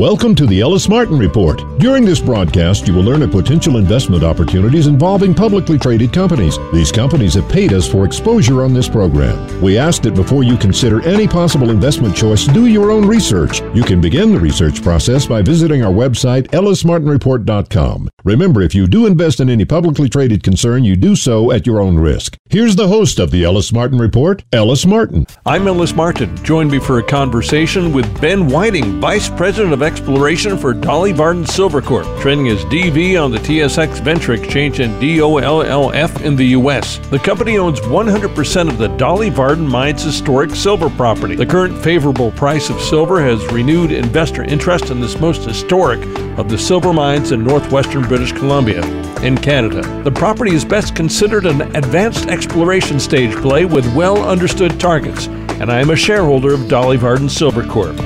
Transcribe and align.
Welcome 0.00 0.34
to 0.36 0.46
the 0.46 0.62
Ellis 0.62 0.88
Martin 0.88 1.18
Report. 1.18 1.60
During 1.78 2.06
this 2.06 2.20
broadcast, 2.20 2.88
you 2.88 2.94
will 2.94 3.02
learn 3.02 3.20
of 3.20 3.32
potential 3.32 3.76
investment 3.76 4.24
opportunities 4.24 4.86
involving 4.86 5.34
publicly 5.34 5.78
traded 5.78 6.10
companies. 6.10 6.56
These 6.72 6.90
companies 6.90 7.34
have 7.34 7.46
paid 7.50 7.74
us 7.74 7.86
for 7.86 8.06
exposure 8.06 8.64
on 8.64 8.72
this 8.72 8.88
program. 8.88 9.60
We 9.60 9.76
ask 9.76 10.00
that 10.04 10.14
before 10.14 10.42
you 10.42 10.56
consider 10.56 11.06
any 11.06 11.28
possible 11.28 11.68
investment 11.68 12.16
choice, 12.16 12.46
do 12.46 12.64
your 12.64 12.90
own 12.90 13.06
research. 13.06 13.60
You 13.74 13.82
can 13.82 14.00
begin 14.00 14.32
the 14.32 14.40
research 14.40 14.82
process 14.82 15.26
by 15.26 15.42
visiting 15.42 15.84
our 15.84 15.92
website, 15.92 16.48
ellismartinreport.com. 16.48 18.08
Remember, 18.24 18.60
if 18.60 18.74
you 18.74 18.86
do 18.86 19.06
invest 19.06 19.40
in 19.40 19.48
any 19.48 19.64
publicly 19.64 20.08
traded 20.08 20.42
concern, 20.42 20.84
you 20.84 20.94
do 20.94 21.16
so 21.16 21.50
at 21.50 21.66
your 21.66 21.80
own 21.80 21.96
risk. 21.96 22.36
Here's 22.50 22.76
the 22.76 22.88
host 22.88 23.18
of 23.18 23.30
the 23.30 23.44
Ellis 23.44 23.72
Martin 23.72 23.98
Report, 23.98 24.44
Ellis 24.52 24.84
Martin. 24.84 25.26
I'm 25.46 25.66
Ellis 25.66 25.94
Martin. 25.94 26.36
Join 26.44 26.68
me 26.68 26.80
for 26.80 26.98
a 26.98 27.02
conversation 27.02 27.94
with 27.94 28.20
Ben 28.20 28.46
Whiting, 28.46 29.00
Vice 29.00 29.30
President 29.30 29.72
of 29.72 29.82
Exploration 29.82 30.58
for 30.58 30.74
Dolly 30.74 31.12
Varden 31.12 31.46
Silver 31.46 31.80
Corp, 31.80 32.06
trading 32.20 32.48
as 32.48 32.62
DV 32.66 33.22
on 33.22 33.30
the 33.30 33.38
TSX 33.38 34.02
Venture 34.02 34.34
Exchange 34.34 34.80
and 34.80 35.00
DOLLF 35.00 36.22
in 36.22 36.36
the 36.36 36.48
U.S. 36.48 36.98
The 37.08 37.18
company 37.18 37.56
owns 37.56 37.80
100% 37.80 38.68
of 38.68 38.76
the 38.76 38.88
Dolly 38.98 39.30
Varden 39.30 39.66
Mines 39.66 40.02
historic 40.02 40.50
silver 40.50 40.90
property. 40.90 41.36
The 41.36 41.46
current 41.46 41.78
favorable 41.82 42.32
price 42.32 42.68
of 42.68 42.82
silver 42.82 43.22
has 43.22 43.42
renewed 43.46 43.92
investor 43.92 44.42
interest 44.42 44.90
in 44.90 45.00
this 45.00 45.18
most 45.18 45.42
historic 45.42 46.00
of 46.38 46.48
the 46.48 46.58
silver 46.58 46.92
mines 46.92 47.32
in 47.32 47.44
northwestern 47.44 48.09
British 48.10 48.32
Columbia 48.32 48.84
in 49.22 49.38
Canada. 49.38 49.82
The 50.02 50.10
property 50.10 50.52
is 50.52 50.64
best 50.64 50.96
considered 50.96 51.46
an 51.46 51.62
advanced 51.76 52.26
exploration 52.26 52.98
stage 52.98 53.32
play 53.36 53.66
with 53.66 53.86
well 53.94 54.28
understood 54.28 54.80
targets, 54.80 55.28
and 55.28 55.70
I 55.70 55.78
am 55.78 55.90
a 55.90 55.96
shareholder 55.96 56.52
of 56.52 56.66
Dolly 56.66 56.96
Varden 56.96 57.28
Silver 57.28 57.64
Corp. 57.64 57.96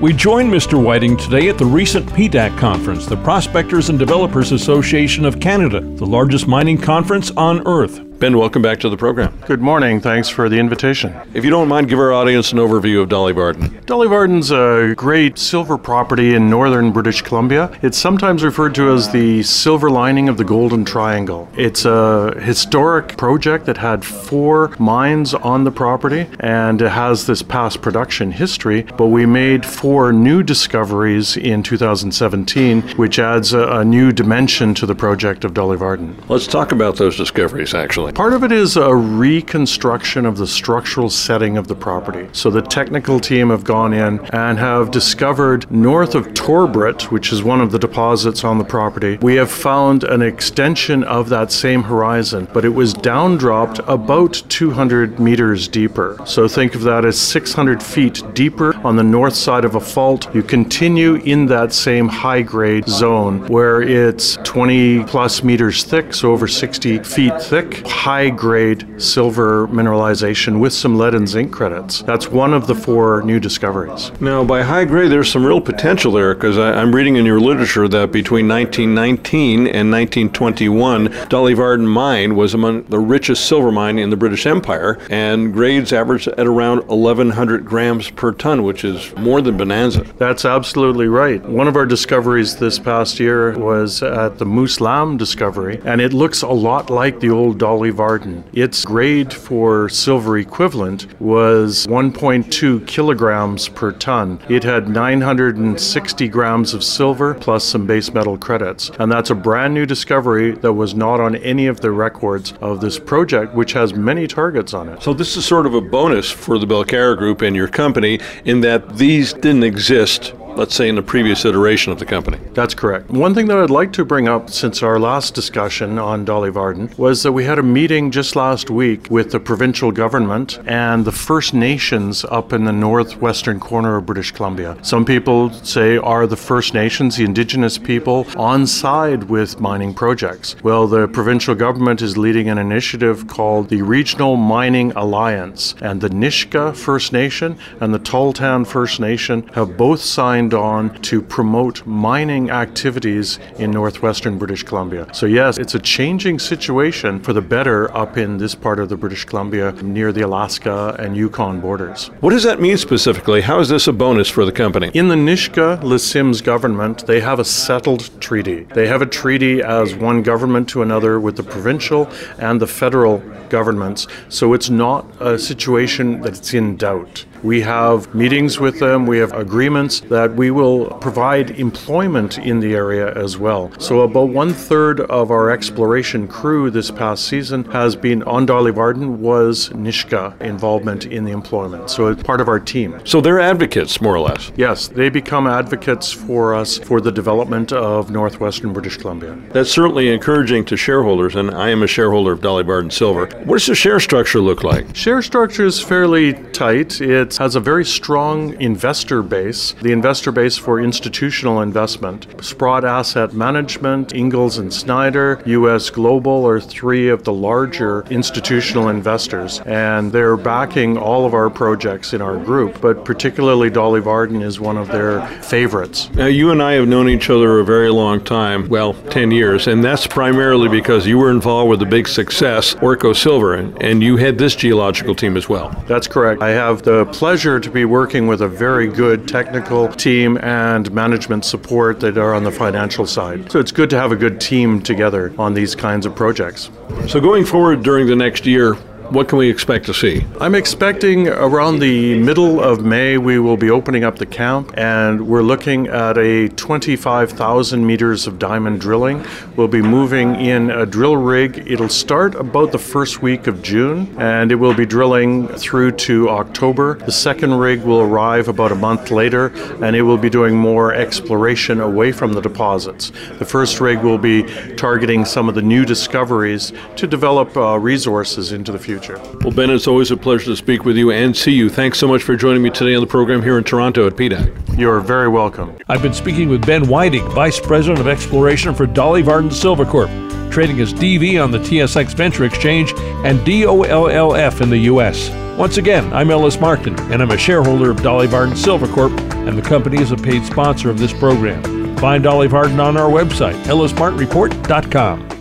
We 0.00 0.14
joined 0.14 0.50
Mr. 0.50 0.82
Whiting 0.82 1.18
today 1.18 1.50
at 1.50 1.58
the 1.58 1.66
recent 1.66 2.06
PDAC 2.06 2.56
conference, 2.56 3.04
the 3.04 3.18
Prospectors 3.18 3.90
and 3.90 3.98
Developers 3.98 4.52
Association 4.52 5.26
of 5.26 5.38
Canada, 5.38 5.80
the 5.80 6.06
largest 6.06 6.46
mining 6.46 6.78
conference 6.78 7.30
on 7.32 7.60
earth. 7.66 8.00
Ben, 8.22 8.38
welcome 8.38 8.62
back 8.62 8.78
to 8.78 8.88
the 8.88 8.96
program. 8.96 9.36
Good 9.48 9.60
morning. 9.60 10.00
Thanks 10.00 10.28
for 10.28 10.48
the 10.48 10.56
invitation. 10.56 11.12
If 11.34 11.44
you 11.44 11.50
don't 11.50 11.66
mind, 11.66 11.88
give 11.88 11.98
our 11.98 12.12
audience 12.12 12.52
an 12.52 12.58
overview 12.58 13.02
of 13.02 13.08
Dolly 13.08 13.32
Varden. 13.32 13.80
Dolly 13.84 14.06
Varden's 14.06 14.52
a 14.52 14.94
great 14.96 15.38
silver 15.38 15.76
property 15.76 16.36
in 16.36 16.48
northern 16.48 16.92
British 16.92 17.20
Columbia. 17.20 17.76
It's 17.82 17.98
sometimes 17.98 18.44
referred 18.44 18.76
to 18.76 18.92
as 18.92 19.10
the 19.10 19.42
silver 19.42 19.90
lining 19.90 20.28
of 20.28 20.36
the 20.36 20.44
Golden 20.44 20.84
Triangle. 20.84 21.48
It's 21.56 21.84
a 21.84 22.38
historic 22.40 23.16
project 23.16 23.66
that 23.66 23.78
had 23.78 24.04
four 24.04 24.72
mines 24.78 25.34
on 25.34 25.64
the 25.64 25.72
property 25.72 26.28
and 26.38 26.80
it 26.80 26.90
has 26.90 27.26
this 27.26 27.42
past 27.42 27.82
production 27.82 28.30
history, 28.30 28.82
but 28.96 29.08
we 29.08 29.26
made 29.26 29.66
four 29.66 30.12
new 30.12 30.44
discoveries 30.44 31.36
in 31.36 31.64
2017, 31.64 32.82
which 32.90 33.18
adds 33.18 33.52
a, 33.52 33.66
a 33.78 33.84
new 33.84 34.12
dimension 34.12 34.74
to 34.74 34.86
the 34.86 34.94
project 34.94 35.44
of 35.44 35.54
Dolly 35.54 35.76
Varden. 35.76 36.16
Let's 36.28 36.46
talk 36.46 36.70
about 36.70 36.98
those 36.98 37.16
discoveries, 37.16 37.74
actually. 37.74 38.11
Part 38.14 38.34
of 38.34 38.44
it 38.44 38.52
is 38.52 38.76
a 38.76 38.94
reconstruction 38.94 40.26
of 40.26 40.36
the 40.36 40.46
structural 40.46 41.08
setting 41.08 41.56
of 41.56 41.66
the 41.66 41.74
property. 41.74 42.28
So 42.32 42.50
the 42.50 42.60
technical 42.60 43.18
team 43.18 43.48
have 43.48 43.64
gone 43.64 43.94
in 43.94 44.20
and 44.34 44.58
have 44.58 44.90
discovered 44.90 45.70
north 45.70 46.14
of 46.14 46.26
Torbrit, 46.34 47.10
which 47.10 47.32
is 47.32 47.42
one 47.42 47.62
of 47.62 47.72
the 47.72 47.78
deposits 47.78 48.44
on 48.44 48.58
the 48.58 48.64
property, 48.64 49.16
we 49.22 49.36
have 49.36 49.50
found 49.50 50.04
an 50.04 50.20
extension 50.20 51.04
of 51.04 51.30
that 51.30 51.50
same 51.50 51.84
horizon, 51.84 52.48
but 52.52 52.66
it 52.66 52.68
was 52.68 52.92
downdropped 52.92 53.82
about 53.88 54.42
200 54.50 55.18
meters 55.18 55.66
deeper. 55.66 56.18
So 56.26 56.46
think 56.48 56.74
of 56.74 56.82
that 56.82 57.06
as 57.06 57.18
600 57.18 57.82
feet 57.82 58.22
deeper 58.34 58.76
on 58.86 58.96
the 58.96 59.02
north 59.02 59.34
side 59.34 59.64
of 59.64 59.74
a 59.74 59.80
fault. 59.80 60.32
You 60.34 60.42
continue 60.42 61.14
in 61.14 61.46
that 61.46 61.72
same 61.72 62.08
high 62.08 62.42
grade 62.42 62.86
zone 62.86 63.46
where 63.48 63.80
it's 63.80 64.36
20 64.44 65.04
plus 65.04 65.42
meters 65.42 65.82
thick, 65.84 66.12
so 66.12 66.30
over 66.30 66.46
60 66.46 66.98
feet 67.04 67.40
thick 67.40 67.86
high 68.02 68.28
grade 68.28 69.00
silver 69.00 69.68
mineralization 69.68 70.58
with 70.58 70.72
some 70.72 70.98
lead 70.98 71.14
and 71.14 71.28
zinc 71.28 71.52
credits. 71.52 72.02
That's 72.02 72.26
one 72.26 72.52
of 72.52 72.66
the 72.66 72.74
four 72.74 73.22
new 73.22 73.38
discoveries. 73.38 74.10
Now, 74.20 74.42
by 74.42 74.62
high 74.62 74.86
grade, 74.86 75.12
there's 75.12 75.30
some 75.30 75.46
real 75.46 75.60
potential 75.60 76.10
there 76.10 76.34
because 76.34 76.58
I'm 76.58 76.92
reading 76.92 77.14
in 77.14 77.24
your 77.24 77.38
literature 77.38 77.86
that 77.86 78.10
between 78.10 78.48
1919 78.48 79.68
and 79.68 79.92
1921, 79.92 81.28
Dolly 81.28 81.54
Varden 81.54 81.86
Mine 81.86 82.34
was 82.34 82.54
among 82.54 82.82
the 82.86 82.98
richest 82.98 83.46
silver 83.46 83.70
mine 83.70 84.00
in 84.00 84.10
the 84.10 84.16
British 84.16 84.46
Empire, 84.46 84.98
and 85.08 85.52
grades 85.52 85.92
averaged 85.92 86.26
at 86.26 86.48
around 86.48 86.88
1,100 86.88 87.64
grams 87.64 88.10
per 88.10 88.32
ton, 88.32 88.64
which 88.64 88.82
is 88.82 89.14
more 89.16 89.40
than 89.40 89.56
Bonanza. 89.56 90.02
That's 90.18 90.44
absolutely 90.44 91.06
right. 91.06 91.40
One 91.48 91.68
of 91.68 91.76
our 91.76 91.86
discoveries 91.86 92.56
this 92.56 92.80
past 92.80 93.20
year 93.20 93.56
was 93.56 94.02
at 94.02 94.38
the 94.38 94.44
Moose 94.44 94.80
Lamb 94.80 95.18
discovery, 95.18 95.80
and 95.84 96.00
it 96.00 96.12
looks 96.12 96.42
a 96.42 96.48
lot 96.48 96.90
like 96.90 97.20
the 97.20 97.30
old 97.30 97.58
Dolly 97.58 97.91
Varden. 97.92 98.44
Its 98.52 98.84
grade 98.84 99.32
for 99.32 99.88
silver 99.88 100.38
equivalent 100.38 101.06
was 101.20 101.86
1.2 101.86 102.86
kilograms 102.86 103.68
per 103.68 103.92
ton. 103.92 104.40
It 104.48 104.64
had 104.64 104.88
960 104.88 106.28
grams 106.28 106.74
of 106.74 106.82
silver 106.82 107.34
plus 107.34 107.64
some 107.64 107.86
base 107.86 108.12
metal 108.12 108.36
credits. 108.36 108.90
And 108.98 109.10
that's 109.10 109.30
a 109.30 109.34
brand 109.34 109.74
new 109.74 109.86
discovery 109.86 110.52
that 110.56 110.72
was 110.72 110.94
not 110.94 111.20
on 111.20 111.36
any 111.36 111.66
of 111.66 111.80
the 111.80 111.90
records 111.90 112.54
of 112.60 112.80
this 112.80 112.98
project, 112.98 113.54
which 113.54 113.72
has 113.72 113.94
many 113.94 114.26
targets 114.26 114.74
on 114.74 114.88
it. 114.88 115.02
So, 115.02 115.12
this 115.12 115.36
is 115.36 115.44
sort 115.44 115.66
of 115.66 115.74
a 115.74 115.80
bonus 115.80 116.30
for 116.30 116.58
the 116.58 116.66
Belcara 116.66 117.16
Group 117.16 117.42
and 117.42 117.54
your 117.54 117.68
company 117.68 118.20
in 118.44 118.60
that 118.62 118.96
these 118.96 119.32
didn't 119.32 119.64
exist 119.64 120.34
let's 120.56 120.74
say 120.74 120.88
in 120.88 120.94
the 120.94 121.02
previous 121.02 121.44
iteration 121.44 121.92
of 121.92 121.98
the 121.98 122.04
company. 122.04 122.38
That's 122.52 122.74
correct. 122.74 123.10
One 123.10 123.34
thing 123.34 123.46
that 123.46 123.58
I'd 123.58 123.70
like 123.70 123.92
to 123.94 124.04
bring 124.04 124.28
up 124.28 124.50
since 124.50 124.82
our 124.82 124.98
last 124.98 125.34
discussion 125.34 125.98
on 125.98 126.24
Dolly 126.24 126.50
Varden 126.50 126.92
was 126.96 127.22
that 127.22 127.32
we 127.32 127.44
had 127.44 127.58
a 127.58 127.62
meeting 127.62 128.10
just 128.10 128.36
last 128.36 128.70
week 128.70 129.06
with 129.10 129.30
the 129.30 129.40
provincial 129.40 129.90
government 129.92 130.58
and 130.66 131.04
the 131.04 131.12
First 131.12 131.54
Nations 131.54 132.24
up 132.26 132.52
in 132.52 132.64
the 132.64 132.72
northwestern 132.72 133.60
corner 133.60 133.96
of 133.96 134.06
British 134.06 134.30
Columbia. 134.30 134.76
Some 134.82 135.04
people 135.04 135.50
say 135.50 135.96
are 135.96 136.26
the 136.26 136.36
First 136.36 136.74
Nations, 136.74 137.16
the 137.16 137.24
indigenous 137.24 137.78
people, 137.78 138.26
on 138.36 138.66
side 138.66 139.24
with 139.24 139.60
mining 139.60 139.94
projects. 139.94 140.56
Well, 140.62 140.86
the 140.86 141.08
provincial 141.08 141.54
government 141.54 142.02
is 142.02 142.18
leading 142.18 142.48
an 142.48 142.58
initiative 142.58 143.26
called 143.26 143.68
the 143.68 143.82
Regional 143.82 144.36
Mining 144.36 144.92
Alliance, 144.92 145.74
and 145.80 146.00
the 146.00 146.10
Nisga'a 146.10 146.76
First 146.76 147.12
Nation 147.12 147.58
and 147.80 147.94
the 147.94 147.98
Tahltan 147.98 148.66
First 148.66 149.00
Nation 149.00 149.48
have 149.54 149.76
both 149.76 150.00
signed 150.00 150.41
signed 150.42 150.54
on 150.54 151.00
to 151.02 151.22
promote 151.22 151.86
mining 151.86 152.50
activities 152.50 153.38
in 153.58 153.70
northwestern 153.70 154.38
British 154.38 154.64
Columbia. 154.64 155.06
So, 155.12 155.26
yes, 155.26 155.56
it's 155.58 155.74
a 155.74 155.78
changing 155.78 156.40
situation 156.40 157.20
for 157.20 157.32
the 157.32 157.40
better 157.40 157.94
up 157.96 158.16
in 158.16 158.38
this 158.38 158.56
part 158.56 158.80
of 158.80 158.88
the 158.88 158.96
British 158.96 159.24
Columbia 159.24 159.72
near 159.82 160.10
the 160.12 160.22
Alaska 160.22 160.96
and 160.98 161.16
Yukon 161.16 161.60
borders. 161.60 162.10
What 162.20 162.30
does 162.30 162.42
that 162.42 162.60
mean 162.60 162.76
specifically? 162.76 163.42
How 163.42 163.60
is 163.60 163.68
this 163.68 163.86
a 163.86 163.92
bonus 163.92 164.28
for 164.28 164.44
the 164.44 164.52
company? 164.52 164.90
In 164.94 165.06
the 165.08 165.14
Nisga'a 165.14 165.80
Lisims 165.82 166.42
government, 166.42 167.06
they 167.06 167.20
have 167.20 167.38
a 167.38 167.44
settled 167.44 168.10
treaty. 168.20 168.66
They 168.74 168.88
have 168.88 169.02
a 169.02 169.06
treaty 169.06 169.62
as 169.62 169.94
one 169.94 170.22
government 170.22 170.68
to 170.70 170.82
another 170.82 171.20
with 171.20 171.36
the 171.36 171.44
provincial 171.44 172.08
and 172.38 172.60
the 172.60 172.66
federal 172.66 173.18
governments. 173.48 174.08
So 174.28 174.54
it's 174.54 174.70
not 174.70 175.06
a 175.20 175.38
situation 175.38 176.20
that's 176.20 176.52
in 176.52 176.76
doubt. 176.76 177.26
We 177.42 177.60
have 177.62 178.14
meetings 178.14 178.60
with 178.60 178.78
them, 178.78 179.04
we 179.04 179.18
have 179.18 179.32
agreements 179.32 179.98
that 180.02 180.34
we 180.34 180.52
will 180.52 180.86
provide 181.00 181.50
employment 181.58 182.38
in 182.38 182.60
the 182.60 182.74
area 182.74 183.12
as 183.14 183.36
well. 183.36 183.72
So, 183.80 184.02
about 184.02 184.28
one 184.28 184.52
third 184.52 185.00
of 185.00 185.32
our 185.32 185.50
exploration 185.50 186.28
crew 186.28 186.70
this 186.70 186.92
past 186.92 187.26
season 187.26 187.64
has 187.72 187.96
been 187.96 188.22
on 188.22 188.46
Dolly 188.46 188.70
Varden, 188.70 189.20
was 189.20 189.70
Nisga'a 189.70 190.40
involvement 190.40 191.06
in 191.06 191.24
the 191.24 191.32
employment. 191.32 191.90
So, 191.90 192.06
it's 192.06 192.22
part 192.22 192.40
of 192.40 192.46
our 192.46 192.60
team. 192.60 193.00
So, 193.04 193.20
they're 193.20 193.40
advocates, 193.40 194.00
more 194.00 194.14
or 194.14 194.20
less. 194.20 194.52
Yes, 194.56 194.86
they 194.86 195.08
become 195.08 195.48
advocates 195.48 196.12
for 196.12 196.54
us 196.54 196.78
for 196.78 197.00
the 197.00 197.10
development 197.10 197.72
of 197.72 198.10
northwestern 198.10 198.72
British 198.72 198.98
Columbia. 198.98 199.36
That's 199.50 199.70
certainly 199.70 200.12
encouraging 200.12 200.64
to 200.66 200.76
shareholders, 200.76 201.34
and 201.34 201.50
I 201.50 201.70
am 201.70 201.82
a 201.82 201.88
shareholder 201.88 202.30
of 202.30 202.40
Dolly 202.40 202.62
Varden 202.62 202.90
Silver. 202.92 203.26
What 203.44 203.58
does 203.58 203.66
the 203.66 203.74
share 203.74 203.98
structure 203.98 204.40
look 204.40 204.62
like? 204.62 204.94
Share 204.94 205.22
structure 205.22 205.66
is 205.66 205.80
fairly 205.80 206.34
tight. 206.52 207.00
Has 207.38 207.56
a 207.56 207.60
very 207.60 207.84
strong 207.84 208.60
investor 208.60 209.22
base, 209.22 209.74
the 209.80 209.92
investor 209.92 210.30
base 210.30 210.56
for 210.56 210.80
institutional 210.80 211.60
investment. 211.60 212.26
Sprott 212.40 212.84
Asset 212.84 213.32
Management, 213.32 214.14
Ingalls 214.14 214.58
and 214.58 214.72
Snyder, 214.72 215.42
US 215.46 215.90
Global 215.90 216.46
are 216.46 216.60
three 216.60 217.08
of 217.08 217.24
the 217.24 217.32
larger 217.32 218.04
institutional 218.10 218.88
investors, 218.88 219.60
and 219.66 220.12
they're 220.12 220.36
backing 220.36 220.96
all 220.96 221.26
of 221.26 221.34
our 221.34 221.50
projects 221.50 222.12
in 222.12 222.20
our 222.22 222.36
group, 222.36 222.80
but 222.80 223.04
particularly 223.04 223.70
Dolly 223.70 224.00
Varden 224.00 224.42
is 224.42 224.60
one 224.60 224.76
of 224.76 224.88
their 224.88 225.26
favorites. 225.42 226.10
Now, 226.14 226.26
you 226.26 226.50
and 226.50 226.62
I 226.62 226.72
have 226.74 226.86
known 226.86 227.08
each 227.08 227.30
other 227.30 227.58
a 227.58 227.64
very 227.64 227.90
long 227.90 228.22
time, 228.22 228.68
well, 228.68 228.94
10 229.10 229.30
years, 229.30 229.66
and 229.66 229.82
that's 229.82 230.06
primarily 230.06 230.68
because 230.68 231.06
you 231.06 231.18
were 231.18 231.30
involved 231.30 231.70
with 231.70 231.80
the 231.80 231.86
big 231.86 232.06
success, 232.08 232.74
Orko 232.76 233.16
Silver, 233.16 233.54
and, 233.54 233.80
and 233.82 234.02
you 234.02 234.16
had 234.16 234.38
this 234.38 234.54
geological 234.54 235.14
team 235.14 235.36
as 235.36 235.48
well. 235.48 235.70
That's 235.88 236.06
correct. 236.06 236.42
I 236.42 236.50
have 236.50 236.82
the 236.82 237.06
pleasure 237.22 237.60
to 237.60 237.70
be 237.70 237.84
working 237.84 238.26
with 238.26 238.42
a 238.42 238.48
very 238.48 238.88
good 238.88 239.28
technical 239.28 239.86
team 239.86 240.36
and 240.38 240.90
management 240.90 241.44
support 241.44 242.00
that 242.00 242.18
are 242.18 242.34
on 242.34 242.42
the 242.42 242.50
financial 242.50 243.06
side. 243.06 243.48
So 243.52 243.60
it's 243.60 243.70
good 243.70 243.88
to 243.90 243.96
have 243.96 244.10
a 244.10 244.16
good 244.16 244.40
team 244.40 244.82
together 244.82 245.32
on 245.38 245.54
these 245.54 245.76
kinds 245.76 246.04
of 246.04 246.16
projects. 246.16 246.68
So 247.06 247.20
going 247.20 247.44
forward 247.44 247.84
during 247.84 248.08
the 248.08 248.16
next 248.16 248.44
year, 248.44 248.76
what 249.12 249.28
can 249.28 249.36
we 249.36 249.50
expect 249.50 249.84
to 249.84 249.92
see? 249.92 250.24
I'm 250.40 250.54
expecting 250.54 251.28
around 251.28 251.80
the 251.80 252.18
middle 252.18 252.62
of 252.62 252.82
May 252.82 253.18
we 253.18 253.38
will 253.38 253.58
be 253.58 253.68
opening 253.68 254.04
up 254.04 254.16
the 254.16 254.24
camp 254.24 254.72
and 254.78 255.28
we're 255.28 255.42
looking 255.42 255.86
at 255.88 256.16
a 256.16 256.48
25,000 256.48 257.86
meters 257.86 258.26
of 258.26 258.38
diamond 258.38 258.80
drilling. 258.80 259.22
We'll 259.54 259.68
be 259.68 259.82
moving 259.82 260.36
in 260.36 260.70
a 260.70 260.86
drill 260.86 261.18
rig. 261.18 261.70
It'll 261.70 261.90
start 261.90 262.34
about 262.34 262.72
the 262.72 262.78
first 262.78 263.20
week 263.20 263.46
of 263.46 263.62
June 263.62 264.14
and 264.18 264.50
it 264.50 264.54
will 264.54 264.72
be 264.72 264.86
drilling 264.86 265.46
through 265.46 265.92
to 265.92 266.30
October. 266.30 266.94
The 266.94 267.12
second 267.12 267.52
rig 267.58 267.82
will 267.82 268.00
arrive 268.00 268.48
about 268.48 268.72
a 268.72 268.76
month 268.76 269.10
later 269.10 269.48
and 269.84 269.94
it 269.94 270.02
will 270.02 270.16
be 270.16 270.30
doing 270.30 270.56
more 270.56 270.94
exploration 270.94 271.82
away 271.82 272.12
from 272.12 272.32
the 272.32 272.40
deposits. 272.40 273.12
The 273.38 273.44
first 273.44 273.78
rig 273.78 273.98
will 273.98 274.18
be 274.18 274.44
targeting 274.76 275.26
some 275.26 275.50
of 275.50 275.54
the 275.54 275.62
new 275.62 275.84
discoveries 275.84 276.72
to 276.96 277.06
develop 277.06 277.54
uh, 277.58 277.78
resources 277.78 278.52
into 278.52 278.72
the 278.72 278.78
future 278.78 279.01
future. 279.02 279.20
Well, 279.40 279.50
Ben, 279.50 279.70
it's 279.70 279.86
always 279.86 280.10
a 280.10 280.16
pleasure 280.16 280.46
to 280.46 280.56
speak 280.56 280.84
with 280.84 280.96
you 280.96 281.10
and 281.10 281.36
see 281.36 281.52
you. 281.52 281.68
Thanks 281.68 281.98
so 281.98 282.06
much 282.06 282.22
for 282.22 282.36
joining 282.36 282.62
me 282.62 282.70
today 282.70 282.94
on 282.94 283.00
the 283.00 283.06
program 283.06 283.42
here 283.42 283.58
in 283.58 283.64
Toronto 283.64 284.06
at 284.06 284.14
PDAC. 284.14 284.78
You're 284.78 285.00
very 285.00 285.28
welcome. 285.28 285.76
I've 285.88 286.02
been 286.02 286.14
speaking 286.14 286.48
with 286.48 286.64
Ben 286.64 286.88
Whiting, 286.88 287.28
Vice 287.30 287.60
President 287.60 288.00
of 288.00 288.08
Exploration 288.08 288.74
for 288.74 288.86
Dolly 288.86 289.22
Varden 289.22 289.50
Silvercorp, 289.50 290.50
trading 290.50 290.80
as 290.80 290.92
DV 290.92 291.42
on 291.42 291.50
the 291.50 291.58
TSX 291.58 292.14
Venture 292.14 292.44
Exchange 292.44 292.92
and 293.24 293.38
DOLLF 293.40 294.60
in 294.60 294.70
the 294.70 294.78
U.S. 294.78 295.30
Once 295.58 295.76
again, 295.76 296.10
I'm 296.12 296.30
Ellis 296.30 296.58
Martin, 296.58 296.98
and 297.12 297.22
I'm 297.22 297.30
a 297.30 297.38
shareholder 297.38 297.90
of 297.90 298.02
Dolly 298.02 298.26
Varden 298.26 298.54
Silvercorp, 298.54 299.18
and 299.46 299.56
the 299.56 299.62
company 299.62 300.00
is 300.00 300.12
a 300.12 300.16
paid 300.16 300.44
sponsor 300.44 300.90
of 300.90 300.98
this 300.98 301.12
program. 301.12 301.62
Find 301.98 302.24
Dolly 302.24 302.48
Varden 302.48 302.80
on 302.80 302.96
our 302.96 303.10
website, 303.10 303.62
ellismartinreport.com. 303.64 305.31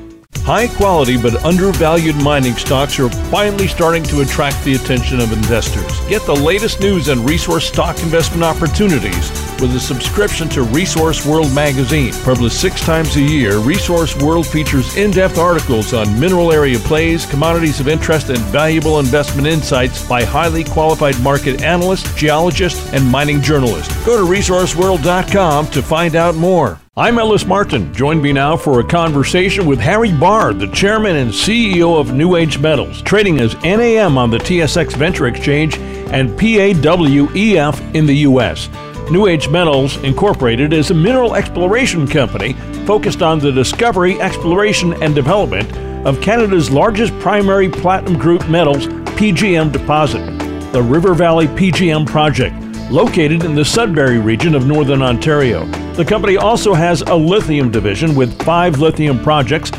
High 0.44 0.68
quality 0.70 1.22
but 1.22 1.46
undervalued 1.46 2.16
mining 2.16 2.56
stocks 2.56 3.00
are 3.00 3.10
finally 3.30 3.68
starting 3.68 4.02
to 4.06 4.22
attract 4.22 4.64
the 4.64 4.74
attention 4.74 5.20
of 5.20 5.32
investors. 5.32 6.00
Get 6.10 6.26
the 6.26 6.36
latest 6.36 6.80
news 6.80 7.10
and 7.10 7.24
resource 7.30 7.68
stock 7.68 8.00
investment 8.00 8.44
opportunities 8.44 9.30
with 9.62 9.76
a 9.76 9.80
subscription 9.80 10.50
to 10.50 10.64
Resource 10.64 11.24
World 11.28 11.54
magazine. 11.54 12.12
Published 12.24 12.60
six 12.60 12.82
times 12.82 13.16
a 13.18 13.22
year, 13.22 13.60
Resource 13.60 14.18
World 14.18 14.48
features 14.48 14.98
in 14.98 15.12
depth 15.12 15.38
articles 15.38 15.94
on 15.94 16.20
mineral 16.20 16.52
area 16.52 16.80
plays, 16.80 17.28
commodities 17.28 17.80
of 17.80 17.88
interest, 17.88 18.30
and 18.30 18.40
valuable 18.40 19.00
investment 19.00 19.48
insights 19.48 20.04
by 20.10 20.24
highly 20.24 20.64
qualified 20.64 21.22
market 21.22 21.62
analysts, 21.62 22.14
geologists, 22.16 22.92
and 22.94 23.06
mining 23.06 23.42
journalists. 23.42 23.96
Go 24.04 24.18
to 24.18 24.24
resourceworld.com 24.24 25.68
to 25.68 25.84
find 25.84 26.16
out 26.16 26.34
more. 26.34 26.81
I'm 26.98 27.20
Ellis 27.20 27.46
Martin. 27.46 27.94
Join 27.94 28.22
me 28.22 28.34
now 28.34 28.58
for 28.58 28.82
a 28.82 28.84
conversation 28.84 29.66
with 29.66 29.80
Harry 29.80 30.12
Barr, 30.12 30.54
the 30.54 30.68
chairman 30.68 31.16
and 31.16 31.32
CEO 31.32 31.98
of 31.98 32.14
New 32.14 32.36
Age 32.36 32.60
Metals, 32.60 33.02
trading 33.04 33.40
as 33.40 33.56
NAM 33.64 34.18
on 34.18 34.30
the 34.30 34.40
TSX 34.40 34.98
Venture 34.98 35.28
Exchange 35.28 35.78
and 35.78 36.32
PAWEF 36.32 37.96
in 37.96 38.06
the 38.06 38.18
U.S. 38.18 38.68
New 39.10 39.28
Age 39.28 39.48
Metals 39.48 40.04
Incorporated 40.04 40.74
is 40.74 40.92
a 40.92 40.94
mineral 40.94 41.36
exploration 41.36 42.06
company 42.06 42.56
focused 42.86 43.22
on 43.22 43.40
the 43.40 43.54
discovery, 43.54 44.20
exploration, 44.20 45.02
and 45.02 45.16
development 45.16 45.74
of 46.06 46.20
Canada's 46.20 46.70
largest 46.70 47.18
primary 47.20 47.70
platinum 47.70 48.20
group 48.20 48.50
metals 48.50 48.88
PGM 49.16 49.72
deposit, 49.72 50.28
the 50.74 50.84
River 50.84 51.14
Valley 51.14 51.48
PGM 51.48 52.06
Project 52.06 52.54
located 52.92 53.46
in 53.46 53.56
the 53.56 53.64
Sudbury 53.64 54.20
region 54.20 54.56
of 54.56 54.68
northern 54.68 55.02
Ontario. 55.02 55.66
The 55.96 56.06
company 56.06 56.38
also 56.38 56.74
has 56.74 57.02
a 57.02 57.14
lithium 57.14 57.70
division 57.70 58.16
with 58.16 58.42
five 58.44 58.80
lithium 58.80 59.20
projects, 59.20 59.72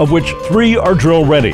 of 0.00 0.10
which 0.10 0.32
three 0.48 0.76
are 0.76 0.94
drill 0.94 1.24
ready. 1.24 1.52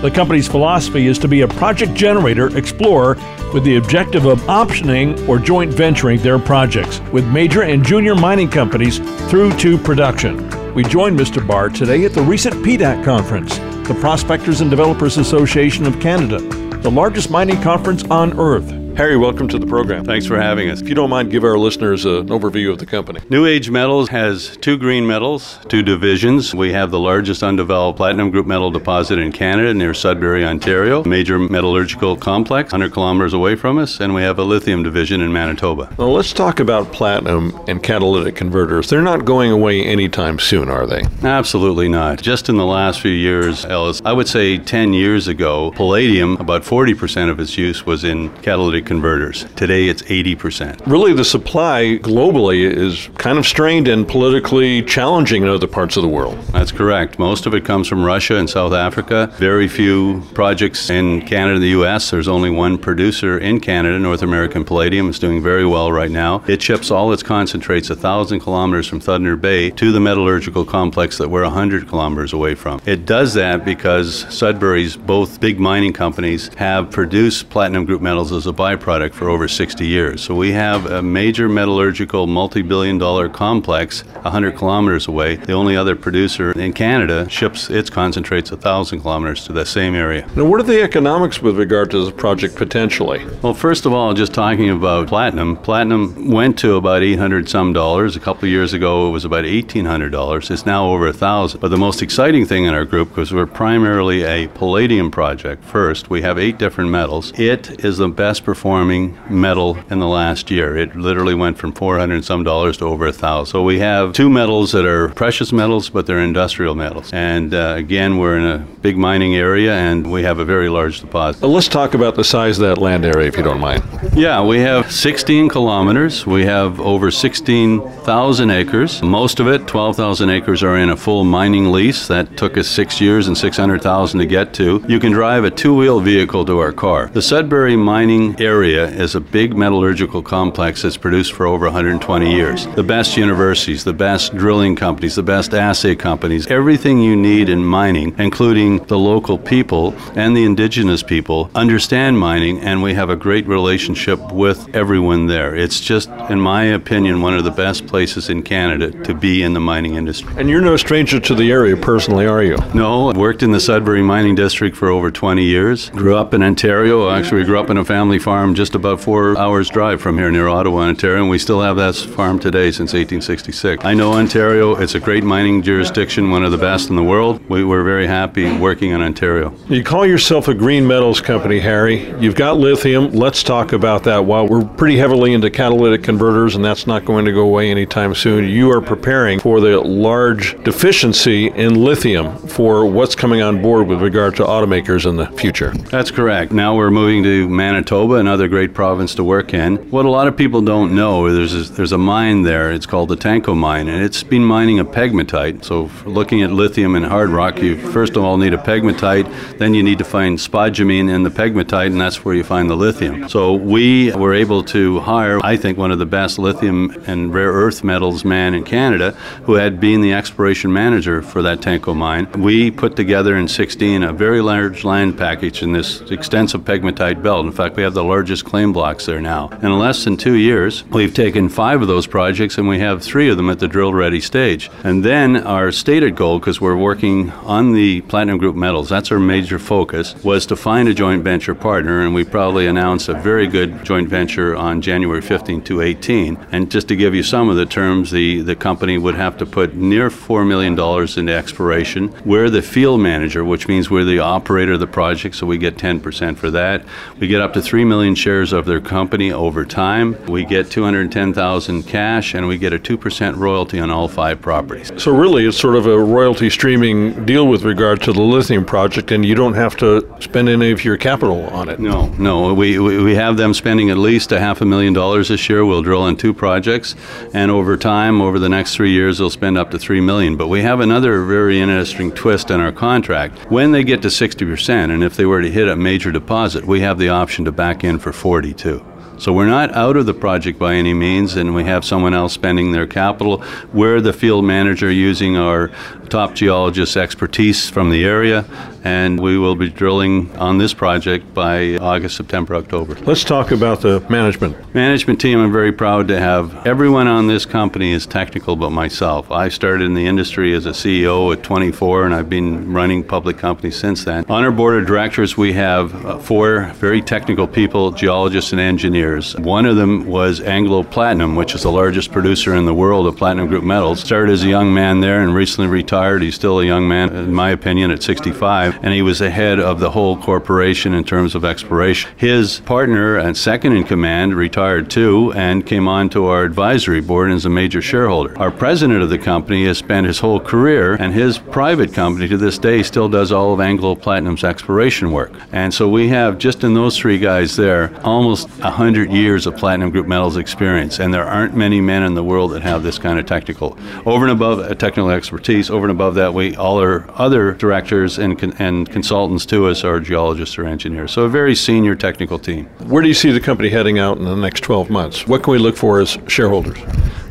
The 0.00 0.10
company's 0.10 0.48
philosophy 0.48 1.06
is 1.06 1.18
to 1.18 1.28
be 1.28 1.42
a 1.42 1.48
project 1.48 1.92
generator 1.92 2.56
explorer 2.56 3.16
with 3.52 3.64
the 3.64 3.76
objective 3.76 4.24
of 4.24 4.40
optioning 4.42 5.28
or 5.28 5.38
joint 5.38 5.72
venturing 5.72 6.20
their 6.22 6.38
projects 6.38 7.00
with 7.12 7.26
major 7.26 7.62
and 7.62 7.84
junior 7.84 8.14
mining 8.14 8.48
companies 8.48 9.00
through 9.28 9.52
to 9.58 9.76
production. 9.76 10.48
We 10.72 10.82
joined 10.84 11.18
Mr. 11.18 11.46
Barr 11.46 11.68
today 11.68 12.06
at 12.06 12.14
the 12.14 12.22
recent 12.22 12.54
PDAC 12.64 13.04
conference, 13.04 13.58
the 13.86 13.96
Prospectors 14.00 14.62
and 14.62 14.70
Developers 14.70 15.18
Association 15.18 15.86
of 15.86 16.00
Canada, 16.00 16.38
the 16.78 16.90
largest 16.90 17.30
mining 17.30 17.60
conference 17.60 18.02
on 18.04 18.38
earth. 18.40 18.77
Harry, 18.98 19.16
welcome 19.16 19.46
to 19.46 19.60
the 19.60 19.66
program. 19.66 20.04
Thanks 20.04 20.26
for 20.26 20.36
having 20.40 20.70
us. 20.70 20.80
If 20.80 20.88
you 20.88 20.94
don't 20.96 21.08
mind, 21.08 21.30
give 21.30 21.44
our 21.44 21.56
listeners 21.56 22.04
an 22.04 22.30
overview 22.30 22.72
of 22.72 22.80
the 22.80 22.84
company. 22.84 23.20
New 23.30 23.46
Age 23.46 23.70
Metals 23.70 24.08
has 24.08 24.56
two 24.56 24.76
green 24.76 25.06
metals, 25.06 25.60
two 25.68 25.84
divisions. 25.84 26.52
We 26.52 26.72
have 26.72 26.90
the 26.90 26.98
largest 26.98 27.44
undeveloped 27.44 27.96
platinum 27.96 28.32
group 28.32 28.48
metal 28.48 28.72
deposit 28.72 29.20
in 29.20 29.30
Canada 29.30 29.72
near 29.72 29.94
Sudbury, 29.94 30.44
Ontario, 30.44 31.04
major 31.04 31.38
metallurgical 31.38 32.16
complex 32.16 32.72
100 32.72 32.92
kilometers 32.92 33.34
away 33.34 33.54
from 33.54 33.78
us, 33.78 34.00
and 34.00 34.14
we 34.14 34.22
have 34.22 34.40
a 34.40 34.42
lithium 34.42 34.82
division 34.82 35.20
in 35.20 35.32
Manitoba. 35.32 35.94
Well, 35.96 36.12
let's 36.12 36.32
talk 36.32 36.58
about 36.58 36.90
platinum 36.92 37.56
and 37.68 37.80
catalytic 37.80 38.34
converters. 38.34 38.90
They're 38.90 39.00
not 39.00 39.24
going 39.24 39.52
away 39.52 39.80
anytime 39.84 40.40
soon, 40.40 40.68
are 40.68 40.88
they? 40.88 41.04
Absolutely 41.22 41.88
not. 41.88 42.20
Just 42.20 42.48
in 42.48 42.56
the 42.56 42.66
last 42.66 43.00
few 43.00 43.12
years, 43.12 43.64
Ellis, 43.64 44.02
I 44.04 44.12
would 44.12 44.26
say 44.26 44.58
10 44.58 44.92
years 44.92 45.28
ago, 45.28 45.70
palladium, 45.76 46.36
about 46.38 46.62
40% 46.62 47.30
of 47.30 47.38
its 47.38 47.56
use 47.56 47.86
was 47.86 48.02
in 48.02 48.30
catalytic 48.42 48.87
converters. 48.88 49.44
Today 49.54 49.86
it's 49.88 50.02
80%. 50.02 50.86
Really, 50.86 51.12
the 51.12 51.24
supply 51.24 51.98
globally 52.02 52.60
is 52.60 53.10
kind 53.18 53.38
of 53.38 53.46
strained 53.46 53.86
and 53.86 54.08
politically 54.08 54.82
challenging 54.82 55.42
in 55.42 55.48
other 55.48 55.66
parts 55.66 55.96
of 55.96 56.02
the 56.02 56.08
world. 56.08 56.38
That's 56.52 56.72
correct. 56.72 57.18
Most 57.18 57.46
of 57.46 57.54
it 57.54 57.64
comes 57.64 57.86
from 57.86 58.04
Russia 58.04 58.36
and 58.36 58.48
South 58.48 58.72
Africa. 58.72 59.30
Very 59.36 59.68
few 59.68 60.22
projects 60.34 60.90
in 60.90 61.22
Canada 61.22 61.58
and 61.58 61.62
the 61.62 61.70
U.S. 61.70 62.10
There's 62.10 62.28
only 62.28 62.50
one 62.50 62.78
producer 62.78 63.38
in 63.38 63.60
Canada, 63.60 63.98
North 63.98 64.22
American 64.22 64.64
Palladium. 64.64 65.08
It's 65.08 65.18
doing 65.18 65.42
very 65.42 65.66
well 65.66 65.92
right 65.92 66.10
now. 66.10 66.42
It 66.46 66.62
ships 66.62 66.90
all 66.90 67.12
its 67.12 67.22
concentrates 67.22 67.90
a 67.90 67.96
thousand 67.96 68.40
kilometers 68.40 68.86
from 68.86 69.00
Thunder 69.00 69.36
Bay 69.36 69.70
to 69.70 69.92
the 69.92 70.00
metallurgical 70.00 70.64
complex 70.64 71.18
that 71.18 71.28
we're 71.28 71.42
100 71.42 71.88
kilometers 71.88 72.32
away 72.32 72.54
from. 72.54 72.80
It 72.86 73.06
does 73.06 73.34
that 73.34 73.64
because 73.64 74.32
Sudbury's 74.34 74.96
both 74.96 75.40
big 75.40 75.60
mining 75.60 75.92
companies 75.92 76.52
have 76.54 76.90
produced 76.90 77.50
platinum 77.50 77.84
group 77.84 78.00
metals 78.00 78.32
as 78.32 78.46
a 78.46 78.52
byproduct 78.52 78.77
byproduct 78.78 79.12
for 79.14 79.28
over 79.28 79.48
60 79.48 79.86
years. 79.86 80.22
So 80.22 80.34
we 80.34 80.52
have 80.52 80.86
a 80.86 81.02
major 81.02 81.48
metallurgical 81.48 82.26
multi 82.26 82.62
billion 82.62 82.98
dollar 82.98 83.28
complex 83.28 84.04
100 84.22 84.56
kilometers 84.56 85.08
away. 85.08 85.36
The 85.36 85.52
only 85.52 85.76
other 85.76 85.96
producer 85.96 86.52
in 86.52 86.72
Canada 86.72 87.28
ships 87.28 87.70
its 87.70 87.90
concentrates 87.90 88.50
1,000 88.50 89.00
kilometers 89.00 89.44
to 89.46 89.52
that 89.54 89.66
same 89.66 89.94
area. 89.94 90.26
Now, 90.34 90.44
what 90.44 90.60
are 90.60 90.64
the 90.64 90.82
economics 90.82 91.40
with 91.40 91.58
regard 91.58 91.90
to 91.92 92.04
this 92.04 92.14
project 92.14 92.56
potentially? 92.56 93.24
Well, 93.42 93.54
first 93.54 93.86
of 93.86 93.92
all, 93.92 94.14
just 94.14 94.34
talking 94.34 94.70
about 94.70 95.08
platinum, 95.08 95.56
platinum 95.56 96.30
went 96.30 96.58
to 96.60 96.74
about 96.76 97.02
800 97.02 97.48
some 97.48 97.72
dollars. 97.72 98.16
A 98.16 98.20
couple 98.20 98.44
of 98.44 98.50
years 98.50 98.72
ago, 98.72 99.08
it 99.08 99.10
was 99.10 99.24
about 99.24 99.44
$1,800. 99.44 100.50
It's 100.50 100.66
now 100.66 100.88
over 100.90 101.04
1,000. 101.06 101.60
But 101.60 101.68
the 101.68 101.76
most 101.76 102.02
exciting 102.02 102.46
thing 102.46 102.64
in 102.64 102.74
our 102.74 102.84
group, 102.84 103.08
because 103.10 103.32
we're 103.32 103.46
primarily 103.46 104.24
a 104.24 104.48
palladium 104.48 105.10
project 105.10 105.64
first, 105.64 106.10
we 106.10 106.22
have 106.22 106.38
eight 106.38 106.58
different 106.58 106.90
metals. 106.90 107.38
It 107.38 107.84
is 107.84 107.98
the 107.98 108.08
best 108.08 108.44
performing 108.44 108.67
performing 108.68 109.16
metal 109.30 109.78
in 109.88 109.98
the 109.98 110.06
last 110.06 110.50
year. 110.50 110.76
It 110.76 110.94
literally 110.94 111.34
went 111.34 111.56
from 111.56 111.72
400 111.72 112.14
and 112.14 112.22
some 112.22 112.44
dollars 112.44 112.76
to 112.76 112.84
over 112.84 113.06
a 113.06 113.12
thousand. 113.14 113.50
So 113.50 113.62
we 113.62 113.78
have 113.78 114.12
two 114.12 114.28
metals 114.28 114.72
that 114.72 114.84
are 114.84 115.08
precious 115.08 115.52
metals, 115.52 115.88
but 115.88 116.04
they're 116.04 116.18
industrial 116.18 116.74
metals. 116.74 117.10
And 117.14 117.54
uh, 117.54 117.76
again, 117.78 118.18
we're 118.18 118.36
in 118.36 118.44
a 118.44 118.58
big 118.82 118.98
mining 118.98 119.34
area 119.36 119.72
and 119.72 120.12
we 120.12 120.22
have 120.24 120.38
a 120.38 120.44
very 120.44 120.68
large 120.68 121.00
deposit. 121.00 121.40
Well, 121.40 121.50
let's 121.50 121.68
talk 121.68 121.94
about 121.94 122.14
the 122.14 122.24
size 122.24 122.58
of 122.58 122.68
that 122.68 122.76
land 122.78 123.06
area, 123.06 123.26
if 123.26 123.38
you 123.38 123.42
don't 123.42 123.58
mind. 123.58 123.82
Yeah, 124.14 124.44
we 124.44 124.58
have 124.58 124.92
16 124.92 125.48
kilometers. 125.48 126.26
We 126.26 126.44
have 126.44 126.78
over 126.78 127.10
16,000 127.10 128.50
acres. 128.50 129.02
Most 129.02 129.40
of 129.40 129.48
it, 129.48 129.66
12,000 129.66 130.28
acres, 130.28 130.62
are 130.62 130.76
in 130.76 130.90
a 130.90 130.96
full 130.96 131.24
mining 131.24 131.72
lease. 131.72 132.06
That 132.06 132.36
took 132.36 132.58
us 132.58 132.68
six 132.68 133.00
years 133.00 133.28
and 133.28 133.38
600,000 133.38 134.20
to 134.20 134.26
get 134.26 134.52
to. 134.54 134.84
You 134.86 135.00
can 135.00 135.12
drive 135.12 135.44
a 135.44 135.50
two-wheel 135.50 136.00
vehicle 136.00 136.44
to 136.44 136.58
our 136.58 136.72
car. 136.72 137.06
The 137.06 137.22
Sudbury 137.22 137.74
mining 137.74 138.38
area 138.38 138.47
area 138.48 138.86
is 138.86 139.14
a 139.14 139.20
big 139.20 139.54
metallurgical 139.54 140.22
complex 140.22 140.80
that's 140.80 140.96
produced 140.96 141.34
for 141.34 141.44
over 141.44 141.66
120 141.66 142.32
years. 142.32 142.66
The 142.68 142.82
best 142.82 143.14
universities, 143.14 143.84
the 143.84 143.92
best 143.92 144.34
drilling 144.34 144.74
companies, 144.74 145.16
the 145.16 145.22
best 145.22 145.52
assay 145.52 145.94
companies, 145.94 146.46
everything 146.46 146.98
you 147.02 147.14
need 147.14 147.50
in 147.50 147.62
mining, 147.62 148.14
including 148.18 148.78
the 148.86 148.98
local 148.98 149.36
people 149.36 149.94
and 150.14 150.34
the 150.34 150.44
indigenous 150.44 151.02
people 151.02 151.50
understand 151.54 152.18
mining, 152.18 152.58
and 152.60 152.82
we 152.82 152.94
have 152.94 153.10
a 153.10 153.16
great 153.16 153.46
relationship 153.46 154.18
with 154.32 154.74
everyone 154.74 155.26
there. 155.26 155.54
It's 155.54 155.78
just, 155.78 156.08
in 156.30 156.40
my 156.40 156.62
opinion, 156.80 157.20
one 157.20 157.34
of 157.34 157.44
the 157.44 157.50
best 157.50 157.86
places 157.86 158.30
in 158.30 158.42
Canada 158.42 158.90
to 159.04 159.12
be 159.14 159.42
in 159.42 159.52
the 159.52 159.60
mining 159.60 159.96
industry. 159.96 160.32
And 160.38 160.48
you're 160.48 160.62
no 160.62 160.78
stranger 160.78 161.20
to 161.20 161.34
the 161.34 161.52
area 161.52 161.76
personally, 161.76 162.26
are 162.26 162.42
you? 162.42 162.56
No, 162.72 163.10
I 163.10 163.18
worked 163.18 163.42
in 163.42 163.50
the 163.50 163.60
Sudbury 163.60 164.02
Mining 164.02 164.34
District 164.34 164.74
for 164.74 164.88
over 164.88 165.10
20 165.10 165.44
years. 165.44 165.90
Grew 165.90 166.16
up 166.16 166.32
in 166.32 166.42
Ontario. 166.42 167.10
Actually, 167.10 167.44
grew 167.44 167.58
up 167.60 167.68
in 167.68 167.76
a 167.76 167.84
family 167.84 168.18
farm 168.18 168.37
just 168.46 168.74
about 168.74 169.00
four 169.00 169.36
hours 169.36 169.68
drive 169.68 170.00
from 170.00 170.16
here 170.16 170.30
near 170.30 170.48
Ottawa, 170.48 170.82
Ontario, 170.82 171.22
and 171.22 171.30
we 171.30 171.38
still 171.38 171.60
have 171.60 171.76
that 171.76 171.94
farm 171.96 172.38
today 172.38 172.70
since 172.70 172.92
1866. 172.92 173.84
I 173.84 173.94
know 173.94 174.12
Ontario. 174.12 174.76
It's 174.76 174.94
a 174.94 175.00
great 175.00 175.24
mining 175.24 175.60
jurisdiction, 175.60 176.30
one 176.30 176.44
of 176.44 176.52
the 176.52 176.58
best 176.58 176.88
in 176.88 176.96
the 176.96 177.02
world. 177.02 177.40
We 177.48 177.64
were 177.64 177.82
very 177.82 178.06
happy 178.06 178.56
working 178.56 178.90
in 178.92 179.02
Ontario. 179.02 179.52
You 179.68 179.82
call 179.82 180.06
yourself 180.06 180.46
a 180.46 180.54
green 180.54 180.86
metals 180.86 181.20
company, 181.20 181.58
Harry. 181.58 182.08
You've 182.20 182.36
got 182.36 182.58
lithium. 182.58 183.12
Let's 183.12 183.42
talk 183.42 183.72
about 183.72 184.04
that. 184.04 184.24
While 184.24 184.46
we're 184.46 184.64
pretty 184.64 184.96
heavily 184.96 185.32
into 185.32 185.50
catalytic 185.50 186.04
converters, 186.04 186.54
and 186.54 186.64
that's 186.64 186.86
not 186.86 187.04
going 187.04 187.24
to 187.24 187.32
go 187.32 187.42
away 187.42 187.70
anytime 187.70 188.14
soon, 188.14 188.48
you 188.48 188.70
are 188.70 188.80
preparing 188.80 189.40
for 189.40 189.60
the 189.60 189.80
large 189.80 190.62
deficiency 190.62 191.48
in 191.48 191.74
lithium 191.74 192.38
for 192.46 192.86
what's 192.86 193.14
coming 193.16 193.42
on 193.42 193.60
board 193.60 193.88
with 193.88 194.00
regard 194.00 194.36
to 194.36 194.44
automakers 194.44 195.06
in 195.08 195.16
the 195.16 195.26
future. 195.38 195.72
That's 195.90 196.10
correct. 196.10 196.52
Now 196.52 196.76
we're 196.76 196.90
moving 196.90 197.22
to 197.24 197.48
Manitoba, 197.48 198.22
another 198.28 198.46
great 198.46 198.74
province 198.74 199.14
to 199.14 199.24
work 199.24 199.54
in. 199.54 199.76
What 199.90 200.04
a 200.04 200.10
lot 200.10 200.28
of 200.28 200.36
people 200.36 200.60
don't 200.60 200.94
know, 200.94 201.24
is 201.24 201.34
there's 201.34 201.70
a, 201.70 201.72
there's 201.72 201.92
a 201.92 201.98
mine 201.98 202.42
there. 202.42 202.70
It's 202.70 202.84
called 202.84 203.08
the 203.08 203.16
Tanco 203.16 203.56
mine, 203.56 203.88
and 203.88 204.04
it's 204.04 204.22
been 204.22 204.44
mining 204.44 204.78
a 204.78 204.84
pegmatite. 204.84 205.64
So, 205.64 205.90
looking 206.04 206.42
at 206.42 206.52
lithium 206.52 206.94
and 206.94 207.06
hard 207.06 207.30
rock, 207.30 207.58
you 207.62 207.78
first 207.90 208.16
of 208.16 208.24
all 208.24 208.36
need 208.36 208.52
a 208.52 208.58
pegmatite, 208.58 209.56
then 209.56 209.72
you 209.72 209.82
need 209.82 209.96
to 209.96 210.04
find 210.04 210.36
spodumene 210.36 211.08
in 211.08 211.22
the 211.22 211.30
pegmatite, 211.30 211.86
and 211.86 211.98
that's 211.98 212.22
where 212.22 212.34
you 212.34 212.44
find 212.44 212.68
the 212.68 212.76
lithium. 212.76 213.30
So, 213.30 213.54
we 213.54 214.12
were 214.12 214.34
able 214.34 214.62
to 214.64 215.00
hire, 215.00 215.40
I 215.42 215.56
think, 215.56 215.78
one 215.78 215.90
of 215.90 215.98
the 215.98 216.04
best 216.04 216.38
lithium 216.38 217.02
and 217.06 217.32
rare 217.32 217.52
earth 217.52 217.82
metals 217.82 218.26
man 218.26 218.52
in 218.52 218.62
Canada, 218.62 219.12
who 219.44 219.54
had 219.54 219.80
been 219.80 220.02
the 220.02 220.12
exploration 220.12 220.70
manager 220.70 221.22
for 221.22 221.40
that 221.40 221.60
Tanco 221.60 221.96
mine. 221.96 222.30
We 222.32 222.70
put 222.70 222.94
together 222.94 223.36
in 223.36 223.48
16 223.48 224.02
a 224.02 224.12
very 224.12 224.42
large 224.42 224.84
land 224.84 225.16
package 225.16 225.62
in 225.62 225.72
this 225.72 226.02
extensive 226.10 226.60
pegmatite 226.60 227.22
belt. 227.22 227.46
In 227.46 227.52
fact, 227.52 227.74
we 227.76 227.82
have 227.82 227.94
the 227.94 228.04
largest 228.04 228.17
claim 228.44 228.72
blocks 228.72 229.06
there 229.06 229.20
now. 229.20 229.48
In 229.62 229.78
less 229.78 230.04
than 230.04 230.16
two 230.16 230.34
years, 230.34 230.84
we've 230.86 231.14
taken 231.14 231.48
five 231.48 231.82
of 231.82 231.88
those 231.88 232.06
projects 232.06 232.58
and 232.58 232.68
we 232.68 232.78
have 232.78 233.02
three 233.02 233.28
of 233.28 233.36
them 233.36 233.50
at 233.50 233.58
the 233.58 233.68
drill 233.68 233.92
ready 233.92 234.20
stage. 234.20 234.70
And 234.84 235.04
then 235.04 235.36
our 235.36 235.70
stated 235.72 236.16
goal, 236.16 236.38
because 236.38 236.60
we're 236.60 236.76
working 236.76 237.30
on 237.30 237.72
the 237.72 238.00
Platinum 238.02 238.38
Group 238.38 238.56
metals, 238.56 238.88
that's 238.88 239.12
our 239.12 239.18
major 239.18 239.58
focus, 239.58 240.14
was 240.24 240.46
to 240.46 240.56
find 240.56 240.88
a 240.88 240.94
joint 240.94 241.22
venture 241.22 241.54
partner. 241.54 242.00
And 242.00 242.14
we 242.14 242.24
probably 242.24 242.66
announced 242.66 243.08
a 243.08 243.14
very 243.14 243.46
good 243.46 243.84
joint 243.84 244.08
venture 244.08 244.56
on 244.56 244.82
January 244.82 245.20
15 245.20 245.62
to 245.62 245.80
18. 245.80 246.36
And 246.52 246.70
just 246.70 246.88
to 246.88 246.96
give 246.96 247.14
you 247.14 247.22
some 247.22 247.48
of 247.48 247.56
the 247.56 247.66
terms, 247.66 248.10
the, 248.10 248.40
the 248.42 248.56
company 248.56 248.98
would 248.98 249.14
have 249.14 249.36
to 249.38 249.46
put 249.46 249.74
near 249.74 250.10
$4 250.10 250.46
million 250.46 250.72
into 251.18 251.32
exploration. 251.32 252.14
We're 252.24 252.50
the 252.50 252.62
field 252.62 253.00
manager, 253.00 253.44
which 253.44 253.68
means 253.68 253.90
we're 253.90 254.04
the 254.04 254.20
operator 254.20 254.72
of 254.72 254.80
the 254.80 254.86
project, 254.86 255.34
so 255.36 255.46
we 255.46 255.58
get 255.58 255.76
10% 255.76 256.36
for 256.36 256.50
that. 256.50 256.84
We 257.18 257.26
get 257.26 257.40
up 257.40 257.52
to 257.54 257.62
3 257.62 257.84
million 257.84 258.07
shares 258.14 258.52
of 258.52 258.66
their 258.66 258.80
company 258.80 259.32
over 259.32 259.64
time. 259.64 260.16
We 260.26 260.44
get 260.44 260.70
210,000 260.70 261.82
cash 261.84 262.34
and 262.34 262.46
we 262.46 262.58
get 262.58 262.72
a 262.72 262.78
2% 262.78 263.36
royalty 263.36 263.80
on 263.80 263.90
all 263.90 264.08
five 264.08 264.40
properties. 264.40 264.90
So, 264.96 265.14
really, 265.14 265.46
it's 265.46 265.58
sort 265.58 265.76
of 265.76 265.86
a 265.86 265.98
royalty 265.98 266.50
streaming 266.50 267.24
deal 267.24 267.46
with 267.46 267.62
regard 267.62 268.02
to 268.02 268.12
the 268.12 268.22
lithium 268.22 268.64
project, 268.64 269.10
and 269.10 269.24
you 269.24 269.34
don't 269.34 269.54
have 269.54 269.76
to 269.78 270.06
spend 270.20 270.48
any 270.48 270.70
of 270.70 270.84
your 270.84 270.96
capital 270.96 271.46
on 271.48 271.68
it. 271.68 271.80
No, 271.80 272.08
no. 272.18 272.54
We, 272.54 272.78
we, 272.78 273.02
we 273.02 273.14
have 273.14 273.36
them 273.36 273.54
spending 273.54 273.90
at 273.90 273.98
least 273.98 274.32
a 274.32 274.40
half 274.40 274.60
a 274.60 274.64
million 274.64 274.92
dollars 274.92 275.28
this 275.28 275.48
year. 275.48 275.64
We'll 275.64 275.82
drill 275.82 276.06
in 276.06 276.16
two 276.16 276.34
projects, 276.34 276.94
and 277.34 277.50
over 277.50 277.76
time, 277.76 278.20
over 278.20 278.38
the 278.38 278.48
next 278.48 278.74
three 278.74 278.92
years, 278.92 279.18
they'll 279.18 279.30
spend 279.30 279.58
up 279.58 279.70
to 279.70 279.78
three 279.78 280.00
million. 280.00 280.36
But 280.36 280.48
we 280.48 280.62
have 280.62 280.80
another 280.80 281.24
very 281.24 281.60
interesting 281.60 282.12
twist 282.12 282.50
in 282.50 282.60
our 282.60 282.72
contract. 282.72 283.38
When 283.50 283.72
they 283.72 283.84
get 283.84 284.02
to 284.02 284.08
60%, 284.08 284.90
and 284.90 285.02
if 285.02 285.16
they 285.16 285.26
were 285.26 285.42
to 285.42 285.50
hit 285.50 285.68
a 285.68 285.76
major 285.76 286.12
deposit, 286.12 286.64
we 286.64 286.80
have 286.80 286.98
the 286.98 287.08
option 287.08 287.44
to 287.44 287.52
back 287.52 287.84
in 287.84 287.97
for 287.98 288.12
42. 288.12 288.84
So 289.18 289.32
we're 289.32 289.46
not 289.46 289.74
out 289.74 289.96
of 289.96 290.06
the 290.06 290.14
project 290.14 290.60
by 290.60 290.74
any 290.74 290.94
means, 290.94 291.34
and 291.34 291.52
we 291.52 291.64
have 291.64 291.84
someone 291.84 292.14
else 292.14 292.32
spending 292.32 292.70
their 292.70 292.86
capital. 292.86 293.42
We're 293.72 294.00
the 294.00 294.12
field 294.12 294.44
manager 294.44 294.92
using 294.92 295.36
our 295.36 295.72
top 296.08 296.34
geologists' 296.34 296.96
expertise 296.96 297.68
from 297.68 297.90
the 297.90 298.04
area, 298.04 298.44
and 298.84 299.20
we 299.20 299.36
will 299.38 299.54
be 299.54 299.68
drilling 299.68 300.34
on 300.36 300.58
this 300.58 300.72
project 300.72 301.34
by 301.34 301.76
August, 301.76 302.16
September, 302.16 302.54
October. 302.54 302.94
Let's 303.00 303.24
talk 303.24 303.50
about 303.50 303.82
the 303.82 304.00
management. 304.08 304.74
Management 304.74 305.20
team, 305.20 305.38
I'm 305.38 305.52
very 305.52 305.72
proud 305.72 306.08
to 306.08 306.18
have. 306.18 306.66
Everyone 306.66 307.06
on 307.06 307.26
this 307.26 307.44
company 307.44 307.92
is 307.92 308.06
technical 308.06 308.56
but 308.56 308.70
myself. 308.70 309.30
I 309.30 309.48
started 309.48 309.84
in 309.84 309.94
the 309.94 310.06
industry 310.06 310.54
as 310.54 310.64
a 310.66 310.70
CEO 310.70 311.32
at 311.32 311.42
24, 311.42 312.06
and 312.06 312.14
I've 312.14 312.30
been 312.30 312.72
running 312.72 313.04
public 313.04 313.36
companies 313.36 313.76
since 313.76 314.04
then. 314.04 314.24
On 314.28 314.42
our 314.42 314.50
board 314.50 314.80
of 314.80 314.86
directors, 314.86 315.36
we 315.36 315.52
have 315.52 316.04
uh, 316.06 316.18
four 316.18 316.72
very 316.76 317.02
technical 317.02 317.46
people, 317.46 317.90
geologists 317.90 318.52
and 318.52 318.60
engineers. 318.60 319.36
One 319.36 319.66
of 319.66 319.76
them 319.76 320.06
was 320.06 320.40
Anglo 320.40 320.82
Platinum, 320.82 321.36
which 321.36 321.54
is 321.54 321.62
the 321.62 321.72
largest 321.72 322.12
producer 322.12 322.54
in 322.54 322.64
the 322.64 322.74
world 322.74 323.06
of 323.06 323.16
platinum 323.16 323.48
group 323.48 323.64
metals. 323.64 324.00
Started 324.00 324.32
as 324.32 324.44
a 324.44 324.48
young 324.48 324.72
man 324.72 325.00
there 325.00 325.20
and 325.20 325.34
recently 325.34 325.68
retired 325.68 325.97
retired. 325.98 326.22
He's 326.22 326.36
still 326.36 326.60
a 326.60 326.64
young 326.64 326.86
man, 326.86 327.14
in 327.14 327.34
my 327.34 327.50
opinion, 327.50 327.90
at 327.90 328.04
65, 328.04 328.84
and 328.84 328.94
he 328.94 329.02
was 329.02 329.18
the 329.18 329.30
head 329.30 329.58
of 329.58 329.80
the 329.80 329.90
whole 329.90 330.16
corporation 330.16 330.94
in 330.94 331.02
terms 331.02 331.34
of 331.34 331.44
exploration. 331.44 332.08
His 332.16 332.60
partner 332.60 333.16
and 333.16 333.36
second 333.36 333.72
in 333.72 333.82
command 333.82 334.34
retired 334.34 334.90
too 334.90 335.32
and 335.34 335.66
came 335.66 335.88
on 335.88 336.08
to 336.10 336.26
our 336.26 336.44
advisory 336.44 337.00
board 337.00 337.30
and 337.30 337.36
is 337.36 337.46
a 337.46 337.50
major 337.50 337.82
shareholder. 337.82 338.38
Our 338.38 338.52
president 338.52 339.02
of 339.02 339.10
the 339.10 339.18
company 339.18 339.64
has 339.66 339.78
spent 339.78 340.06
his 340.06 340.20
whole 340.20 340.38
career, 340.38 340.94
and 340.94 341.12
his 341.12 341.38
private 341.38 341.92
company 341.92 342.28
to 342.28 342.36
this 342.36 342.58
day 342.58 342.84
still 342.84 343.08
does 343.08 343.32
all 343.32 343.52
of 343.52 343.60
Anglo 343.60 343.96
Platinum's 343.96 344.44
exploration 344.44 345.10
work. 345.10 345.32
And 345.50 345.74
so 345.74 345.88
we 345.88 346.08
have 346.10 346.38
just 346.38 346.62
in 346.62 346.74
those 346.74 346.96
three 346.96 347.18
guys 347.18 347.56
there 347.56 347.90
almost 348.04 348.48
100 348.60 349.10
years 349.10 349.46
of 349.46 349.56
Platinum 349.56 349.90
Group 349.90 350.06
Metals 350.06 350.36
experience, 350.36 351.00
and 351.00 351.12
there 351.12 351.24
aren't 351.24 351.56
many 351.56 351.80
men 351.80 352.04
in 352.04 352.14
the 352.14 352.22
world 352.22 352.52
that 352.52 352.62
have 352.62 352.84
this 352.84 352.98
kind 352.98 353.18
of 353.18 353.26
technical, 353.26 353.76
over 354.06 354.24
and 354.24 354.32
above 354.32 354.60
uh, 354.60 354.74
technical 354.76 355.10
expertise, 355.10 355.70
over 355.70 355.87
and 355.88 355.96
above 355.96 356.16
that, 356.16 356.34
we 356.34 356.54
all 356.54 356.78
our 356.78 357.06
other 357.14 357.54
directors 357.54 358.18
and, 358.18 358.40
and 358.60 358.90
consultants 358.90 359.46
to 359.46 359.66
us 359.68 359.84
are 359.84 360.00
geologists 360.00 360.58
or 360.58 360.66
engineers. 360.66 361.12
So 361.12 361.22
a 361.22 361.28
very 361.30 361.54
senior 361.54 361.94
technical 361.94 362.38
team. 362.38 362.66
Where 362.86 363.00
do 363.00 363.08
you 363.08 363.14
see 363.14 363.32
the 363.32 363.40
company 363.40 363.70
heading 363.70 363.98
out 363.98 364.18
in 364.18 364.24
the 364.24 364.36
next 364.36 364.60
12 364.64 364.90
months? 364.90 365.26
What 365.26 365.42
can 365.42 365.52
we 365.52 365.58
look 365.58 365.78
for 365.78 366.00
as 366.00 366.18
shareholders? 366.26 366.78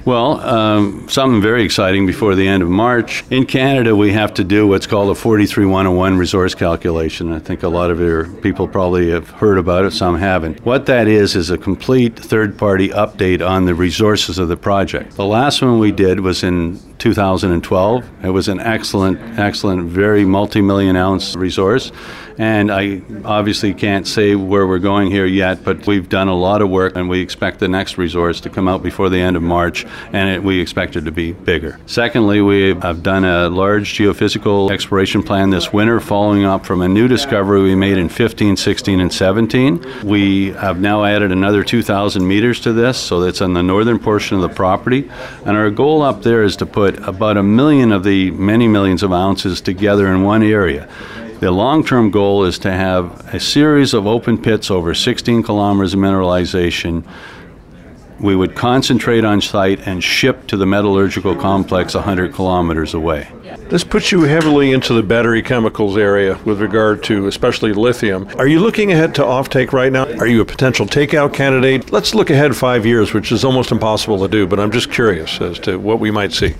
Well, 0.07 0.39
um, 0.39 1.09
something 1.09 1.41
very 1.41 1.65
exciting 1.65 2.05
before 2.07 2.33
the 2.33 2.47
end 2.47 2.63
of 2.63 2.69
March. 2.69 3.25
In 3.29 3.45
Canada, 3.45 3.93
we 3.93 4.13
have 4.13 4.33
to 4.35 4.45
do 4.45 4.65
what's 4.65 4.87
called 4.87 5.09
a 5.09 5.15
43101 5.15 6.17
resource 6.17 6.55
calculation. 6.55 7.33
I 7.33 7.39
think 7.39 7.61
a 7.61 7.67
lot 7.67 7.91
of 7.91 7.99
your 7.99 8.29
people 8.35 8.69
probably 8.69 9.09
have 9.09 9.29
heard 9.31 9.57
about 9.57 9.83
it, 9.83 9.91
some 9.91 10.17
haven't. 10.17 10.65
What 10.65 10.85
that 10.85 11.09
is, 11.09 11.35
is 11.35 11.49
a 11.49 11.57
complete 11.57 12.17
third 12.17 12.57
party 12.57 12.87
update 12.87 13.45
on 13.45 13.65
the 13.65 13.75
resources 13.75 14.37
of 14.37 14.47
the 14.47 14.55
project. 14.55 15.17
The 15.17 15.25
last 15.25 15.61
one 15.61 15.77
we 15.77 15.91
did 15.91 16.21
was 16.21 16.41
in 16.41 16.79
2012. 16.99 18.09
It 18.23 18.29
was 18.29 18.47
an 18.47 18.61
excellent, 18.61 19.19
excellent, 19.37 19.89
very 19.89 20.23
multi 20.23 20.61
million 20.61 20.95
ounce 20.95 21.35
resource. 21.35 21.91
And 22.37 22.71
I 22.71 23.01
obviously 23.25 23.73
can't 23.73 24.07
say 24.07 24.35
where 24.35 24.67
we're 24.67 24.79
going 24.79 25.09
here 25.09 25.25
yet, 25.25 25.63
but 25.63 25.87
we've 25.87 26.07
done 26.07 26.27
a 26.27 26.35
lot 26.35 26.61
of 26.61 26.69
work 26.69 26.95
and 26.95 27.09
we 27.09 27.21
expect 27.21 27.59
the 27.59 27.67
next 27.67 27.97
resource 27.97 28.41
to 28.41 28.49
come 28.49 28.67
out 28.67 28.83
before 28.83 29.09
the 29.09 29.19
end 29.19 29.35
of 29.35 29.43
March 29.43 29.85
and 30.13 30.29
it, 30.29 30.43
we 30.43 30.59
expect 30.59 30.95
it 30.95 31.01
to 31.01 31.11
be 31.11 31.33
bigger. 31.33 31.79
Secondly, 31.87 32.41
we 32.41 32.75
have 32.75 33.01
done 33.01 33.25
a 33.25 33.49
large 33.49 33.93
geophysical 33.93 34.71
exploration 34.71 35.23
plan 35.23 35.49
this 35.49 35.73
winter 35.73 35.99
following 35.99 36.43
up 36.43 36.65
from 36.65 36.81
a 36.81 36.87
new 36.87 37.07
discovery 37.07 37.61
we 37.61 37.75
made 37.75 37.97
in 37.97 38.09
15, 38.09 38.55
16, 38.55 38.99
and 38.99 39.11
17. 39.11 40.03
We 40.03 40.51
have 40.51 40.79
now 40.79 41.03
added 41.05 41.31
another 41.31 41.63
2,000 41.63 42.27
meters 42.27 42.59
to 42.61 42.73
this, 42.73 42.97
so 42.97 43.19
that's 43.19 43.41
on 43.41 43.53
the 43.53 43.63
northern 43.63 43.99
portion 43.99 44.35
of 44.35 44.41
the 44.41 44.49
property. 44.49 45.09
And 45.45 45.57
our 45.57 45.69
goal 45.69 46.01
up 46.01 46.21
there 46.21 46.43
is 46.43 46.55
to 46.57 46.65
put 46.65 46.97
about 47.07 47.37
a 47.37 47.43
million 47.43 47.91
of 47.91 48.03
the 48.03 48.31
many 48.31 48.67
millions 48.67 49.03
of 49.03 49.11
ounces 49.11 49.61
together 49.61 50.07
in 50.07 50.23
one 50.23 50.43
area. 50.43 50.87
The 51.39 51.51
long 51.51 51.85
term 51.85 52.09
goal 52.09 52.45
is 52.45 52.57
to 52.59 52.71
have 52.71 53.31
a 53.31 53.39
series 53.39 53.93
of 53.93 54.07
open 54.07 54.41
pits 54.41 54.71
over 54.71 54.95
16 54.95 55.43
kilometers 55.43 55.93
of 55.93 55.99
mineralization. 55.99 57.03
We 58.19 58.35
would 58.35 58.55
concentrate 58.55 59.23
on 59.23 59.41
site 59.41 59.87
and 59.87 60.03
ship 60.03 60.47
to 60.47 60.57
the 60.57 60.65
metallurgical 60.65 61.35
complex 61.35 61.93
100 61.93 62.33
kilometers 62.33 62.95
away. 62.95 63.27
This 63.69 63.83
puts 63.83 64.11
you 64.11 64.23
heavily 64.23 64.71
into 64.71 64.93
the 64.93 65.03
battery 65.03 65.43
chemicals 65.43 65.97
area 65.97 66.39
with 66.45 66.59
regard 66.59 67.03
to 67.03 67.27
especially 67.27 67.73
lithium. 67.73 68.27
Are 68.37 68.47
you 68.47 68.59
looking 68.59 68.91
ahead 68.91 69.13
to 69.15 69.23
offtake 69.23 69.71
right 69.71 69.91
now? 69.91 70.05
Are 70.19 70.25
you 70.25 70.41
a 70.41 70.45
potential 70.45 70.87
takeout 70.87 71.33
candidate? 71.33 71.91
Let's 71.91 72.15
look 72.15 72.29
ahead 72.29 72.55
five 72.55 72.85
years, 72.85 73.13
which 73.13 73.31
is 73.31 73.43
almost 73.43 73.71
impossible 73.71 74.19
to 74.19 74.27
do, 74.27 74.47
but 74.47 74.59
I'm 74.59 74.71
just 74.71 74.89
curious 74.89 75.39
as 75.39 75.59
to 75.59 75.77
what 75.77 75.99
we 75.99 76.09
might 76.09 76.31
see. 76.31 76.55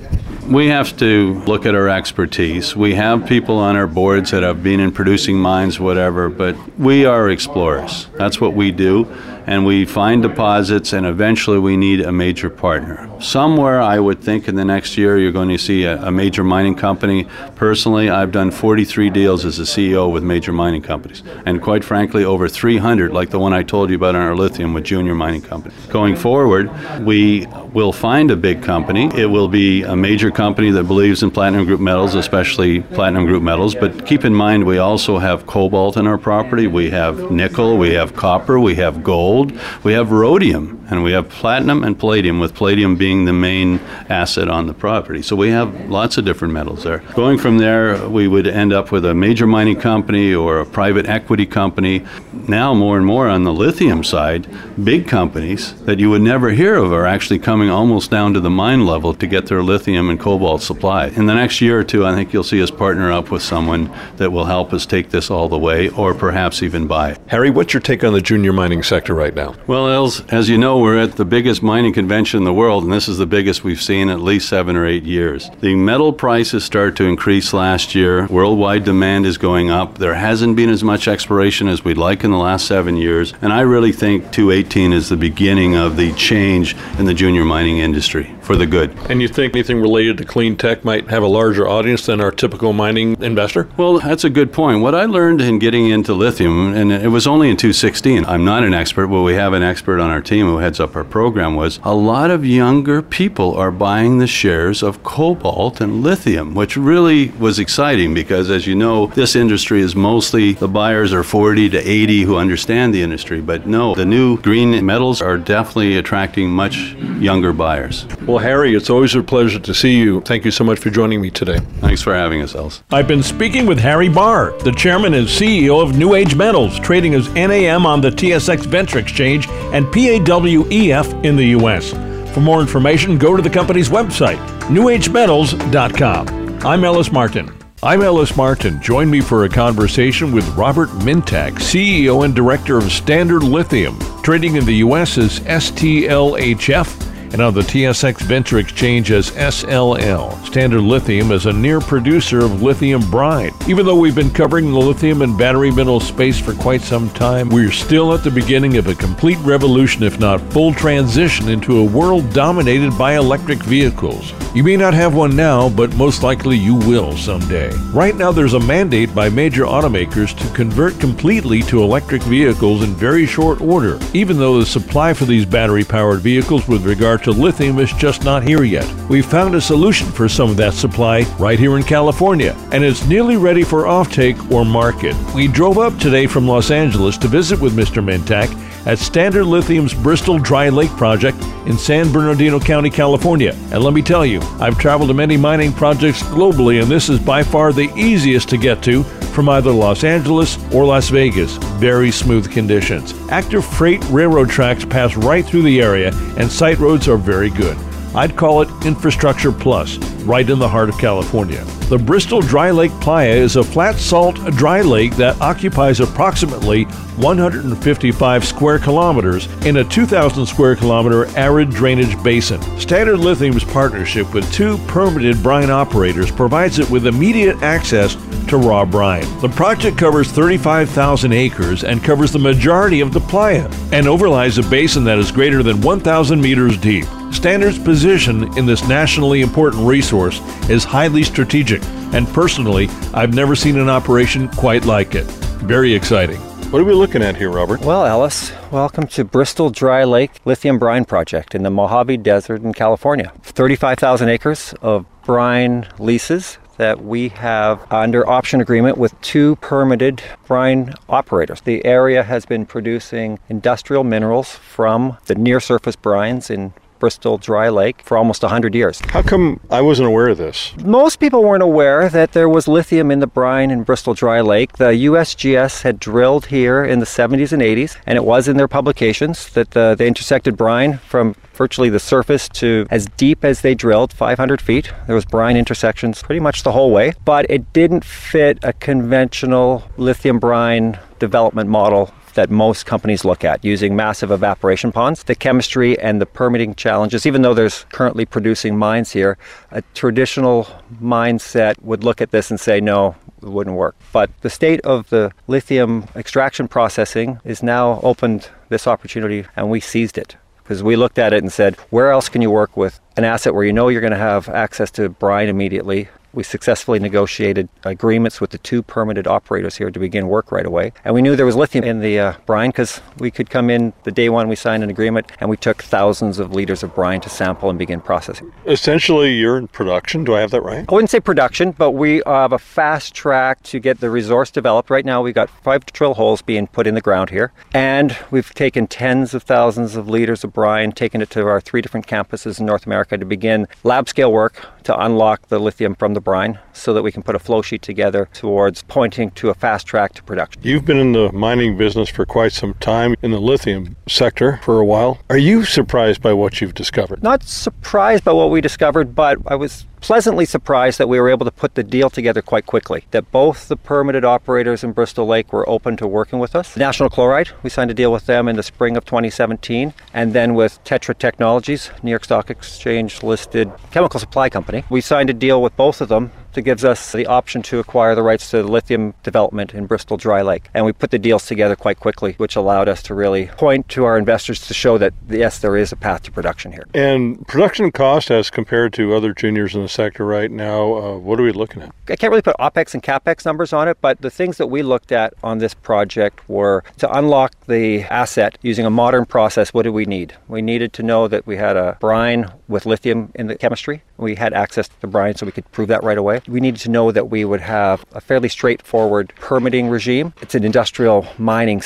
We 0.48 0.68
have 0.68 0.96
to 0.98 1.34
look 1.46 1.66
at 1.66 1.76
our 1.76 1.90
expertise. 1.90 2.76
We 2.76 2.94
have 2.96 3.26
people 3.26 3.58
on 3.58 3.76
our 3.76 3.88
boards 3.88 4.32
that 4.32 4.44
have 4.44 4.62
been 4.62 4.80
in 4.80 4.92
producing 4.92 5.38
mines, 5.38 5.80
whatever, 5.80 6.30
but 6.30 6.56
we 6.78 7.06
are 7.06 7.30
explorers. 7.30 8.08
That's 8.16 8.40
what 8.40 8.54
we 8.54 8.72
do 8.72 9.06
and 9.48 9.66
we 9.66 9.86
find 9.86 10.22
deposits, 10.22 10.92
and 10.92 11.06
eventually 11.06 11.58
we 11.58 11.78
need 11.78 12.02
a 12.02 12.12
major 12.12 12.50
partner. 12.50 13.10
Somewhere, 13.22 13.82
I 13.82 13.98
would 13.98 14.22
think 14.22 14.50
in 14.50 14.56
the 14.56 14.66
next 14.66 14.98
year, 14.98 15.18
you're 15.18 15.32
going 15.32 15.48
to 15.50 15.58
see 15.58 15.86
a, 15.86 16.04
a, 16.04 16.12
major 16.12 16.44
mining 16.44 16.76
company. 16.76 17.28
Personally, 17.56 18.10
I've 18.10 18.34
done 18.34 18.52
43 18.52 19.10
deals 19.10 19.46
as 19.46 19.58
a 19.58 19.64
CEO 19.64 20.12
with 20.12 20.22
major 20.22 20.52
mining 20.52 20.82
companies, 20.82 21.24
and 21.46 21.62
quite 21.62 21.86
frankly, 21.86 22.26
over 22.26 22.50
300, 22.50 23.14
like 23.14 23.30
the 23.30 23.40
one 23.40 23.54
I 23.54 23.64
told 23.64 23.90
you 23.90 23.96
about 23.96 24.16
on 24.16 24.22
our 24.22 24.36
lithium 24.36 24.74
with 24.74 24.84
junior 24.84 25.16
mining 25.16 25.42
companies. 25.42 25.78
Going 25.88 26.18
forward, 26.18 26.70
we 27.06 27.48
will 27.72 27.94
find 27.94 28.30
a 28.32 28.36
big 28.36 28.62
company. 28.62 29.10
It 29.16 29.28
will 29.28 29.48
be 29.48 29.84
a 29.84 29.96
major 29.96 30.30
company 30.30 30.72
that 30.72 30.84
believes 30.84 31.24
in 31.24 31.32
platinum 31.32 31.66
group 31.66 31.80
metals, 31.80 32.16
especially 32.16 32.82
platinum 32.82 33.26
group 33.26 33.44
metals. 33.44 33.76
But 33.76 34.06
keep 34.06 34.26
in 34.26 34.34
mind, 34.34 34.66
we 34.66 34.78
also 34.78 35.20
have 35.20 35.46
cobalt 35.46 35.96
in 35.96 36.06
our 36.06 36.18
property, 36.18 36.68
we 36.68 36.90
have 36.90 37.32
nickel, 37.32 37.78
we 37.78 37.94
have 37.94 38.14
copper, 38.14 38.60
we 38.60 38.76
have 38.76 39.04
gold 39.04 39.37
gold, 39.38 39.60
we 39.84 39.94
have 39.94 40.12
rhodium, 40.12 40.77
and 40.90 41.04
we 41.04 41.12
have 41.12 41.30
platinum 41.30 41.84
and 41.84 41.98
palladium, 42.00 42.40
with 42.40 42.54
palladium 42.54 42.96
being 42.96 43.26
the 43.26 43.34
main 43.34 43.80
asset 44.10 44.48
on 44.48 44.68
the 44.68 44.74
property. 44.74 45.22
So 45.22 45.36
we 45.36 45.50
have 45.50 45.90
lots 45.90 46.18
of 46.18 46.26
different 46.26 46.54
metals 46.54 46.84
there. 46.84 47.00
Going 47.16 47.38
from 47.38 47.58
there, 47.58 48.08
we 48.10 48.28
would 48.28 48.48
end 48.48 48.74
up 48.74 48.92
with 48.92 49.06
a 49.06 49.14
major 49.14 49.48
mining 49.48 49.80
company 49.80 50.34
or 50.34 50.60
a 50.60 50.66
private 50.66 51.08
equity 51.08 51.46
company. 51.46 52.06
Now, 52.48 52.74
more 52.74 52.98
and 52.98 53.06
more 53.06 53.28
on 53.28 53.44
the 53.44 53.54
lithium 53.54 54.04
side, 54.04 54.48
big 54.84 55.08
companies 55.08 55.74
that 55.84 56.00
you 56.00 56.10
would 56.10 56.22
never 56.22 56.52
hear 56.52 56.76
of 56.76 56.94
are 56.94 57.06
actually 57.06 57.40
coming 57.40 57.70
almost 57.70 58.12
down 58.12 58.34
to 58.34 58.40
the 58.40 58.50
mine 58.50 58.86
level 58.86 59.14
to 59.14 59.28
get 59.28 59.48
their 59.48 59.64
lithium 59.64 60.10
and 60.10 60.20
cobalt 60.20 60.62
supply. 60.62 61.08
In 61.08 61.26
the 61.26 61.36
next 61.36 61.62
year 61.62 61.80
or 61.80 61.84
two, 61.84 62.06
I 62.06 62.16
think 62.16 62.34
you'll 62.34 62.44
see 62.44 62.62
us 62.62 62.72
partner 62.72 63.12
up 63.12 63.32
with 63.32 63.42
someone 63.42 63.92
that 64.18 64.32
will 64.32 64.46
help 64.46 64.74
us 64.74 64.86
take 64.86 65.10
this 65.10 65.30
all 65.30 65.50
the 65.50 65.58
way 65.58 65.90
or 65.90 66.14
perhaps 66.14 66.64
even 66.64 66.88
buy. 66.88 67.18
Harry, 67.28 67.50
what's 67.50 67.74
your 67.74 67.82
take 67.82 68.04
on 68.04 68.14
the 68.14 68.22
junior 68.22 68.54
mining 68.54 68.84
sector 68.84 69.14
right 69.14 69.36
now? 69.36 69.56
Well, 69.68 69.90
Els, 69.90 70.22
as 70.28 70.50
you 70.50 70.58
know, 70.58 70.77
we're 70.80 70.98
at 70.98 71.16
the 71.16 71.26
biggest 71.26 71.62
mining 71.62 71.94
convention 71.94 72.38
in 72.38 72.44
the 72.44 72.54
world, 72.54 72.84
and 72.84 72.92
this 72.92 73.08
is 73.08 73.18
the 73.18 73.26
biggest 73.26 73.64
we've 73.64 73.82
seen 73.82 74.04
in 74.04 74.10
at 74.10 74.22
least 74.22 74.50
seven 74.50 74.76
or 74.76 74.86
eight 74.86 75.04
years. 75.04 75.50
The 75.60 75.76
metal 75.76 76.14
prices 76.14 76.64
start 76.64 76.96
to 76.98 77.06
increase 77.06 77.54
last 77.54 77.96
year. 77.96 78.28
Worldwide 78.28 78.84
demand 78.84 79.26
is 79.26 79.38
going 79.38 79.70
up. 79.70 79.98
There 79.98 80.14
hasn't 80.16 80.56
been 80.56 80.70
as 80.70 80.84
much 80.84 81.08
exploration 81.08 81.68
as 81.68 81.84
we'd 81.84 81.98
like 81.98 82.24
in 82.24 82.32
the 82.32 82.38
last 82.38 82.68
seven 82.68 82.98
years, 82.98 83.34
and 83.42 83.52
I 83.52 83.62
really 83.62 83.92
think 83.92 84.32
2018 84.32 84.94
is 84.94 85.10
the 85.10 85.18
beginning 85.18 85.76
of 85.76 85.98
the 85.98 86.14
change 86.14 86.76
in 86.98 87.06
the 87.06 87.14
junior 87.14 87.46
mining 87.46 87.80
industry 87.80 88.37
for 88.48 88.56
the 88.56 88.66
good. 88.66 88.98
And 89.10 89.22
you 89.22 89.28
think 89.28 89.54
anything 89.54 89.82
related 89.82 90.18
to 90.20 90.26
clean 90.26 90.56
tech 90.56 90.86
might 90.86 91.10
have 91.10 91.22
a 91.22 91.28
larger 91.28 91.68
audience 91.68 92.06
than 92.06 92.22
our 92.22 92.32
typical 92.32 92.72
mining 92.72 93.22
investor? 93.22 93.68
Well, 93.76 94.00
that's 94.00 94.24
a 94.24 94.30
good 94.30 94.54
point. 94.54 94.82
What 94.82 94.96
I 94.96 95.04
learned 95.04 95.42
in 95.42 95.60
getting 95.60 95.90
into 95.90 96.14
lithium, 96.14 96.74
and 96.74 96.92
it 96.92 97.10
was 97.10 97.28
only 97.28 97.50
in 97.50 97.58
2016, 97.58 98.26
I'm 98.26 98.46
not 98.46 98.64
an 98.64 98.74
expert, 98.74 99.08
but 99.08 99.22
we 99.24 99.34
have 99.34 99.52
an 99.52 99.64
expert 99.64 100.00
on 100.00 100.10
our 100.10 100.22
team 100.22 100.46
who 100.46 100.60
heads 100.60 100.80
up 100.80 100.96
our 100.96 101.04
program, 101.04 101.56
was 101.56 101.82
a 101.84 101.94
lot 101.94 102.32
of 102.32 102.46
younger 102.46 103.02
people 103.02 103.54
are 103.56 103.70
buying 103.70 104.20
the 104.20 104.28
shares 104.28 104.82
of 104.82 105.04
cobalt 105.04 105.82
and 105.82 106.02
lithium, 106.02 106.56
which 106.56 106.78
really 106.78 107.32
was 107.32 107.60
exciting 107.60 108.14
because, 108.14 108.50
as 108.50 108.66
you 108.66 108.76
know, 108.76 109.08
this 109.08 109.36
industry 109.36 109.82
is 109.82 109.94
mostly 109.94 110.54
the 110.54 110.70
buyers 110.70 111.12
are 111.12 111.24
40 111.24 111.70
to 111.72 111.78
80 111.78 112.22
who 112.22 112.38
understand 112.38 112.94
the 112.94 113.02
industry. 113.02 113.42
But 113.42 113.68
no, 113.68 113.94
the 113.94 114.06
new 114.06 114.38
green 114.38 114.86
metals 114.86 115.22
are 115.22 115.38
definitely 115.38 115.98
attracting 115.98 116.50
much 116.50 116.94
younger 117.20 117.52
buyers. 117.52 118.06
Well, 118.22 118.37
well, 118.38 118.46
Harry, 118.46 118.76
it's 118.76 118.92
always 118.92 119.16
a 119.16 119.24
pleasure 119.24 119.58
to 119.58 119.74
see 119.74 119.98
you. 119.98 120.22
Thank 120.22 120.46
you 120.46 120.52
so 120.52 120.64
much 120.64 120.78
for 120.78 120.92
joining 120.92 121.22
me 121.22 121.32
today. 121.32 121.58
Thanks 121.80 122.04
for 122.04 122.14
having 122.14 122.44
us, 122.44 122.54
Els. 122.54 122.84
I've 122.92 123.08
been 123.08 123.24
speaking 123.24 123.66
with 123.66 123.80
Harry 123.80 124.10
Barr, 124.10 124.56
the 124.60 124.72
chairman 124.74 125.16
and 125.16 125.26
CEO 125.26 125.82
of 125.82 125.98
New 125.98 126.14
Age 126.14 126.36
Metals, 126.36 126.80
trading 126.80 127.16
as 127.16 127.28
NAM 127.34 127.88
on 127.88 128.00
the 128.00 128.12
TSX 128.12 128.68
Venture 128.68 129.00
Exchange 129.00 129.48
and 129.74 129.88
PAWEF 129.88 131.26
in 131.26 131.36
the 131.36 131.46
U.S. 131.46 131.94
For 132.32 132.42
more 132.42 132.62
information, 132.62 133.18
go 133.18 133.36
to 133.36 133.42
the 133.42 133.50
company's 133.50 133.90
website, 133.90 134.38
newagemetals.com. 134.68 136.60
I'm 136.64 136.84
Ellis 136.84 137.12
Martin. 137.12 137.52
I'm 137.82 138.04
Ellis 138.04 138.38
Martin. 138.38 138.80
Join 138.84 139.10
me 139.10 139.20
for 139.20 139.46
a 139.46 139.50
conversation 139.50 140.32
with 140.32 140.48
Robert 140.50 140.90
Mintak, 140.90 141.54
CEO 141.54 142.24
and 142.24 142.36
Director 142.36 142.78
of 142.78 142.92
Standard 142.92 143.42
Lithium, 143.42 143.98
trading 144.22 144.58
in 144.58 144.66
the 144.66 144.76
U.S. 144.76 145.18
as 145.18 145.40
STLHF 145.40 147.07
and 147.34 147.42
on 147.42 147.54
the 147.54 147.62
TSX 147.62 148.22
Venture 148.22 148.58
Exchange 148.60 149.12
as 149.12 149.32
SLL. 149.32 150.46
Standard 150.46 150.82
Lithium 150.82 151.32
is 151.32 151.46
a 151.46 151.54
near 151.54 151.80
producer 151.80 152.40
of 152.40 152.62
lithium 152.62 153.10
brine. 153.10 153.54
Even 153.68 153.86
though 153.86 154.00
we've 154.00 154.16
been 154.16 154.30
covering 154.30 154.72
the 154.72 154.78
lithium 154.78 155.22
and 155.22 155.38
battery 155.38 155.72
mineral 155.72 156.00
space 156.00 156.40
for 156.40 156.54
quite 156.54 156.82
some 156.82 157.10
time, 157.12 157.50
we're 157.50 157.72
still 157.72 158.14
at 158.14 158.24
the 158.24 158.32
beginning 158.32 158.78
of 158.78 158.88
a 158.88 158.96
complete 158.96 159.38
revolution, 159.40 160.04
if 160.04 160.20
not 160.20 160.42
full 160.54 160.74
transition, 160.74 161.50
into 161.50 161.80
a 161.80 161.84
world 161.84 162.32
dominated 162.34 162.98
by 162.98 163.16
electric 163.16 163.62
vehicles. 163.64 164.34
You 164.56 164.64
may 164.64 164.78
not 164.78 164.94
have 164.96 165.14
one 165.14 165.36
now, 165.36 165.70
but 165.70 165.96
most 165.96 166.24
likely 166.24 166.58
you 166.58 166.76
will 166.76 167.16
someday. 167.16 167.72
Right 167.92 168.16
now, 168.16 168.32
there's 168.32 168.56
a 168.56 168.60
mandate 168.60 169.14
by 169.14 169.30
major 169.30 169.66
automakers 169.66 170.36
to 170.38 170.56
convert 170.56 171.00
completely 171.00 171.62
to 171.64 171.84
electric 171.84 172.24
vehicles 172.24 172.82
in 172.82 172.96
very 172.96 173.26
short 173.26 173.62
order, 173.62 174.00
even 174.14 174.38
though 174.40 174.60
the 174.60 174.66
supply 174.66 175.14
for 175.14 175.26
these 175.26 175.46
battery 175.46 175.84
powered 175.84 176.22
vehicles 176.22 176.68
with 176.68 176.86
regard 176.86 177.17
to 177.24 177.32
lithium 177.32 177.80
is 177.80 177.92
just 177.94 178.24
not 178.24 178.44
here 178.44 178.64
yet. 178.64 178.86
We've 179.10 179.26
found 179.26 179.56
a 179.56 179.62
solution 179.62 180.08
for 180.08 180.28
some 180.28 180.50
of 180.50 180.58
that 180.58 180.74
supply 180.74 181.24
right 181.40 181.60
here 181.60 181.78
in 181.78 181.84
California, 181.84 182.56
and 182.72 182.84
it's 182.84 183.06
nearly 183.06 183.38
ready 183.38 183.64
for 183.64 183.84
offtake 183.84 184.52
or 184.52 184.66
market. 184.66 185.16
We 185.34 185.48
drove 185.48 185.78
up 185.78 185.98
today 185.98 186.28
from 186.28 186.48
Los 186.48 186.72
Angeles 186.72 187.18
to 187.20 187.28
visit 187.28 187.60
with 187.60 187.76
Mr. 187.76 188.04
Mintak 188.04 188.50
at 188.88 189.00
Standard 189.00 189.46
Lithium's 189.46 189.94
Bristol 189.94 190.40
Dry 190.40 190.70
Lake 190.70 190.92
project 190.92 191.38
in 191.66 191.78
San 191.78 192.12
Bernardino 192.12 192.60
County, 192.60 192.90
California. 192.90 193.54
And 193.72 193.84
let 193.84 193.94
me 193.94 194.02
tell 194.02 194.26
you, 194.26 194.40
I've 194.60 194.78
traveled 194.78 195.10
to 195.10 195.14
many 195.14 195.36
mining 195.36 195.74
projects 195.74 196.24
globally, 196.24 196.82
and 196.82 196.90
this 196.90 197.10
is 197.10 197.20
by 197.20 197.44
far 197.44 197.74
the 197.74 197.94
easiest 197.96 198.48
to 198.50 198.58
get 198.58 198.82
to 198.84 199.04
from 199.38 199.50
either 199.50 199.70
Los 199.70 200.04
Angeles 200.04 200.58
or 200.74 200.84
Las 200.84 201.10
Vegas. 201.10 201.58
Very 201.78 202.10
smooth 202.10 202.52
conditions. 202.52 203.14
Active 203.30 203.64
freight 203.64 204.04
railroad 204.06 204.50
tracks 204.50 204.84
pass 204.84 205.16
right 205.16 205.46
through 205.46 205.62
the 205.62 205.80
area, 205.80 206.12
and 206.38 206.52
site 206.52 206.80
roads 206.80 207.08
are 207.08 207.18
very 207.18 207.52
good. 207.52 207.78
I'd 208.18 208.36
call 208.36 208.64
it 208.64 208.70
Infrastructure 208.84 209.52
Plus, 209.52 210.00
right 210.24 210.50
in 210.50 210.58
the 210.58 210.68
heart 210.68 210.90
of 210.90 210.98
California. 210.98 211.64
The 211.88 212.00
Bristol 212.00 212.42
Dry 212.42 212.72
Lake 212.72 212.92
Playa 213.00 213.36
is 213.36 213.58
a 213.58 213.64
flat 213.64 213.98
salt 213.98 214.38
dry 214.56 214.82
lake 214.82 215.16
that 215.18 215.40
occupies 215.40 216.00
approximately 216.00 216.86
155 217.18 218.44
square 218.44 218.80
kilometers 218.80 219.46
in 219.68 219.78
a 219.78 219.84
2,000 219.84 220.48
square 220.48 220.76
kilometer 220.76 221.28
arid 221.38 221.70
drainage 221.70 222.22
basin. 222.24 222.60
Standard 222.80 223.20
Lithium's 223.20 223.64
partnership 223.64 224.34
with 224.34 224.52
two 224.52 224.80
permitted 224.88 225.44
brine 225.44 225.70
operators 225.70 226.32
provides 226.32 226.80
it 226.80 226.90
with 226.90 227.06
immediate 227.06 227.62
access 227.62 228.16
to 228.48 228.58
raw 228.58 228.84
brine. 228.84 229.26
The 229.42 229.50
project 229.50 229.96
covers 229.96 230.32
35,000 230.32 231.34
acres 231.34 231.84
and 231.84 232.04
covers 232.04 232.32
the 232.32 232.40
majority 232.40 233.00
of 233.02 233.14
the 233.14 233.20
playa 233.20 233.66
and 233.92 234.08
overlies 234.08 234.58
a 234.58 234.68
basin 234.72 235.04
that 235.04 235.20
is 235.20 235.32
greater 235.32 235.62
than 235.62 235.82
1,000 235.82 236.42
meters 236.42 236.78
deep. 236.78 237.06
Standard's 237.38 237.78
position 237.78 238.52
in 238.58 238.66
this 238.66 238.88
nationally 238.88 239.42
important 239.42 239.88
resource 239.88 240.42
is 240.72 240.84
highly 240.84 241.22
strategic, 241.22 241.84
and 242.12 242.28
personally, 242.30 242.88
I've 243.14 243.36
never 243.36 243.56
seen 243.56 243.78
an 243.78 243.90
operation 243.90 244.50
quite 244.50 244.86
like 244.86 245.14
it. 245.14 245.26
Very 245.62 245.94
exciting. 245.94 246.38
What 246.72 246.82
are 246.82 246.84
we 246.84 246.94
looking 246.94 247.22
at 247.22 247.36
here, 247.36 247.52
Robert? 247.52 247.82
Well, 247.82 248.08
Ellis, 248.08 248.52
welcome 248.72 249.06
to 249.10 249.24
Bristol 249.24 249.70
Dry 249.70 250.04
Lake 250.04 250.32
Lithium 250.46 250.80
Brine 250.80 251.06
Project 251.06 251.54
in 251.54 251.62
the 251.62 251.70
Mojave 251.70 252.18
Desert 252.18 252.64
in 252.64 252.74
California. 252.74 253.32
35,000 253.44 254.30
acres 254.30 254.74
of 254.82 255.06
brine 255.22 255.88
leases 256.00 256.58
that 256.78 257.04
we 257.04 257.30
have 257.30 257.86
under 257.94 258.28
option 258.28 258.62
agreement 258.62 258.98
with 258.98 259.20
two 259.22 259.58
permitted 259.58 260.24
brine 260.48 260.96
operators. 261.08 261.62
The 261.62 261.86
area 261.86 262.24
has 262.24 262.48
been 262.48 262.66
producing 262.66 263.38
industrial 263.48 264.04
minerals 264.04 264.56
from 264.56 265.20
the 265.28 265.36
near 265.36 265.60
surface 265.60 265.96
brines 265.96 266.50
in 266.50 266.74
Bristol 267.00 267.38
Dry 267.38 267.70
Lake 267.70 268.02
for 268.02 268.18
almost 268.18 268.44
100 268.44 268.76
years. 268.76 269.02
How 269.10 269.22
come 269.22 269.60
I 269.70 269.82
wasn't 269.82 270.08
aware 270.08 270.30
of 270.30 270.38
this? 270.38 270.74
Most 270.78 271.20
people 271.20 271.44
weren't 271.44 271.64
aware 271.64 272.10
that 272.10 272.34
there 272.34 272.50
was 272.50 272.68
lithium 272.68 273.12
in 273.12 273.20
the 273.20 273.28
brine 273.28 273.72
in 273.72 273.84
Bristol 273.84 274.14
Dry 274.14 274.42
Lake. 274.42 274.74
The 274.74 275.06
USGS 275.06 275.84
had 275.84 276.00
drilled 276.00 276.48
here 276.48 276.84
in 276.84 277.00
the 277.00 277.06
70s 277.06 277.52
and 277.52 277.62
80s, 277.62 277.98
and 278.06 278.18
it 278.18 278.24
was 278.24 278.48
in 278.48 278.58
their 278.58 278.68
publications 278.68 279.50
that 279.52 279.72
the, 279.72 279.96
they 279.98 280.08
intersected 280.08 280.58
brine 280.58 280.98
from 280.98 281.36
virtually 281.54 281.90
the 281.90 282.00
surface 282.00 282.48
to 282.48 282.86
as 282.90 283.08
deep 283.18 283.44
as 283.44 283.62
they 283.62 283.76
drilled, 283.76 284.14
500 284.14 284.62
feet. 284.62 284.92
There 285.08 285.16
was 285.16 285.26
brine 285.26 285.58
intersections 285.58 286.22
pretty 286.22 286.40
much 286.40 286.64
the 286.64 286.72
whole 286.72 286.92
way, 286.92 287.14
but 287.26 287.50
it 287.50 287.74
didn't 287.74 288.06
fit 288.06 288.60
a 288.64 288.74
conventional 288.74 289.84
lithium 289.98 290.40
brine 290.40 291.00
development 291.20 291.70
model 291.70 292.14
that 292.38 292.50
most 292.52 292.86
companies 292.86 293.26
look 293.26 293.44
at 293.44 293.66
using 293.66 293.96
massive 293.96 294.32
evaporation 294.32 294.92
ponds. 294.92 295.24
The 295.24 295.36
chemistry 295.36 296.00
and 296.00 296.22
the 296.22 296.26
permitting 296.26 296.76
challenges, 296.76 297.26
even 297.26 297.42
though 297.42 297.56
there's 297.56 297.86
currently 297.92 298.26
producing 298.26 298.78
mines 298.78 299.12
here, 299.12 299.38
a 299.72 299.82
traditional 299.96 300.68
mindset 301.02 301.82
would 301.82 302.04
look 302.04 302.22
at 302.22 302.32
this 302.32 302.52
and 302.52 302.60
say, 302.60 302.80
no, 302.80 303.16
it 303.42 303.50
wouldn't 303.50 303.76
work. 303.76 303.96
But 304.14 304.30
the 304.42 304.52
state 304.52 304.80
of 304.82 305.10
the 305.10 305.32
lithium 305.48 306.06
extraction 306.16 306.68
processing 306.68 307.40
is 307.44 307.64
now 307.64 308.00
opened 308.02 308.50
this 308.70 308.86
opportunity 308.86 309.46
and 309.56 309.70
we 309.70 309.80
seized 309.80 310.18
it 310.18 310.38
because 310.64 310.84
we 310.84 310.96
looked 310.96 311.18
at 311.18 311.34
it 311.34 311.42
and 311.42 311.52
said, 311.52 311.76
where 311.90 312.12
else 312.12 312.30
can 312.30 312.42
you 312.42 312.52
work 312.52 312.78
with 312.78 313.00
an 313.16 313.24
asset 313.24 313.56
where 313.56 313.64
you 313.64 313.74
know 313.74 313.88
you're 313.88 314.02
going 314.02 314.12
to 314.12 314.18
have 314.18 314.48
access 314.50 314.92
to 314.92 315.10
brine 315.10 315.50
immediately, 315.50 316.08
we 316.38 316.44
successfully 316.44 317.00
negotiated 317.00 317.68
agreements 317.84 318.40
with 318.40 318.52
the 318.52 318.60
two 318.60 318.84
permitted 318.84 319.26
operators 319.26 319.76
here 319.76 319.90
to 319.90 320.00
begin 320.00 320.28
work 320.28 320.52
right 320.52 320.68
away. 320.68 320.94
And 321.04 321.16
we 321.16 321.24
knew 321.24 321.36
there 321.36 321.48
was 321.48 321.56
lithium 321.56 321.84
in 321.84 322.00
the 322.00 322.20
uh, 322.20 322.34
brine 322.46 322.70
because 322.70 323.02
we 323.18 323.32
could 323.32 323.50
come 323.50 323.72
in 323.72 323.92
the 324.04 324.12
day 324.12 324.30
one 324.30 324.48
we 324.48 324.56
signed 324.56 324.84
an 324.84 324.92
agreement 324.92 325.32
and 325.40 325.50
we 325.50 325.58
took 325.58 325.82
thousands 325.82 326.38
of 326.38 326.54
liters 326.54 326.84
of 326.84 326.94
brine 326.94 327.22
to 327.22 327.30
sample 327.30 327.72
and 327.72 327.80
begin 327.80 328.02
processing. 328.02 328.54
Essentially, 328.68 329.34
you're 329.34 329.58
in 329.58 329.68
production. 329.68 330.24
Do 330.24 330.36
I 330.36 330.42
have 330.42 330.52
that 330.52 330.62
right? 330.62 330.86
I 330.88 330.94
wouldn't 330.94 331.10
say 331.10 331.20
production, 331.20 331.72
but 331.72 331.92
we 331.92 332.22
have 332.28 332.54
a 332.54 332.60
fast 332.60 333.16
track 333.16 333.64
to 333.64 333.80
get 333.80 334.00
the 334.00 334.12
resource 334.12 334.52
developed. 334.52 334.92
Right 334.92 335.06
now, 335.06 335.24
we've 335.24 335.34
got 335.34 335.50
five 335.50 335.88
drill 335.88 336.14
holes 336.14 336.44
being 336.44 336.68
put 336.68 336.86
in 336.86 336.94
the 336.94 337.02
ground 337.02 337.32
here. 337.32 337.52
And 337.74 338.16
we've 338.30 338.54
taken 338.54 338.86
tens 338.86 339.34
of 339.34 339.42
thousands 339.42 339.96
of 339.96 340.08
liters 340.08 340.44
of 340.44 340.54
brine, 340.54 340.92
taken 340.92 341.24
it 341.24 341.32
to 341.32 341.48
our 341.48 341.60
three 341.60 341.82
different 341.82 342.06
campuses 342.06 342.60
in 342.60 342.68
North 342.68 342.86
America 342.86 343.18
to 343.18 343.26
begin 343.26 343.68
lab 343.84 344.08
scale 344.08 344.32
work 344.32 344.64
to 344.84 345.04
unlock 345.04 345.48
the 345.48 345.60
lithium 345.60 345.96
from 345.96 346.14
the 346.14 346.22
brine 346.28 346.60
so 346.74 346.94
that 346.94 347.04
we 347.04 347.10
can 347.10 347.24
put 347.24 347.36
a 347.36 347.40
flow 347.40 347.62
sheet 347.62 347.82
together 347.82 348.28
towards 348.34 348.84
pointing 348.84 349.32
to 349.32 349.50
a 349.50 349.54
fast 349.54 349.88
track 349.88 350.14
to 350.14 350.22
production. 350.24 350.62
You've 350.62 350.84
been 350.84 350.98
in 350.98 351.14
the 351.14 351.32
mining 351.32 351.78
business 351.78 352.10
for 352.10 352.26
quite 352.26 352.52
some 352.52 352.74
time 352.74 353.16
in 353.22 353.32
the 353.32 353.40
lithium 353.40 353.96
sector 354.10 354.60
for 354.62 354.78
a 354.78 354.84
while. 354.86 355.20
Are 355.30 355.38
you 355.38 355.64
surprised 355.64 356.22
by 356.22 356.34
what 356.34 356.60
you've 356.60 356.74
discovered? 356.74 357.24
Not 357.24 357.44
surprised 357.44 358.26
by 358.26 358.34
what 358.34 358.52
we 358.52 358.60
discovered, 358.60 359.16
but 359.16 359.38
I 359.48 359.56
was 359.56 359.86
pleasantly 360.02 360.46
surprised 360.46 360.98
that 360.98 361.10
we 361.10 361.20
were 361.20 361.30
able 361.30 361.46
to 361.46 361.52
put 361.52 361.76
the 361.76 361.84
deal 361.84 362.10
together 362.10 362.42
quite 362.42 362.66
quickly. 362.66 363.06
That 363.12 363.32
both 363.32 363.68
the 363.68 363.78
permitted 363.78 364.24
operators 364.24 364.84
in 364.84 364.92
Bristol 364.92 365.26
Lake 365.26 365.52
were 365.52 365.68
open 365.70 365.98
to 365.98 366.08
working 366.08 366.40
with 366.40 366.56
us. 366.56 366.78
National 366.78 367.10
Chloride, 367.10 367.50
we 367.64 367.70
signed 367.70 367.92
a 367.92 367.94
deal 367.94 368.12
with 368.12 368.26
them 368.26 368.48
in 368.48 368.56
the 368.56 368.64
spring 368.64 368.98
of 368.98 369.06
2017, 369.06 369.94
and 370.14 370.34
then 370.34 370.54
with 370.54 370.84
Tetra 370.84 371.18
Technologies, 371.18 371.92
New 372.04 372.12
York 372.12 372.24
Stock 372.24 372.50
Exchange 372.50 373.24
listed 373.24 373.72
chemical 373.92 374.20
supply 374.20 374.50
company, 374.50 374.84
we 374.90 375.02
signed 375.02 375.30
a 375.30 375.34
deal 375.34 375.62
with 375.62 375.76
both 375.76 376.02
of 376.02 376.10
them 376.10 376.32
that 376.54 376.62
gives 376.62 376.84
us 376.84 377.12
the 377.12 377.26
option 377.26 377.62
to 377.64 377.80
acquire 377.80 378.16
the 378.16 378.24
rights 378.24 378.50
to 378.52 378.58
the 378.58 378.68
lithium 378.68 379.14
development 379.24 379.74
in 379.74 379.86
Bristol 379.86 380.18
Dry 380.18 380.42
Lake. 380.42 380.70
And 380.74 380.86
we 380.86 380.94
put 380.94 381.12
the 381.12 381.20
deals 381.20 381.46
together 381.46 381.76
quite 381.76 382.00
quickly, 382.00 382.34
which 382.38 382.56
allowed 382.56 382.90
us 382.90 383.02
to 383.04 383.14
really 383.14 383.48
point 383.48 383.90
to 383.90 384.06
our 384.06 384.18
investors 384.18 384.66
to 384.68 384.74
show 384.74 384.98
that, 384.98 385.14
yes, 385.30 385.60
there 385.60 385.78
is 385.78 385.92
a 385.92 385.96
path 385.96 386.24
to 386.24 386.32
production 386.32 386.72
here. 386.72 386.88
And 386.94 387.48
production 387.48 387.92
cost 387.92 388.32
as 388.32 388.50
compared 388.50 388.94
to 388.94 389.14
other 389.14 389.34
juniors 389.34 389.76
in 389.76 389.82
the 389.82 389.90
sector 389.90 390.26
right 390.26 390.52
now, 390.52 390.94
uh, 390.94 391.18
what 391.18 391.40
are 391.40 391.44
we 391.44 391.52
looking 391.52 391.82
at? 391.82 391.94
I 392.10 392.16
can't 392.16 392.32
really 392.32 392.42
put 392.42 392.56
OPEX 392.58 392.94
and 392.94 393.04
CAPEX 393.04 393.46
numbers 393.46 393.74
on 393.74 393.88
it, 393.88 393.98
but 394.02 394.22
the 394.22 394.30
things 394.30 394.58
that 394.58 394.68
we 394.68 394.82
looked 394.82 395.12
at 395.12 395.34
on 395.44 395.60
this 395.60 395.74
project 395.74 396.48
were 396.50 396.84
to 396.98 397.18
unlock 397.18 397.54
the 397.68 398.04
asset 398.04 398.58
using 398.62 398.86
a 398.86 398.90
modern 398.90 399.26
process, 399.26 399.74
what 399.74 399.84
do 399.84 399.94
we 399.94 400.06
need? 400.06 400.34
We 400.48 400.62
needed 400.62 400.94
to 400.94 401.04
know 401.04 401.28
that 401.28 401.46
we 401.46 401.58
had 401.58 401.78
a 401.78 401.98
brine 402.00 402.52
with 402.68 402.86
lithium 402.86 403.32
in 403.36 403.48
the 403.48 403.56
chemistry. 403.56 404.04
We 404.18 404.36
had 404.36 404.54
access 404.54 404.88
to 404.88 405.02
the 405.02 405.08
brine 405.08 405.36
so 405.36 405.46
we 405.46 405.52
could 405.52 405.72
prove 405.72 405.90
that 405.90 406.04
right 406.04 406.18
away 406.18 406.42
we 406.48 406.60
needed 406.60 406.80
to 406.82 406.90
know 406.90 407.12
that 407.12 407.30
we 407.30 407.46
would 407.46 407.62
have 407.62 408.06
a 408.14 408.22
fairly 408.22 408.50
straightforward 408.50 409.34
permitting 409.36 409.90
regime. 409.90 410.34
It's 410.42 410.56
an 410.56 410.64
industrial 410.64 411.28
mining 411.38 411.82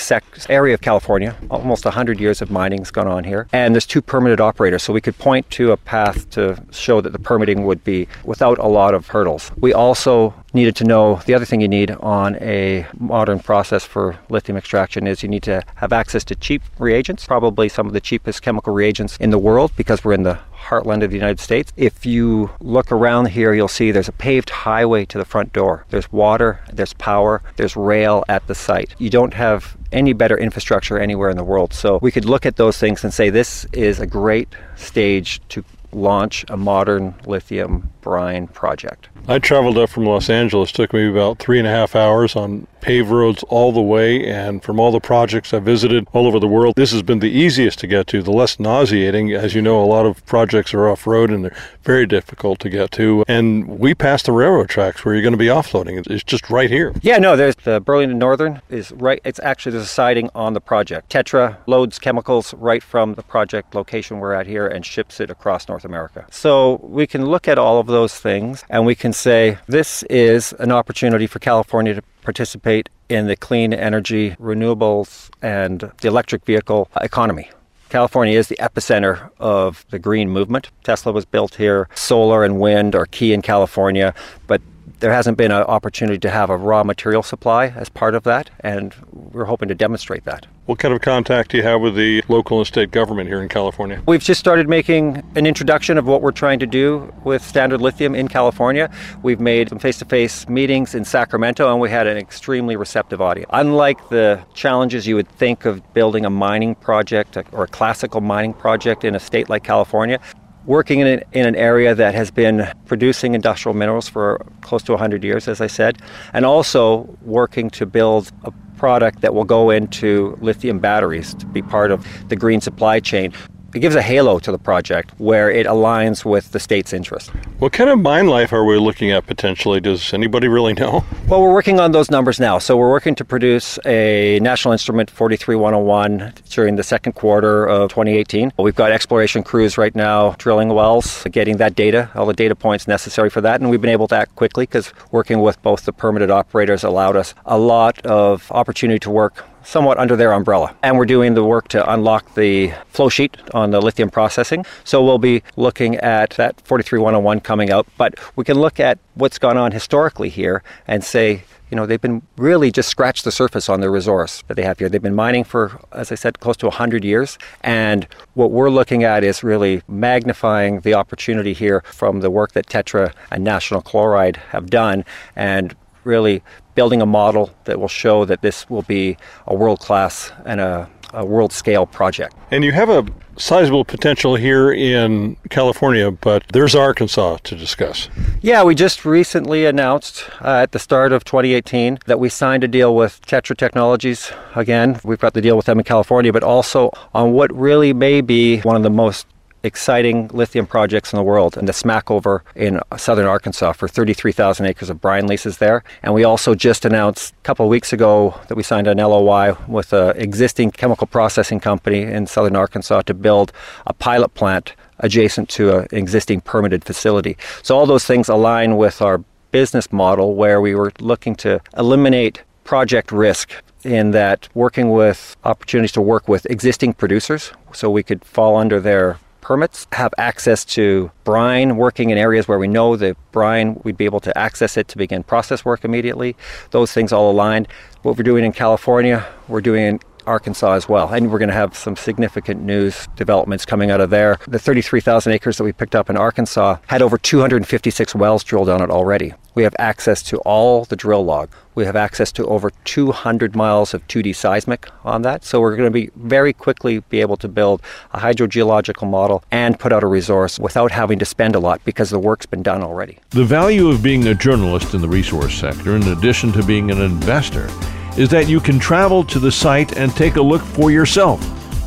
area 0.49 0.73
of 0.73 0.81
California. 0.81 1.35
Almost 1.49 1.85
100 1.85 2.19
years 2.19 2.41
of 2.41 2.51
mining's 2.51 2.91
gone 2.91 3.07
on 3.07 3.23
here. 3.23 3.47
And 3.53 3.73
there's 3.75 3.85
two 3.85 4.01
permitted 4.01 4.39
operators, 4.39 4.83
so 4.83 4.93
we 4.93 5.01
could 5.01 5.17
point 5.17 5.49
to 5.51 5.71
a 5.71 5.77
path 5.77 6.29
to 6.31 6.61
show 6.71 7.01
that 7.01 7.11
the 7.11 7.19
permitting 7.19 7.65
would 7.65 7.83
be 7.83 8.07
without 8.23 8.57
a 8.59 8.67
lot 8.67 8.93
of 8.93 9.07
hurdles. 9.07 9.51
We 9.57 9.73
also 9.73 10.10
needed 10.53 10.75
to 10.77 10.83
know 10.83 11.21
the 11.25 11.33
other 11.33 11.45
thing 11.45 11.61
you 11.61 11.67
need 11.67 11.91
on 11.91 12.35
a 12.37 12.85
modern 12.97 13.39
process 13.39 13.83
for 13.85 14.17
lithium 14.29 14.57
extraction 14.57 15.07
is 15.07 15.23
you 15.23 15.29
need 15.29 15.43
to 15.43 15.63
have 15.75 15.93
access 15.93 16.23
to 16.25 16.35
cheap 16.35 16.61
reagents, 16.79 17.25
probably 17.25 17.69
some 17.69 17.87
of 17.87 17.93
the 17.93 18.01
cheapest 18.01 18.41
chemical 18.41 18.73
reagents 18.73 19.17
in 19.17 19.29
the 19.29 19.37
world 19.37 19.71
because 19.75 20.03
we're 20.03 20.13
in 20.13 20.23
the 20.23 20.39
heartland 20.67 21.03
of 21.03 21.09
the 21.09 21.17
United 21.17 21.39
States. 21.39 21.73
If 21.75 22.05
you 22.05 22.51
look 22.59 22.91
around 22.91 23.29
here, 23.29 23.53
you'll 23.53 23.67
see 23.67 23.91
there's 23.91 24.07
a 24.07 24.23
paved 24.27 24.49
highway 24.49 25.05
to 25.05 25.17
the 25.17 25.25
front 25.25 25.53
door. 25.53 25.85
There's 25.89 26.11
water, 26.11 26.61
there's 26.71 26.93
power, 26.93 27.41
there's 27.55 27.75
rail 27.75 28.23
at 28.29 28.45
the 28.47 28.55
site. 28.55 28.95
You 28.99 29.09
don't 29.09 29.33
have 29.33 29.75
any 29.91 30.13
better 30.13 30.37
infrastructure 30.37 30.99
anywhere 30.99 31.29
in 31.29 31.37
the 31.37 31.43
world. 31.43 31.73
So 31.73 31.99
we 32.01 32.11
could 32.11 32.25
look 32.25 32.45
at 32.45 32.55
those 32.57 32.77
things 32.77 33.03
and 33.03 33.13
say 33.13 33.29
this 33.29 33.65
is 33.73 33.99
a 33.99 34.07
great 34.07 34.49
stage 34.75 35.41
to 35.49 35.63
launch 35.93 36.45
a 36.49 36.57
modern 36.57 37.15
lithium 37.25 37.91
brine 38.01 38.47
project. 38.47 39.09
I 39.27 39.39
traveled 39.39 39.77
up 39.77 39.89
from 39.89 40.05
Los 40.05 40.29
Angeles. 40.29 40.71
It 40.71 40.73
took 40.73 40.93
me 40.93 41.07
about 41.07 41.39
three 41.39 41.59
and 41.59 41.67
a 41.67 41.71
half 41.71 41.95
hours 41.95 42.35
on 42.35 42.67
paved 42.81 43.09
roads 43.09 43.43
all 43.43 43.71
the 43.71 43.81
way. 43.81 44.27
And 44.27 44.61
from 44.61 44.79
all 44.79 44.91
the 44.91 44.99
projects 44.99 45.53
I 45.53 45.59
visited 45.59 46.07
all 46.11 46.27
over 46.27 46.39
the 46.39 46.47
world, 46.47 46.75
this 46.75 46.91
has 46.91 47.03
been 47.03 47.19
the 47.19 47.29
easiest 47.29 47.79
to 47.79 47.87
get 47.87 48.07
to, 48.07 48.21
the 48.21 48.31
less 48.31 48.59
nauseating. 48.59 49.31
As 49.31 49.53
you 49.55 49.61
know, 49.61 49.81
a 49.81 49.85
lot 49.85 50.05
of 50.05 50.25
projects 50.25 50.73
are 50.73 50.89
off 50.89 51.07
road 51.07 51.29
and 51.29 51.45
they're 51.45 51.55
very 51.83 52.05
difficult 52.05 52.59
to 52.59 52.69
get 52.69 52.91
to. 52.93 53.23
And 53.27 53.79
we 53.79 53.93
passed 53.93 54.25
the 54.25 54.31
railroad 54.31 54.69
tracks 54.69 55.05
where 55.05 55.13
you're 55.13 55.21
going 55.21 55.33
to 55.33 55.37
be 55.37 55.45
offloading. 55.45 56.05
It's 56.09 56.23
just 56.23 56.49
right 56.49 56.69
here. 56.69 56.93
Yeah, 57.01 57.19
no, 57.19 57.35
there's 57.35 57.55
the 57.55 57.79
Burlington 57.79 58.17
Northern 58.17 58.61
is 58.69 58.91
right. 58.93 59.21
It's 59.23 59.39
actually 59.43 59.73
there's 59.73 59.85
a 59.85 59.87
siding 59.87 60.29
on 60.35 60.53
the 60.53 60.61
project. 60.61 61.11
Tetra 61.11 61.57
loads 61.67 61.99
chemicals 61.99 62.53
right 62.55 62.83
from 62.83 63.13
the 63.13 63.23
project 63.23 63.75
location 63.75 64.19
we're 64.19 64.33
at 64.33 64.47
here 64.47 64.67
and 64.67 64.85
ships 64.85 65.19
it 65.19 65.29
across 65.29 65.67
North 65.67 65.85
America. 65.85 66.25
So 66.31 66.79
we 66.83 67.05
can 67.05 67.25
look 67.27 67.47
at 67.47 67.57
all 67.57 67.79
of 67.79 67.87
those 67.87 68.15
things 68.15 68.65
and 68.69 68.85
we 68.85 68.95
can 68.95 69.10
say 69.13 69.57
this 69.67 70.03
is 70.03 70.53
an 70.53 70.71
opportunity 70.71 71.27
for 71.27 71.39
California 71.39 71.93
to 71.93 72.01
participate 72.21 72.89
in 73.09 73.27
the 73.27 73.35
clean 73.35 73.73
energy, 73.73 74.31
renewables, 74.39 75.29
and 75.41 75.91
the 76.01 76.07
electric 76.07 76.45
vehicle 76.45 76.89
economy. 77.01 77.49
California 77.89 78.39
is 78.39 78.47
the 78.47 78.57
epicenter 78.61 79.29
of 79.37 79.85
the 79.89 79.99
green 79.99 80.29
movement. 80.29 80.69
Tesla 80.83 81.11
was 81.11 81.25
built 81.25 81.55
here. 81.55 81.89
Solar 81.93 82.45
and 82.45 82.57
wind 82.57 82.95
are 82.95 83.05
key 83.05 83.33
in 83.33 83.41
California, 83.41 84.13
but 84.47 84.61
there 85.01 85.11
hasn't 85.11 85.37
been 85.37 85.51
an 85.51 85.63
opportunity 85.63 86.19
to 86.19 86.29
have 86.29 86.49
a 86.49 86.55
raw 86.55 86.83
material 86.83 87.23
supply 87.23 87.67
as 87.67 87.89
part 87.89 88.15
of 88.15 88.23
that, 88.23 88.49
and 88.61 88.95
we're 89.11 89.45
hoping 89.45 89.67
to 89.67 89.75
demonstrate 89.75 90.23
that. 90.25 90.45
What 90.67 90.77
kind 90.77 90.93
of 90.93 91.01
contact 91.01 91.51
do 91.51 91.57
you 91.57 91.63
have 91.63 91.81
with 91.81 91.95
the 91.95 92.23
local 92.29 92.59
and 92.59 92.67
state 92.67 92.91
government 92.91 93.27
here 93.27 93.41
in 93.41 93.49
California? 93.49 94.01
We've 94.05 94.23
just 94.23 94.39
started 94.39 94.69
making 94.69 95.23
an 95.35 95.47
introduction 95.47 95.97
of 95.97 96.05
what 96.05 96.21
we're 96.21 96.31
trying 96.31 96.59
to 96.59 96.67
do 96.67 97.11
with 97.23 97.43
Standard 97.43 97.81
Lithium 97.81 98.13
in 98.13 98.27
California. 98.27 98.89
We've 99.23 99.39
made 99.39 99.69
some 99.69 99.79
face 99.79 99.97
to 99.99 100.05
face 100.05 100.47
meetings 100.47 100.93
in 100.93 101.03
Sacramento, 101.03 101.69
and 101.69 101.81
we 101.81 101.89
had 101.89 102.05
an 102.05 102.17
extremely 102.17 102.75
receptive 102.75 103.21
audience. 103.21 103.49
Unlike 103.51 104.09
the 104.09 104.39
challenges 104.53 105.07
you 105.07 105.15
would 105.15 105.27
think 105.29 105.65
of 105.65 105.93
building 105.93 106.25
a 106.25 106.29
mining 106.29 106.75
project 106.75 107.37
or 107.51 107.63
a 107.63 107.67
classical 107.67 108.21
mining 108.21 108.53
project 108.53 109.03
in 109.03 109.15
a 109.15 109.19
state 109.19 109.49
like 109.49 109.63
California, 109.63 110.19
working 110.65 110.99
in 110.99 111.07
an, 111.07 111.23
in 111.31 111.47
an 111.47 111.55
area 111.55 111.95
that 111.95 112.13
has 112.13 112.31
been 112.31 112.67
producing 112.85 113.33
industrial 113.33 113.75
minerals 113.75 114.07
for 114.07 114.45
close 114.61 114.83
to 114.83 114.91
100 114.91 115.23
years, 115.23 115.47
as 115.47 115.61
I 115.61 115.67
said, 115.67 116.01
and 116.33 116.45
also 116.45 117.17
working 117.21 117.69
to 117.71 117.85
build 117.85 118.31
a 118.43 118.51
product 118.77 119.21
that 119.21 119.33
will 119.33 119.43
go 119.43 119.69
into 119.69 120.37
lithium 120.41 120.79
batteries 120.79 121.33
to 121.35 121.45
be 121.45 121.61
part 121.61 121.91
of 121.91 122.05
the 122.29 122.35
green 122.35 122.61
supply 122.61 122.99
chain 122.99 123.31
it 123.73 123.79
gives 123.79 123.95
a 123.95 124.01
halo 124.01 124.39
to 124.39 124.51
the 124.51 124.57
project 124.57 125.11
where 125.17 125.49
it 125.49 125.65
aligns 125.65 126.25
with 126.25 126.51
the 126.51 126.59
state's 126.59 126.93
interest. 126.93 127.29
What 127.59 127.71
kind 127.71 127.89
of 127.89 127.99
mine 127.99 128.27
life 128.27 128.51
are 128.51 128.65
we 128.65 128.77
looking 128.77 129.11
at 129.11 129.25
potentially? 129.27 129.79
Does 129.79 130.13
anybody 130.13 130.47
really 130.47 130.73
know? 130.73 131.05
Well, 131.27 131.41
we're 131.41 131.53
working 131.53 131.79
on 131.79 131.91
those 131.91 132.11
numbers 132.11 132.39
now. 132.39 132.57
So 132.57 132.75
we're 132.75 132.89
working 132.89 133.15
to 133.15 133.25
produce 133.25 133.79
a 133.85 134.39
National 134.41 134.71
Instrument 134.73 135.09
43101 135.09 136.33
during 136.49 136.75
the 136.75 136.83
second 136.83 137.13
quarter 137.13 137.65
of 137.65 137.89
2018. 137.91 138.51
We've 138.57 138.75
got 138.75 138.91
exploration 138.91 139.43
crews 139.43 139.77
right 139.77 139.95
now 139.95 140.35
drilling 140.37 140.69
wells, 140.69 141.23
getting 141.31 141.57
that 141.57 141.75
data, 141.75 142.09
all 142.15 142.25
the 142.25 142.33
data 142.33 142.55
points 142.55 142.87
necessary 142.87 143.29
for 143.29 143.41
that, 143.41 143.61
and 143.61 143.69
we've 143.69 143.81
been 143.81 143.89
able 143.89 144.07
to 144.09 144.15
act 144.15 144.35
quickly 144.35 144.63
because 144.63 144.93
working 145.11 145.41
with 145.41 145.61
both 145.61 145.85
the 145.85 145.93
permitted 145.93 146.29
operators 146.29 146.83
allowed 146.83 147.15
us 147.15 147.33
a 147.45 147.57
lot 147.57 148.05
of 148.05 148.51
opportunity 148.51 148.99
to 148.99 149.09
work 149.09 149.45
somewhat 149.63 149.97
under 149.97 150.15
their 150.15 150.33
umbrella. 150.33 150.75
And 150.83 150.97
we're 150.97 151.05
doing 151.05 151.33
the 151.33 151.43
work 151.43 151.67
to 151.69 151.93
unlock 151.93 152.35
the 152.35 152.73
flow 152.89 153.09
sheet 153.09 153.37
on 153.53 153.71
the 153.71 153.81
lithium 153.81 154.09
processing. 154.09 154.65
So 154.83 155.03
we'll 155.03 155.17
be 155.17 155.43
looking 155.55 155.95
at 155.97 156.31
that 156.31 156.59
43101 156.61 157.41
coming 157.41 157.71
out, 157.71 157.87
but 157.97 158.19
we 158.35 158.43
can 158.43 158.59
look 158.59 158.79
at 158.79 158.99
what's 159.15 159.37
gone 159.37 159.57
on 159.57 159.71
historically 159.71 160.29
here 160.29 160.63
and 160.87 161.03
say, 161.03 161.43
you 161.71 161.77
know, 161.77 161.85
they've 161.85 162.01
been 162.01 162.21
really 162.35 162.69
just 162.69 162.89
scratched 162.89 163.23
the 163.23 163.31
surface 163.31 163.69
on 163.69 163.79
the 163.79 163.89
resource 163.89 164.43
that 164.47 164.55
they 164.55 164.63
have 164.63 164.77
here. 164.77 164.89
They've 164.89 165.01
been 165.01 165.15
mining 165.15 165.45
for, 165.45 165.79
as 165.93 166.11
I 166.11 166.15
said, 166.15 166.41
close 166.41 166.57
to 166.57 166.65
100 166.65 167.05
years. 167.05 167.37
And 167.61 168.07
what 168.33 168.51
we're 168.51 168.69
looking 168.69 169.05
at 169.05 169.23
is 169.23 169.41
really 169.41 169.81
magnifying 169.87 170.81
the 170.81 170.93
opportunity 170.93 171.53
here 171.53 171.81
from 171.85 172.19
the 172.19 172.29
work 172.29 172.51
that 172.51 172.67
Tetra 172.67 173.13
and 173.31 173.45
National 173.45 173.81
Chloride 173.81 174.35
have 174.49 174.69
done 174.69 175.05
and 175.33 175.73
really 176.03 176.43
building 176.75 177.01
a 177.01 177.05
model 177.05 177.51
that 177.65 177.79
will 177.79 177.87
show 177.87 178.25
that 178.25 178.41
this 178.41 178.69
will 178.69 178.81
be 178.83 179.17
a 179.47 179.55
world 179.55 179.79
class 179.79 180.31
and 180.45 180.59
a, 180.59 180.89
a 181.13 181.25
world 181.25 181.51
scale 181.51 181.85
project. 181.85 182.35
And 182.51 182.63
you 182.63 182.71
have 182.71 182.89
a 182.89 183.05
sizable 183.37 183.83
potential 183.85 184.35
here 184.35 184.71
in 184.71 185.35
California, 185.49 186.11
but 186.11 186.43
there's 186.53 186.75
Arkansas 186.75 187.37
to 187.43 187.55
discuss. 187.55 188.09
Yeah, 188.41 188.63
we 188.63 188.75
just 188.75 189.05
recently 189.05 189.65
announced 189.65 190.29
uh, 190.41 190.61
at 190.63 190.71
the 190.71 190.79
start 190.79 191.11
of 191.11 191.23
2018 191.23 191.99
that 192.05 192.19
we 192.19 192.29
signed 192.29 192.63
a 192.63 192.67
deal 192.67 192.95
with 192.95 193.21
Tetra 193.25 193.57
Technologies. 193.57 194.31
Again, 194.55 194.99
we've 195.03 195.19
got 195.19 195.33
the 195.33 195.41
deal 195.41 195.57
with 195.57 195.65
them 195.65 195.79
in 195.79 195.83
California, 195.83 196.31
but 196.31 196.43
also 196.43 196.91
on 197.13 197.31
what 197.31 197.53
really 197.55 197.93
may 197.93 198.21
be 198.21 198.59
one 198.59 198.75
of 198.75 198.83
the 198.83 198.89
most 198.89 199.25
exciting 199.63 200.29
lithium 200.33 200.65
projects 200.65 201.13
in 201.13 201.17
the 201.17 201.23
world, 201.23 201.57
and 201.57 201.67
the 201.67 201.73
Smackover 201.73 202.41
in 202.55 202.79
southern 202.97 203.25
Arkansas 203.25 203.73
for 203.73 203.87
33,000 203.87 204.65
acres 204.65 204.89
of 204.89 205.01
brine 205.01 205.27
leases 205.27 205.57
there. 205.57 205.83
And 206.03 206.13
we 206.13 206.23
also 206.23 206.55
just 206.55 206.85
announced 206.85 207.33
a 207.33 207.43
couple 207.43 207.67
weeks 207.69 207.93
ago 207.93 208.39
that 208.47 208.55
we 208.55 208.63
signed 208.63 208.87
an 208.87 208.97
LOI 208.97 209.55
with 209.67 209.93
an 209.93 210.17
existing 210.17 210.71
chemical 210.71 211.07
processing 211.07 211.59
company 211.59 212.01
in 212.01 212.27
southern 212.27 212.55
Arkansas 212.55 213.01
to 213.03 213.13
build 213.13 213.51
a 213.85 213.93
pilot 213.93 214.33
plant 214.33 214.73
adjacent 214.99 215.49
to 215.49 215.79
an 215.79 215.87
existing 215.91 216.41
permitted 216.41 216.83
facility. 216.83 217.37
So 217.63 217.77
all 217.77 217.85
those 217.85 218.05
things 218.05 218.29
align 218.29 218.77
with 218.77 219.01
our 219.01 219.23
business 219.51 219.91
model 219.91 220.35
where 220.35 220.61
we 220.61 220.75
were 220.75 220.93
looking 220.99 221.35
to 221.35 221.61
eliminate 221.77 222.41
project 222.63 223.11
risk 223.11 223.51
in 223.83 224.11
that 224.11 224.47
working 224.53 224.91
with 224.91 225.35
opportunities 225.43 225.91
to 225.91 226.01
work 226.01 226.27
with 226.27 226.45
existing 226.45 226.93
producers 226.93 227.51
so 227.73 227.89
we 227.89 228.03
could 228.03 228.23
fall 228.23 228.55
under 228.55 228.79
their 228.79 229.17
permits, 229.51 229.85
have 229.91 230.13
access 230.17 230.63
to 230.63 231.11
brine, 231.25 231.75
working 231.75 232.09
in 232.09 232.17
areas 232.17 232.47
where 232.47 232.57
we 232.57 232.69
know 232.69 232.95
the 232.95 233.17
brine, 233.33 233.77
we'd 233.83 233.97
be 233.97 234.05
able 234.05 234.21
to 234.21 234.35
access 234.37 234.77
it 234.77 234.87
to 234.87 234.97
begin 234.97 235.23
process 235.23 235.65
work 235.65 235.83
immediately. 235.83 236.37
Those 236.69 236.93
things 236.93 237.11
all 237.11 237.29
aligned. 237.29 237.67
What 238.01 238.15
we're 238.15 238.23
doing 238.23 238.45
in 238.45 238.53
California, 238.53 239.27
we're 239.49 239.59
doing 239.59 239.83
in 239.85 239.99
Arkansas 240.25 240.73
as 240.73 240.89
well. 240.89 241.09
And 241.09 241.31
we're 241.31 241.39
going 241.39 241.49
to 241.49 241.55
have 241.55 241.75
some 241.75 241.95
significant 241.95 242.61
news 242.61 243.07
developments 243.15 243.65
coming 243.65 243.91
out 243.91 244.01
of 244.01 244.09
there. 244.09 244.39
The 244.47 244.59
33,000 244.59 245.33
acres 245.33 245.57
that 245.57 245.63
we 245.63 245.71
picked 245.71 245.95
up 245.95 246.09
in 246.09 246.17
Arkansas 246.17 246.77
had 246.87 247.01
over 247.01 247.17
256 247.17 248.15
wells 248.15 248.43
drilled 248.43 248.69
on 248.69 248.81
it 248.81 248.89
already. 248.89 249.33
We 249.53 249.63
have 249.63 249.75
access 249.79 250.23
to 250.23 250.37
all 250.39 250.85
the 250.85 250.95
drill 250.95 251.25
log. 251.25 251.49
We 251.75 251.85
have 251.85 251.95
access 251.95 252.31
to 252.33 252.45
over 252.47 252.71
200 252.85 253.55
miles 253.55 253.93
of 253.93 254.05
2D 254.07 254.35
seismic 254.35 254.89
on 255.03 255.21
that. 255.23 255.43
So 255.43 255.59
we're 255.59 255.75
going 255.75 255.87
to 255.87 255.91
be 255.91 256.09
very 256.15 256.53
quickly 256.53 256.99
be 257.09 257.21
able 257.21 257.37
to 257.37 257.47
build 257.47 257.81
a 258.13 258.19
hydrogeological 258.19 259.09
model 259.09 259.43
and 259.51 259.79
put 259.79 259.91
out 259.91 260.03
a 260.03 260.07
resource 260.07 260.59
without 260.59 260.91
having 260.91 261.19
to 261.19 261.25
spend 261.25 261.55
a 261.55 261.59
lot 261.59 261.81
because 261.83 262.09
the 262.09 262.19
work's 262.19 262.45
been 262.45 262.63
done 262.63 262.81
already. 262.81 263.19
The 263.31 263.45
value 263.45 263.89
of 263.89 264.03
being 264.03 264.27
a 264.27 264.35
journalist 264.35 264.93
in 264.93 265.01
the 265.01 265.09
resource 265.09 265.53
sector, 265.53 265.95
in 265.95 266.03
addition 266.03 266.51
to 266.53 266.63
being 266.63 266.91
an 266.91 267.01
investor, 267.01 267.69
is 268.17 268.29
that 268.29 268.49
you 268.49 268.59
can 268.59 268.77
travel 268.79 269.23
to 269.23 269.39
the 269.39 269.51
site 269.51 269.97
and 269.97 270.13
take 270.15 270.35
a 270.35 270.41
look 270.41 270.61
for 270.61 270.91
yourself 270.91 271.39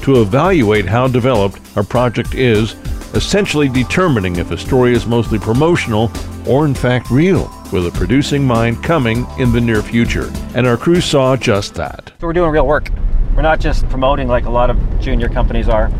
to 0.02 0.20
evaluate 0.20 0.86
how 0.86 1.08
developed 1.08 1.60
a 1.76 1.82
project 1.82 2.34
is, 2.34 2.72
essentially 3.14 3.68
determining 3.68 4.36
if 4.36 4.50
a 4.50 4.58
story 4.58 4.92
is 4.92 5.06
mostly 5.06 5.38
promotional 5.38 6.10
or 6.46 6.66
in 6.66 6.74
fact 6.74 7.10
real, 7.10 7.50
with 7.72 7.86
a 7.86 7.90
producing 7.92 8.46
mind 8.46 8.82
coming 8.82 9.26
in 9.38 9.52
the 9.52 9.60
near 9.60 9.82
future. 9.82 10.30
And 10.54 10.66
our 10.66 10.76
crew 10.76 11.00
saw 11.00 11.36
just 11.36 11.74
that. 11.74 12.12
We're 12.20 12.32
doing 12.32 12.50
real 12.50 12.66
work. 12.66 12.90
We're 13.34 13.42
not 13.42 13.60
just 13.60 13.88
promoting 13.88 14.28
like 14.28 14.44
a 14.44 14.50
lot 14.50 14.70
of 14.70 15.00
junior 15.00 15.28
companies 15.28 15.68
are. 15.68 15.90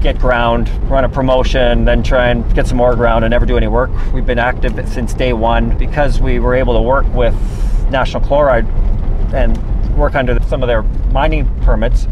Get 0.00 0.18
ground, 0.18 0.68
run 0.90 1.04
a 1.04 1.08
promotion, 1.08 1.84
then 1.84 2.02
try 2.02 2.28
and 2.28 2.54
get 2.54 2.66
some 2.66 2.76
more 2.76 2.96
ground 2.96 3.24
and 3.24 3.30
never 3.30 3.46
do 3.46 3.56
any 3.56 3.68
work. 3.68 3.90
We've 4.12 4.26
been 4.26 4.40
active 4.40 4.88
since 4.88 5.14
day 5.14 5.32
one 5.32 5.78
because 5.78 6.20
we 6.20 6.40
were 6.40 6.54
able 6.54 6.74
to 6.74 6.82
work 6.82 7.06
with 7.14 7.34
National 7.90 8.22
Chloride 8.22 8.66
and 9.32 9.58
work 9.96 10.14
under 10.14 10.40
some 10.48 10.62
of 10.62 10.66
their 10.66 10.82
mining 11.12 11.46
permits. 11.62 12.06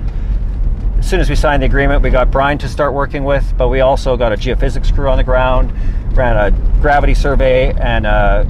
As 0.98 1.08
soon 1.08 1.20
as 1.20 1.30
we 1.30 1.36
signed 1.36 1.62
the 1.62 1.66
agreement, 1.66 2.02
we 2.02 2.10
got 2.10 2.30
Brine 2.30 2.58
to 2.58 2.68
start 2.68 2.92
working 2.92 3.24
with, 3.24 3.54
but 3.56 3.68
we 3.68 3.80
also 3.80 4.16
got 4.16 4.32
a 4.32 4.36
geophysics 4.36 4.94
crew 4.94 5.08
on 5.08 5.16
the 5.16 5.24
ground, 5.24 5.72
ran 6.16 6.36
a 6.36 6.50
gravity 6.80 7.14
survey 7.14 7.72
and 7.80 8.06
a 8.06 8.46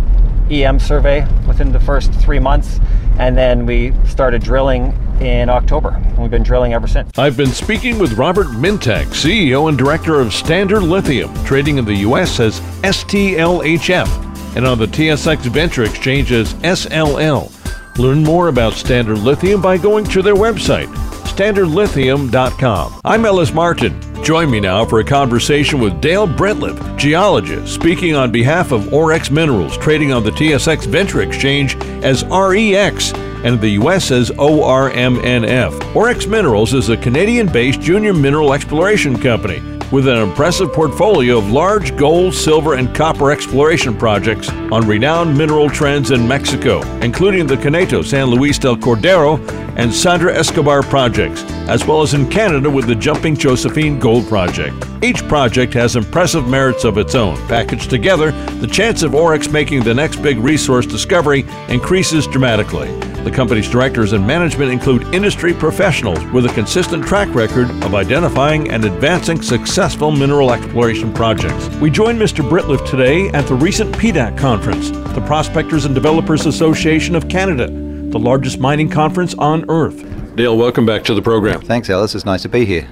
EM 0.50 0.80
survey 0.80 1.26
within 1.46 1.70
the 1.70 1.80
first 1.80 2.12
three 2.14 2.40
months, 2.40 2.80
and 3.18 3.38
then 3.38 3.66
we 3.66 3.92
started 4.04 4.42
drilling 4.42 4.96
in 5.20 5.48
October. 5.48 6.02
We've 6.18 6.30
been 6.30 6.42
drilling 6.42 6.72
ever 6.72 6.88
since. 6.88 7.16
I've 7.18 7.36
been 7.36 7.52
speaking 7.52 7.98
with 7.98 8.14
Robert 8.14 8.46
Mintak, 8.48 9.06
CEO 9.06 9.68
and 9.68 9.78
Director 9.78 10.18
of 10.18 10.32
Standard 10.32 10.82
Lithium, 10.82 11.32
trading 11.44 11.78
in 11.78 11.84
the 11.84 11.94
U.S. 11.96 12.40
as 12.40 12.60
STLHF 12.82 14.56
and 14.56 14.66
on 14.66 14.78
the 14.78 14.86
TSX 14.86 15.38
Venture 15.46 15.84
Exchange 15.84 16.32
as 16.32 16.54
SLL. 16.54 17.59
Learn 17.98 18.22
more 18.22 18.48
about 18.48 18.74
Standard 18.74 19.18
Lithium 19.18 19.60
by 19.60 19.76
going 19.78 20.04
to 20.06 20.22
their 20.22 20.34
website, 20.34 20.86
standardlithium.com. 21.24 23.00
I'm 23.04 23.24
Ellis 23.24 23.52
Martin. 23.52 24.00
Join 24.22 24.50
me 24.50 24.60
now 24.60 24.84
for 24.84 25.00
a 25.00 25.04
conversation 25.04 25.80
with 25.80 26.00
Dale 26.00 26.28
Brittliff, 26.28 26.96
geologist, 26.96 27.74
speaking 27.74 28.14
on 28.14 28.30
behalf 28.30 28.70
of 28.72 28.82
Orex 28.84 29.30
Minerals, 29.30 29.76
trading 29.78 30.12
on 30.12 30.22
the 30.22 30.30
TSX 30.30 30.86
Venture 30.86 31.22
Exchange 31.22 31.76
as 32.04 32.24
REX 32.24 33.12
and 33.44 33.60
the 33.60 33.70
U.S. 33.70 34.10
as 34.10 34.30
ORMNF. 34.30 35.72
Orex 35.94 36.28
Minerals 36.28 36.74
is 36.74 36.90
a 36.90 36.96
Canadian 36.96 37.50
based 37.50 37.80
junior 37.80 38.12
mineral 38.12 38.52
exploration 38.52 39.18
company 39.18 39.79
with 39.92 40.06
an 40.06 40.18
impressive 40.18 40.72
portfolio 40.72 41.38
of 41.38 41.50
large 41.50 41.96
gold, 41.96 42.34
silver, 42.34 42.74
and 42.74 42.94
copper 42.94 43.30
exploration 43.30 43.96
projects 43.96 44.48
on 44.48 44.86
renowned 44.86 45.36
mineral 45.36 45.68
trends 45.68 46.10
in 46.10 46.26
Mexico, 46.26 46.82
including 47.00 47.46
the 47.46 47.56
Coneto, 47.56 48.04
San 48.04 48.26
Luis 48.26 48.58
del 48.58 48.76
Cordero, 48.76 49.38
and 49.76 49.92
Sandra 49.92 50.34
Escobar 50.34 50.82
projects, 50.82 51.42
as 51.70 51.86
well 51.86 52.02
as 52.02 52.14
in 52.14 52.28
Canada 52.28 52.68
with 52.68 52.88
the 52.88 52.94
Jumping 52.96 53.36
Josephine 53.36 54.00
Gold 54.00 54.26
Project. 54.26 54.74
Each 55.02 55.22
project 55.28 55.72
has 55.74 55.94
impressive 55.94 56.48
merits 56.48 56.82
of 56.82 56.98
its 56.98 57.14
own. 57.14 57.36
Packaged 57.46 57.88
together, 57.88 58.32
the 58.58 58.66
chance 58.66 59.04
of 59.04 59.12
Orex 59.12 59.50
making 59.52 59.84
the 59.84 59.94
next 59.94 60.16
big 60.16 60.38
resource 60.38 60.84
discovery 60.84 61.46
increases 61.68 62.26
dramatically. 62.26 62.88
The 63.22 63.30
company's 63.30 63.70
directors 63.70 64.14
and 64.14 64.26
management 64.26 64.72
include 64.72 65.14
industry 65.14 65.54
professionals 65.54 66.18
with 66.32 66.44
a 66.44 66.54
consistent 66.54 67.06
track 67.06 67.32
record 67.36 67.70
of 67.84 67.94
identifying 67.94 68.72
and 68.72 68.84
advancing 68.84 69.40
successful 69.40 70.10
mineral 70.10 70.52
exploration 70.52 71.12
projects. 71.12 71.68
We 71.76 71.90
join 71.90 72.16
Mr. 72.16 72.46
Brittliff 72.46 72.84
today 72.90 73.28
at 73.28 73.46
the 73.46 73.54
recent 73.54 73.94
PDAC 73.94 74.36
conference, 74.36 74.90
the 74.90 75.22
Prospectors 75.24 75.84
and 75.84 75.94
Developers 75.94 76.46
Association 76.46 77.14
of 77.14 77.28
Canada, 77.28 77.68
the 77.68 78.18
largest 78.18 78.58
mining 78.58 78.90
conference 78.90 79.34
on 79.34 79.64
earth. 79.70 80.19
Dale, 80.34 80.56
welcome 80.56 80.86
back 80.86 81.04
to 81.04 81.14
the 81.14 81.22
program. 81.22 81.60
Thanks, 81.60 81.90
Ellis. 81.90 82.14
It's 82.14 82.24
nice 82.24 82.42
to 82.42 82.48
be 82.48 82.64
here. 82.64 82.88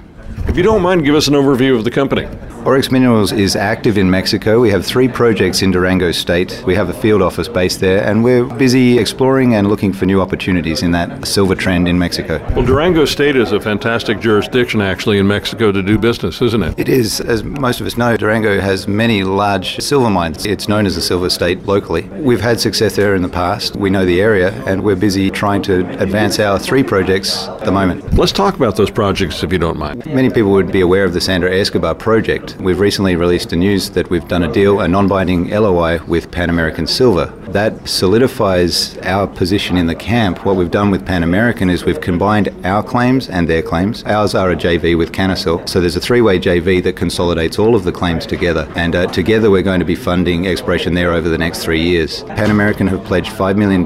If 0.49 0.57
you 0.57 0.63
don't 0.63 0.81
mind, 0.81 1.05
give 1.05 1.13
us 1.13 1.27
an 1.27 1.35
overview 1.35 1.77
of 1.77 1.83
the 1.83 1.91
company. 1.91 2.25
Orex 2.65 2.91
Minerals 2.91 3.31
is 3.31 3.55
active 3.55 3.97
in 3.97 4.09
Mexico. 4.09 4.59
We 4.59 4.69
have 4.71 4.85
three 4.85 5.07
projects 5.07 5.61
in 5.61 5.71
Durango 5.71 6.11
State. 6.11 6.61
We 6.65 6.75
have 6.75 6.89
a 6.89 6.93
field 6.93 7.21
office 7.21 7.47
based 7.47 7.79
there, 7.79 8.03
and 8.03 8.21
we're 8.21 8.43
busy 8.43 8.97
exploring 8.99 9.55
and 9.55 9.69
looking 9.69 9.93
for 9.93 10.05
new 10.05 10.19
opportunities 10.19 10.83
in 10.83 10.91
that 10.91 11.25
silver 11.25 11.55
trend 11.55 11.87
in 11.87 11.97
Mexico. 11.97 12.39
Well, 12.55 12.65
Durango 12.65 13.05
State 13.05 13.37
is 13.37 13.53
a 13.53 13.61
fantastic 13.61 14.19
jurisdiction, 14.19 14.81
actually, 14.81 15.19
in 15.19 15.27
Mexico 15.27 15.71
to 15.71 15.81
do 15.81 15.97
business, 15.97 16.41
isn't 16.41 16.61
it? 16.61 16.77
It 16.77 16.89
is. 16.89 17.21
As 17.21 17.43
most 17.43 17.79
of 17.79 17.87
us 17.87 17.95
know, 17.95 18.17
Durango 18.17 18.59
has 18.59 18.87
many 18.87 19.23
large 19.23 19.79
silver 19.79 20.09
mines. 20.09 20.45
It's 20.45 20.67
known 20.67 20.85
as 20.85 20.95
the 20.95 21.01
silver 21.01 21.29
state 21.29 21.65
locally. 21.65 22.09
We've 22.09 22.41
had 22.41 22.59
success 22.59 22.95
there 22.97 23.15
in 23.15 23.21
the 23.21 23.29
past. 23.29 23.77
We 23.77 23.89
know 23.89 24.05
the 24.05 24.19
area, 24.19 24.51
and 24.65 24.83
we're 24.83 24.97
busy 24.97 25.31
trying 25.31 25.61
to 25.63 25.87
advance 26.01 26.39
our 26.39 26.59
three 26.59 26.83
projects 26.83 27.47
at 27.47 27.65
the 27.65 27.71
moment. 27.71 28.15
Let's 28.15 28.33
talk 28.33 28.55
about 28.55 28.75
those 28.75 28.91
projects, 28.91 29.43
if 29.43 29.53
you 29.53 29.59
don't 29.59 29.77
mind. 29.77 30.05
Many 30.05 30.29
people 30.39 30.51
would 30.51 30.71
be 30.71 30.79
aware 30.79 31.03
of 31.03 31.11
the 31.11 31.19
Sandra 31.19 31.53
Escobar 31.53 31.93
project. 31.93 32.55
We've 32.61 32.79
recently 32.79 33.17
released 33.17 33.49
the 33.49 33.57
news 33.57 33.89
that 33.89 34.09
we've 34.09 34.25
done 34.29 34.43
a 34.43 34.49
deal, 34.49 34.79
a 34.79 34.87
non 34.87 35.09
binding 35.09 35.49
LOI 35.49 36.01
with 36.05 36.31
Pan 36.31 36.49
American 36.49 36.87
Silver. 36.87 37.25
That 37.49 37.89
solidifies 37.89 38.97
our 38.99 39.27
position 39.27 39.75
in 39.75 39.87
the 39.87 39.95
camp. 39.95 40.45
What 40.45 40.55
we've 40.55 40.71
done 40.71 40.91
with 40.91 41.05
Pan 41.05 41.23
American 41.23 41.69
is 41.69 41.83
we've 41.83 41.99
combined 41.99 42.55
our 42.63 42.81
claims 42.81 43.27
and 43.27 43.49
their 43.49 43.61
claims. 43.61 44.01
Ours 44.05 44.33
are 44.33 44.51
a 44.51 44.55
JV 44.55 44.97
with 44.97 45.11
Canasil. 45.11 45.67
So 45.67 45.81
there's 45.81 45.97
a 45.97 45.99
three 45.99 46.21
way 46.21 46.39
JV 46.39 46.81
that 46.83 46.95
consolidates 46.95 47.59
all 47.59 47.75
of 47.75 47.83
the 47.83 47.91
claims 47.91 48.25
together. 48.25 48.71
And 48.77 48.95
uh, 48.95 49.07
together 49.07 49.51
we're 49.51 49.63
going 49.63 49.81
to 49.81 49.85
be 49.85 49.95
funding 49.95 50.47
exploration 50.47 50.93
there 50.93 51.11
over 51.11 51.27
the 51.27 51.37
next 51.37 51.63
three 51.63 51.81
years. 51.81 52.23
Pan 52.23 52.49
American 52.49 52.87
have 52.87 53.03
pledged 53.03 53.31
$5 53.31 53.57
million 53.57 53.83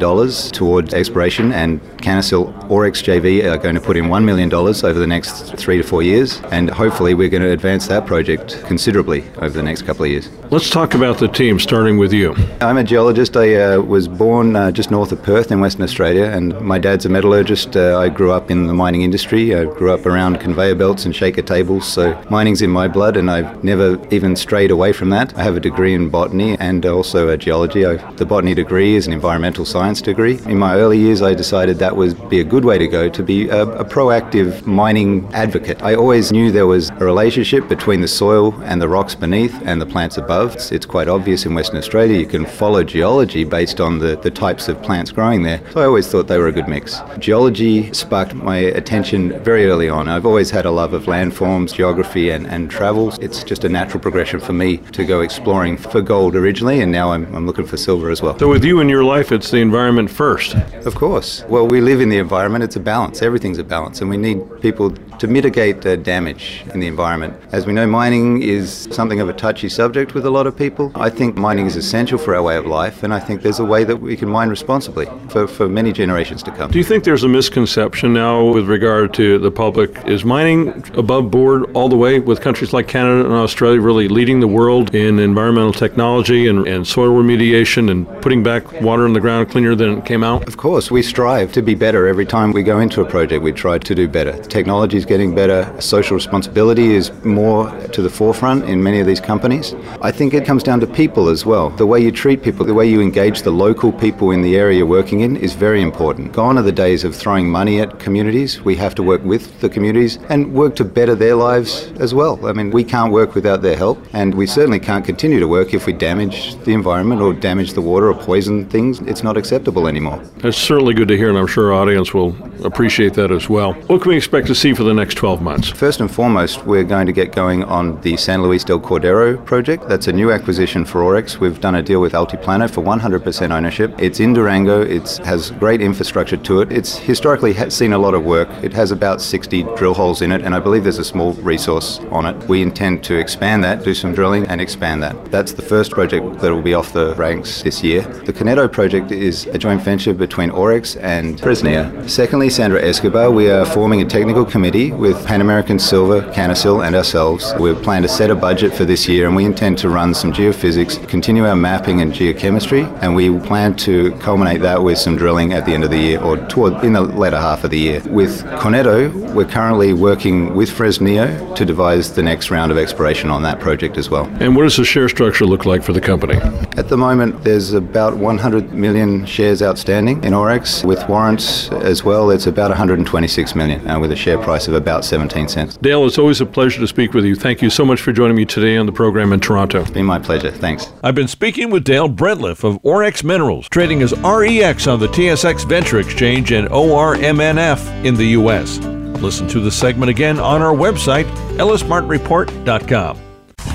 towards 0.52 0.94
exploration, 0.94 1.52
and 1.52 1.82
Canasil 1.98 2.70
or 2.70 2.86
XJV 2.86 3.52
are 3.52 3.58
going 3.58 3.76
to 3.76 3.82
put 3.82 3.98
in 3.98 4.06
$1 4.06 4.24
million 4.24 4.54
over 4.54 4.94
the 4.94 5.08
next 5.08 5.56
three 5.56 5.78
to 5.78 5.84
four 5.84 6.04
years. 6.04 6.43
And 6.52 6.70
hopefully 6.70 7.14
we're 7.14 7.30
going 7.30 7.44
to 7.44 7.52
advance 7.52 7.88
that 7.88 8.06
project 8.06 8.64
considerably 8.66 9.24
over 9.38 9.50
the 9.50 9.64
next 9.64 9.84
couple 9.84 10.06
of 10.06 10.12
years. 10.12 10.30
Let's 10.52 10.70
talk 10.70 10.94
about 10.94 11.18
the 11.18 11.28
team, 11.28 11.60
starting 11.60 11.98
with 11.98 12.14
you. 12.14 12.36
I'm 12.62 12.78
a 12.78 12.84
geologist. 12.84 13.36
I 13.38 13.56
uh, 13.56 13.82
was 13.82 14.08
born 14.08 14.56
uh, 14.56 14.72
just 14.72 14.92
north 14.92 15.12
of 15.12 15.24
Perth 15.24 15.52
in 15.52 15.60
Western 15.60 15.84
Australia, 15.84 16.26
and 16.26 16.60
my 16.62 16.78
dad's 16.78 17.06
a 17.06 17.10
metallurgist. 17.10 17.76
Uh, 17.76 17.98
I 17.98 18.10
grew 18.10 18.32
up 18.32 18.52
in 18.52 18.68
the 18.68 18.74
mining 18.74 19.02
industry. 19.02 19.56
I 19.56 19.66
grew 19.66 19.92
up 19.92 20.06
around 20.06 20.40
conveyor 20.40 20.76
belts 20.76 21.06
and 21.06 21.16
shaker 21.16 21.42
tables, 21.42 21.88
so 21.88 22.22
mining's 22.30 22.62
in 22.62 22.70
my 22.70 22.88
blood, 22.88 23.18
and 23.18 23.32
I've 23.32 23.64
never 23.64 23.98
even 24.14 24.36
strayed 24.36 24.72
away 24.72 24.94
from 24.94 25.10
that. 25.10 25.36
I 25.38 25.44
have 25.44 25.56
a 25.56 25.60
degree 25.60 25.94
in 25.94 26.10
botany 26.10 26.58
and 26.60 26.86
also 26.86 27.30
a 27.30 27.38
geology. 27.38 27.86
I, 27.86 27.96
the 28.14 28.26
botany 28.26 28.54
degree 28.54 28.96
is 28.96 29.08
an 29.08 29.14
environmental 29.14 29.66
science 29.66 30.02
degree. 30.02 30.40
In 30.46 30.58
my 30.58 30.76
early 30.76 31.00
years, 31.00 31.22
I 31.22 31.34
decided 31.34 31.80
that 31.80 31.96
would 31.96 32.30
be 32.30 32.42
a 32.42 32.44
good 32.44 32.66
way 32.66 32.78
to 32.78 32.88
go 32.88 33.10
to 33.10 33.24
be 33.24 33.48
a, 33.50 33.64
a 33.64 33.86
proactive 33.86 34.66
mining 34.66 35.34
advocate. 35.34 35.82
I 35.82 35.96
always 35.96 36.32
knew 36.34 36.52
there 36.52 36.66
was 36.66 36.90
a 36.90 37.06
relationship 37.06 37.70
between 37.70 38.02
the 38.02 38.08
soil 38.08 38.60
and 38.64 38.82
the 38.82 38.90
rocks 38.90 39.14
beneath 39.14 39.56
and 39.68 39.80
the 39.80 39.86
plants 39.86 40.18
above. 40.18 40.56
It's, 40.56 40.72
it's 40.72 40.86
quite 40.86 41.08
obvious 41.08 41.46
in 41.46 41.54
Western 41.54 41.78
Australia. 41.78 42.18
You 42.18 42.26
can 42.26 42.48
follow 42.48 42.84
geology 42.84 43.44
based 43.44 43.80
on 43.80 44.00
the, 44.00 44.18
the 44.18 44.32
types 44.32 44.68
of 44.68 44.82
plants 44.82 45.12
growing 45.12 45.44
there. 45.44 45.62
So 45.72 45.82
I 45.82 45.86
always 45.86 46.08
thought 46.08 46.28
they 46.28 46.40
were 46.40 46.48
a 46.48 46.52
good 46.52 46.68
mix. 46.68 47.00
Geology 47.20 47.94
sparked 47.94 48.34
my 48.34 48.58
attention 48.58 49.40
very 49.44 49.68
early 49.68 49.90
on. 49.90 50.10
I've 50.10 50.26
always 50.26 50.50
had 50.50 50.66
a 50.66 50.72
love 50.72 50.94
of 50.94 51.04
landforms, 51.04 51.72
geography, 51.72 52.32
and, 52.32 52.48
and 52.48 52.72
travel. 52.72 53.14
It's 53.22 53.44
just 53.44 53.64
a 53.64 53.70
natural 53.70 54.00
progression 54.00 54.40
for 54.40 54.54
me 54.54 54.78
to 54.78 55.06
go 55.06 55.22
exploring 55.22 55.78
for 55.78 56.02
gold 56.02 56.36
originally, 56.36 56.82
and 56.82 56.92
now 56.92 57.12
I'm, 57.12 57.26
I'm 57.36 57.46
looking 57.46 57.68
for 57.68 57.78
silver 57.78 58.10
as 58.10 58.24
well. 58.24 58.40
So, 58.40 58.50
with 58.50 58.66
you 58.66 58.80
in 58.80 58.90
your 58.90 59.04
life, 59.04 59.32
it's 59.32 59.52
the 59.52 59.58
environment 59.58 60.10
first. 60.10 60.56
Of 60.90 60.96
course. 60.96 61.44
Well, 61.48 61.68
we 61.68 61.80
live 61.80 62.02
in 62.02 62.10
the 62.10 62.18
environment. 62.18 62.64
It's 62.64 62.76
a 62.76 62.80
balance. 62.80 63.22
Everything's 63.22 63.60
a 63.60 63.64
balance, 63.64 64.02
and 64.02 64.10
we 64.10 64.18
need 64.18 64.40
people 64.62 64.90
to 65.20 65.28
mitigate 65.28 65.86
uh, 65.86 65.96
damage 65.98 66.13
in 66.14 66.80
the 66.80 66.88
environment. 66.88 67.34
As 67.52 67.66
we 67.66 67.74
know, 67.74 67.88
mining 67.88 68.42
is 68.42 68.88
something 68.92 69.20
of 69.20 69.30
a 69.30 69.34
touchy 69.34 69.70
subject 69.70 70.14
with 70.14 70.26
a 70.26 70.30
lot 70.30 70.48
of 70.48 70.56
people. 70.56 70.92
I 70.96 71.10
think 71.10 71.36
mining 71.36 71.66
is 71.66 71.76
essential 71.76 72.18
for 72.18 72.36
our 72.36 72.44
way 72.44 72.56
of 72.56 72.66
life, 72.66 73.04
and 73.04 73.14
I 73.14 73.20
think 73.20 73.42
there's 73.42 73.60
a 73.60 73.66
way 73.66 73.84
that 73.84 73.98
we 73.98 74.16
can 74.16 74.30
mine 74.30 74.50
responsibly 74.50 75.08
for, 75.30 75.48
for 75.48 75.68
many 75.68 75.92
generations 75.92 76.44
to 76.44 76.52
come. 76.52 76.72
Do 76.72 76.78
you 76.78 76.84
think 76.84 77.04
there's 77.04 77.24
a 77.24 77.28
misconception 77.28 78.14
now 78.14 78.44
with 78.44 78.68
regard 78.68 79.14
to 79.16 79.40
the 79.40 79.52
public? 79.52 79.90
Is 80.06 80.24
mining 80.24 80.70
above 80.96 81.32
board 81.32 81.70
all 81.74 81.90
the 81.90 81.98
way 81.98 82.20
with 82.20 82.42
countries 82.42 82.74
like 82.74 82.88
Canada 82.88 83.26
and 83.26 83.34
Australia 83.34 83.82
really 83.82 84.08
leading 84.08 84.40
the 84.40 84.48
world 84.48 84.94
in 84.94 85.20
environmental 85.20 85.74
technology 85.74 86.48
and, 86.48 86.68
and 86.68 86.86
soil 86.86 87.10
remediation 87.10 87.90
and 87.90 88.08
putting 88.22 88.44
back 88.44 88.82
water 88.82 89.06
in 89.06 89.14
the 89.14 89.20
ground 89.20 89.50
cleaner 89.50 89.76
than 89.76 89.98
it 89.98 90.06
came 90.06 90.24
out? 90.24 90.48
Of 90.48 90.58
course, 90.58 90.92
we 90.92 91.02
strive 91.02 91.52
to 91.54 91.62
be 91.62 91.76
better 91.76 92.08
every 92.08 92.26
time 92.26 92.52
we 92.52 92.64
go 92.64 92.80
into 92.80 93.02
a 93.02 93.06
project. 93.06 93.44
We 93.44 93.52
try 93.52 93.78
to 93.78 93.96
do 93.96 94.08
better. 94.08 94.34
Technology 94.44 94.98
is 94.98 95.06
getting 95.06 95.34
better. 95.34 95.74
Social 96.04 96.16
responsibility 96.16 96.96
is 96.96 97.14
more 97.24 97.72
to 97.94 98.02
the 98.02 98.10
forefront 98.10 98.66
in 98.66 98.84
many 98.84 99.00
of 99.00 99.08
these 99.08 99.22
companies. 99.22 99.74
I 100.02 100.12
think 100.12 100.34
it 100.34 100.44
comes 100.44 100.62
down 100.62 100.82
to 100.82 100.88
people 100.88 101.30
as 101.30 101.46
well. 101.46 101.70
The 101.70 101.86
way 101.86 102.02
you 102.02 102.12
treat 102.12 102.44
people, 102.44 102.66
the 102.66 102.74
way 102.74 102.86
you 102.90 103.00
engage 103.00 103.44
the 103.44 103.52
local 103.52 103.90
people 103.90 104.32
in 104.32 104.42
the 104.42 104.58
area 104.58 104.80
you're 104.80 104.86
working 104.86 105.22
in 105.22 105.38
is 105.38 105.54
very 105.54 105.82
important. 105.82 106.34
Gone 106.34 106.58
are 106.58 106.62
the 106.62 106.74
days 106.74 107.06
of 107.06 107.16
throwing 107.16 107.50
money 107.50 107.80
at 107.80 108.00
communities. 108.00 108.62
We 108.62 108.76
have 108.76 108.96
to 108.96 109.04
work 109.04 109.24
with 109.24 109.62
the 109.62 109.70
communities 109.70 110.20
and 110.28 110.54
work 110.54 110.76
to 110.76 110.84
better 110.84 111.16
their 111.16 111.36
lives 111.36 111.90
as 112.02 112.14
well. 112.14 112.46
I 112.46 112.52
mean, 112.52 112.72
we 112.72 112.84
can't 112.84 113.14
work 113.14 113.34
without 113.34 113.62
their 113.62 113.78
help, 113.78 113.98
and 114.12 114.36
we 114.36 114.46
certainly 114.46 114.82
can't 114.82 115.06
continue 115.06 115.40
to 115.40 115.48
work 115.48 115.74
if 115.74 115.86
we 115.86 115.94
damage 115.94 116.56
the 116.66 116.74
environment 116.74 117.22
or 117.22 117.34
damage 117.34 117.72
the 117.72 117.82
water 117.82 118.10
or 118.10 118.14
poison 118.14 118.66
things. 118.66 119.00
It's 119.08 119.24
not 119.24 119.38
acceptable 119.38 119.88
anymore. 119.88 120.22
That's 120.40 120.58
certainly 120.58 120.96
good 120.96 121.08
to 121.08 121.16
hear, 121.16 121.30
and 121.30 121.38
I'm 121.38 121.48
sure 121.48 121.72
our 121.72 121.82
audience 121.82 122.14
will 122.14 122.36
appreciate 122.66 123.14
that 123.14 123.32
as 123.32 123.48
well. 123.48 123.72
What 123.88 124.02
can 124.02 124.10
we 124.10 124.18
expect 124.18 124.48
to 124.48 124.56
see 124.56 124.74
for 124.74 124.84
the 124.84 124.94
next 124.94 125.16
12 125.16 125.42
months? 125.42 125.70
First 125.70 125.93
and 126.00 126.10
foremost, 126.10 126.66
we're 126.66 126.84
going 126.84 127.06
to 127.08 127.12
get 127.12 127.32
going 127.34 127.64
on 127.64 128.00
the 128.02 128.16
San 128.18 128.42
Luis 128.42 128.64
del 128.64 128.80
Cordero 128.80 129.44
project. 129.46 129.88
That's 129.90 130.08
a 130.08 130.14
new 130.14 130.32
acquisition 130.32 130.86
for 130.86 131.02
Orex. 131.02 131.40
We've 131.40 131.60
done 131.60 131.76
a 131.76 131.84
deal 131.84 132.02
with 132.02 132.14
Altiplano 132.14 132.70
for 132.70 132.84
100% 132.84 133.52
ownership. 133.52 133.94
It's 133.98 134.20
in 134.20 134.34
Durango. 134.34 134.82
It 134.82 135.18
has 135.26 135.52
great 135.52 135.82
infrastructure 135.82 136.38
to 136.38 136.62
it. 136.62 136.72
It's 136.72 136.98
historically 136.98 137.54
seen 137.70 137.94
a 137.94 137.98
lot 137.98 138.14
of 138.14 138.24
work. 138.24 138.50
It 138.64 138.74
has 138.74 138.92
about 138.92 139.22
60 139.22 139.64
drill 139.76 139.94
holes 139.94 140.22
in 140.22 140.32
it, 140.32 140.42
and 140.42 140.56
I 140.56 140.60
believe 140.60 140.84
there's 140.84 141.00
a 141.00 141.04
small 141.04 141.34
resource 141.34 142.00
on 142.12 142.26
it. 142.26 142.48
We 142.48 142.62
intend 142.62 143.04
to 143.06 143.16
expand 143.18 143.64
that, 143.64 143.84
do 143.84 143.94
some 143.94 144.14
drilling, 144.14 144.48
and 144.48 144.62
expand 144.62 145.04
that. 145.04 145.26
That's 145.32 145.54
the 145.54 145.62
first 145.62 145.92
project 145.92 146.40
that 146.40 146.52
will 146.52 146.62
be 146.62 146.74
off 146.74 146.94
the 146.94 147.14
ranks 147.16 147.62
this 147.64 147.84
year. 147.84 148.02
The 148.02 148.34
Coneto 148.34 148.72
project 148.72 149.12
is 149.12 149.48
a 149.48 149.58
joint 149.58 149.82
venture 149.82 150.14
between 150.14 150.50
Orex 150.50 150.98
and 151.02 151.40
Fresnillo. 151.40 152.10
Secondly, 152.10 152.50
Sandra 152.50 152.82
Escobar, 152.82 153.32
we 153.32 153.50
are 153.50 153.66
forming 153.66 154.02
a 154.02 154.06
technical 154.06 154.46
committee 154.46 154.92
with 154.92 155.26
Pan 155.26 155.42
American 155.42 155.80
Silver, 155.84 156.22
Canasil, 156.32 156.86
and 156.86 156.96
ourselves. 156.96 157.54
We 157.60 157.74
plan 157.76 158.02
to 158.04 158.08
set 158.08 158.30
a 158.30 158.36
budget 158.36 158.74
for 158.74 158.86
this 158.86 159.08
year, 159.08 159.28
and 159.28 159.36
we 159.36 159.46
intend 159.46 159.78
to 159.80 159.90
run 159.90 160.14
some 160.14 160.32
geophysics, 160.32 161.08
continue 161.08 161.46
our 161.46 161.56
mapping 161.56 162.02
and 162.02 162.14
geochemistry, 162.14 162.84
and 163.02 163.16
we 163.16 163.38
plan 163.40 163.76
to 163.78 164.12
culminate 164.20 164.62
that 164.62 164.82
with 164.82 164.98
some 164.98 165.16
drilling 165.16 165.54
at 165.54 165.66
the 165.66 165.74
end 165.74 165.84
of 165.84 165.92
the 165.92 165.98
year 165.98 166.22
or 166.22 166.38
toward 166.48 166.84
in 166.84 166.94
the 166.94 167.02
latter 167.02 167.38
half 167.38 167.64
of 167.64 167.72
the 167.72 167.80
year. 167.80 168.02
With 168.06 168.44
Coneto, 168.62 169.12
we're 169.34 169.46
currently 169.46 169.94
working 169.94 170.56
with 170.56 170.70
Fresnillo 170.70 171.56
to 171.56 171.66
devise 171.66 172.14
the 172.14 172.24
next 172.24 172.50
round 172.50 172.72
of 172.72 172.78
exploration 172.78 173.30
on 173.30 173.44
that 173.44 173.60
project 173.60 173.98
as 173.98 174.10
well. 174.10 174.26
And 174.40 174.56
what 174.56 174.64
does 174.64 174.78
the 174.78 174.86
share 174.86 175.10
structure 175.10 175.46
look 175.46 175.66
like 175.66 175.84
for 175.84 175.94
the 175.94 176.02
company? 176.02 176.36
At 176.78 176.90
the 176.90 176.98
moment, 176.98 177.44
there's 177.44 177.74
about 177.74 178.18
100 178.18 178.74
million 178.74 179.26
shares 179.26 179.62
outstanding 179.62 180.24
in 180.24 180.34
Orex. 180.34 180.84
With 180.86 181.08
warrants 181.10 181.70
as 181.72 182.04
well, 182.04 182.32
it's 182.32 182.48
about 182.48 182.70
126 182.70 183.56
million, 183.56 183.88
uh, 183.90 184.00
with 184.00 184.12
a 184.12 184.16
share 184.16 184.38
price 184.38 184.68
of 184.68 184.74
about 184.74 185.06
17 185.06 185.48
cents. 185.48 185.73
Dale, 185.82 186.06
it's 186.06 186.18
always 186.18 186.42
a 186.42 186.46
pleasure 186.46 186.80
to 186.80 186.88
speak 186.88 187.14
with 187.14 187.26
you. 187.26 187.36
Thank 187.36 187.62
you 187.62 187.70
so 187.70 187.86
much 187.86 188.02
for 188.02 188.12
joining 188.12 188.36
me 188.36 188.46
today 188.46 188.78
on 188.78 188.86
the 188.86 188.92
program 188.92 189.34
in 189.34 189.40
Toronto. 189.40 189.82
It's 189.82 189.92
been 189.92 190.06
my 190.06 190.20
pleasure. 190.20 190.52
Thanks. 190.52 190.92
I've 191.04 191.16
been 191.16 191.28
speaking 191.28 191.70
with 191.70 191.84
Dale 191.84 192.10
Brittliff 192.10 192.64
of 192.64 192.82
Orex 192.84 193.24
Minerals, 193.24 193.68
trading 193.70 194.02
as 194.02 194.14
REX 194.20 194.88
on 194.88 195.00
the 195.00 195.08
TSX 195.08 195.68
Venture 195.68 196.00
Exchange 196.00 196.52
and 196.52 196.68
ORMNF 196.70 198.06
in 198.06 198.16
the 198.16 198.28
U.S. 198.28 198.80
Listen 199.22 199.48
to 199.48 199.60
the 199.60 199.72
segment 199.72 200.10
again 200.10 200.40
on 200.40 200.62
our 200.62 200.74
website, 200.74 201.26
ellismartinreport.com. 201.58 203.20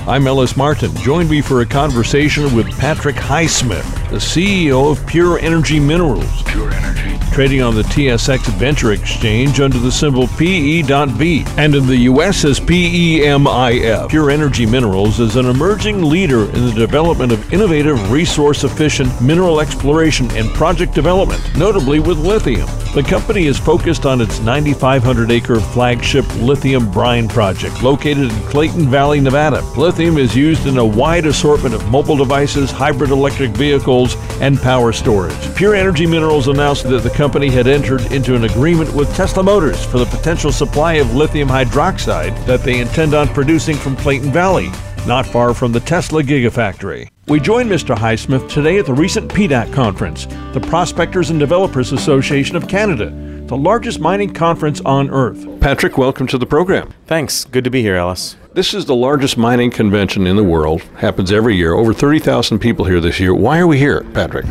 I'm 0.07 0.25
Ellis 0.27 0.55
Martin. 0.55 0.95
Join 0.97 1.29
me 1.29 1.41
for 1.41 1.61
a 1.61 1.65
conversation 1.65 2.55
with 2.55 2.69
Patrick 2.79 3.15
Highsmith, 3.15 3.83
the 4.09 4.17
CEO 4.17 4.91
of 4.91 5.05
Pure 5.05 5.39
Energy 5.39 5.79
Minerals. 5.79 6.43
Pure 6.43 6.71
Energy. 6.73 7.08
Trading 7.39 7.61
on 7.61 7.73
the 7.73 7.83
TSX 7.83 8.39
Venture 8.57 8.91
Exchange 8.91 9.61
under 9.61 9.77
the 9.77 9.89
symbol 9.89 10.27
PE.V 10.27 11.45
and 11.55 11.73
in 11.73 11.87
the 11.87 11.95
US 11.99 12.43
as 12.43 12.59
PEMIF. 12.59 14.09
Pure 14.09 14.29
Energy 14.29 14.65
Minerals 14.65 15.21
is 15.21 15.37
an 15.37 15.45
emerging 15.45 16.03
leader 16.03 16.51
in 16.51 16.65
the 16.65 16.73
development 16.73 17.31
of 17.31 17.53
innovative, 17.53 18.11
resource 18.11 18.65
efficient 18.65 19.21
mineral 19.21 19.61
exploration 19.61 20.29
and 20.31 20.49
project 20.49 20.93
development, 20.93 21.41
notably 21.55 22.01
with 22.01 22.17
lithium. 22.17 22.67
The 22.95 23.03
company 23.03 23.45
is 23.45 23.59
focused 23.59 24.07
on 24.07 24.19
its 24.19 24.39
9,500 24.39 25.29
acre 25.29 25.59
flagship 25.59 26.25
lithium 26.37 26.89
brine 26.91 27.27
project 27.27 27.83
located 27.83 28.31
in 28.31 28.41
Clayton 28.47 28.89
Valley, 28.89 29.19
Nevada. 29.19 29.61
Lithium 29.77 30.17
is 30.17 30.35
used 30.35 30.65
in 30.65 30.79
a 30.79 30.85
wide 30.85 31.27
assortment 31.27 31.75
of 31.75 31.87
mobile 31.91 32.17
devices, 32.17 32.71
hybrid 32.71 33.11
electric 33.11 33.51
vehicles, 33.51 34.15
and 34.41 34.59
power 34.59 34.91
storage. 34.91 35.55
Pure 35.55 35.75
Energy 35.75 36.07
Minerals 36.07 36.47
announced 36.47 36.89
that 36.89 37.03
the 37.03 37.11
company 37.11 37.49
had 37.51 37.67
entered 37.67 38.11
into 38.11 38.35
an 38.35 38.45
agreement 38.45 38.91
with 38.95 39.15
Tesla 39.15 39.43
Motors 39.43 39.85
for 39.85 39.99
the 39.99 40.05
potential 40.05 40.51
supply 40.51 40.93
of 40.93 41.13
lithium 41.13 41.47
hydroxide 41.47 42.43
that 42.47 42.63
they 42.63 42.79
intend 42.79 43.13
on 43.13 43.27
producing 43.27 43.75
from 43.75 43.95
Clayton 43.97 44.31
Valley, 44.31 44.71
not 45.05 45.27
far 45.27 45.53
from 45.53 45.71
the 45.71 45.79
Tesla 45.79 46.23
Gigafactory. 46.23 47.07
We 47.29 47.39
joined 47.39 47.69
Mr. 47.69 47.95
Highsmith 47.95 48.49
today 48.49 48.79
at 48.79 48.87
the 48.87 48.93
recent 48.95 49.31
PDAC 49.31 49.71
conference, 49.71 50.25
the 50.51 50.59
Prospectors 50.59 51.29
and 51.29 51.39
Developers 51.39 51.91
Association 51.91 52.55
of 52.55 52.67
Canada, 52.67 53.11
the 53.45 53.55
largest 53.55 53.99
mining 53.99 54.33
conference 54.33 54.81
on 54.81 55.11
earth. 55.11 55.45
Patrick, 55.59 55.95
welcome 55.95 56.25
to 56.25 56.39
the 56.39 56.47
program. 56.47 56.91
Thanks. 57.05 57.45
Good 57.45 57.65
to 57.65 57.69
be 57.69 57.83
here, 57.83 57.95
Ellis. 57.95 58.35
This 58.51 58.73
is 58.73 58.85
the 58.85 58.95
largest 58.95 59.37
mining 59.37 59.69
convention 59.69 60.25
in 60.25 60.35
the 60.35 60.43
world. 60.43 60.81
Happens 60.97 61.31
every 61.31 61.55
year. 61.55 61.73
Over 61.73 61.93
30,000 61.93 62.57
people 62.57 62.85
here 62.85 62.99
this 62.99 63.19
year. 63.19 63.31
Why 63.31 63.59
are 63.59 63.67
we 63.67 63.77
here, 63.77 64.03
Patrick? 64.15 64.47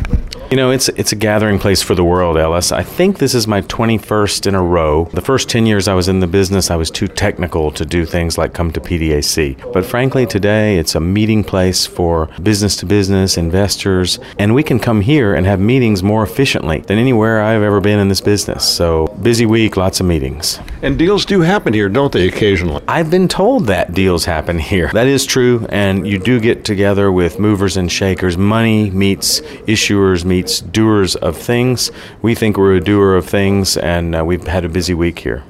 You 0.49 0.55
know, 0.55 0.71
it's 0.71 0.87
it's 0.89 1.11
a 1.11 1.17
gathering 1.17 1.59
place 1.59 1.81
for 1.81 1.95
the 1.95 2.03
world, 2.03 2.37
Ellis. 2.37 2.71
I 2.71 2.81
think 2.81 3.17
this 3.17 3.35
is 3.35 3.45
my 3.45 3.61
21st 3.63 4.47
in 4.47 4.55
a 4.55 4.63
row. 4.63 5.09
The 5.13 5.21
first 5.21 5.49
10 5.49 5.65
years 5.65 5.89
I 5.89 5.95
was 5.95 6.07
in 6.07 6.21
the 6.21 6.27
business, 6.27 6.71
I 6.71 6.77
was 6.77 6.89
too 6.89 7.09
technical 7.09 7.71
to 7.71 7.85
do 7.85 8.05
things 8.05 8.37
like 8.37 8.53
come 8.53 8.71
to 8.71 8.79
PDAC. 8.79 9.73
But 9.73 9.85
frankly, 9.85 10.25
today 10.25 10.77
it's 10.77 10.95
a 10.95 11.01
meeting 11.01 11.43
place 11.43 11.85
for 11.85 12.27
business 12.41 12.77
to 12.77 12.85
business, 12.85 13.37
investors, 13.37 14.17
and 14.39 14.55
we 14.55 14.63
can 14.63 14.79
come 14.79 15.01
here 15.01 15.35
and 15.35 15.45
have 15.45 15.59
meetings 15.59 16.01
more 16.01 16.23
efficiently 16.23 16.79
than 16.79 16.97
anywhere 16.97 17.43
I've 17.43 17.63
ever 17.63 17.81
been 17.81 17.99
in 17.99 18.07
this 18.07 18.21
business. 18.21 18.63
So, 18.63 19.07
busy 19.21 19.45
week, 19.45 19.75
lots 19.75 19.99
of 19.99 20.05
meetings. 20.05 20.57
And 20.81 20.97
deals 20.97 21.25
do 21.25 21.41
happen 21.41 21.73
here, 21.73 21.89
don't 21.89 22.11
they, 22.13 22.25
occasionally? 22.25 22.81
I've 22.87 23.11
been 23.11 23.27
told 23.27 23.65
that 23.65 23.93
deals 23.93 24.23
happen 24.23 24.59
here. 24.59 24.89
That 24.93 25.07
is 25.07 25.25
true, 25.25 25.65
and 25.67 26.07
you 26.07 26.19
do 26.19 26.39
get 26.39 26.63
together 26.63 27.11
with 27.11 27.37
movers 27.37 27.75
and 27.75 27.91
shakers. 27.91 28.37
Money 28.37 28.89
meets 28.89 29.41
issuers, 29.67 30.23
meets 30.23 30.61
doers 30.61 31.17
of 31.17 31.35
things. 31.35 31.91
We 32.21 32.33
think 32.33 32.57
we're 32.57 32.75
a 32.75 32.81
doer 32.81 33.15
of 33.15 33.25
things, 33.25 33.75
and 33.75 34.15
uh, 34.15 34.23
we've 34.23 34.47
had 34.47 34.63
a 34.63 34.69
busy 34.69 34.93
week 34.93 35.19
here. 35.19 35.43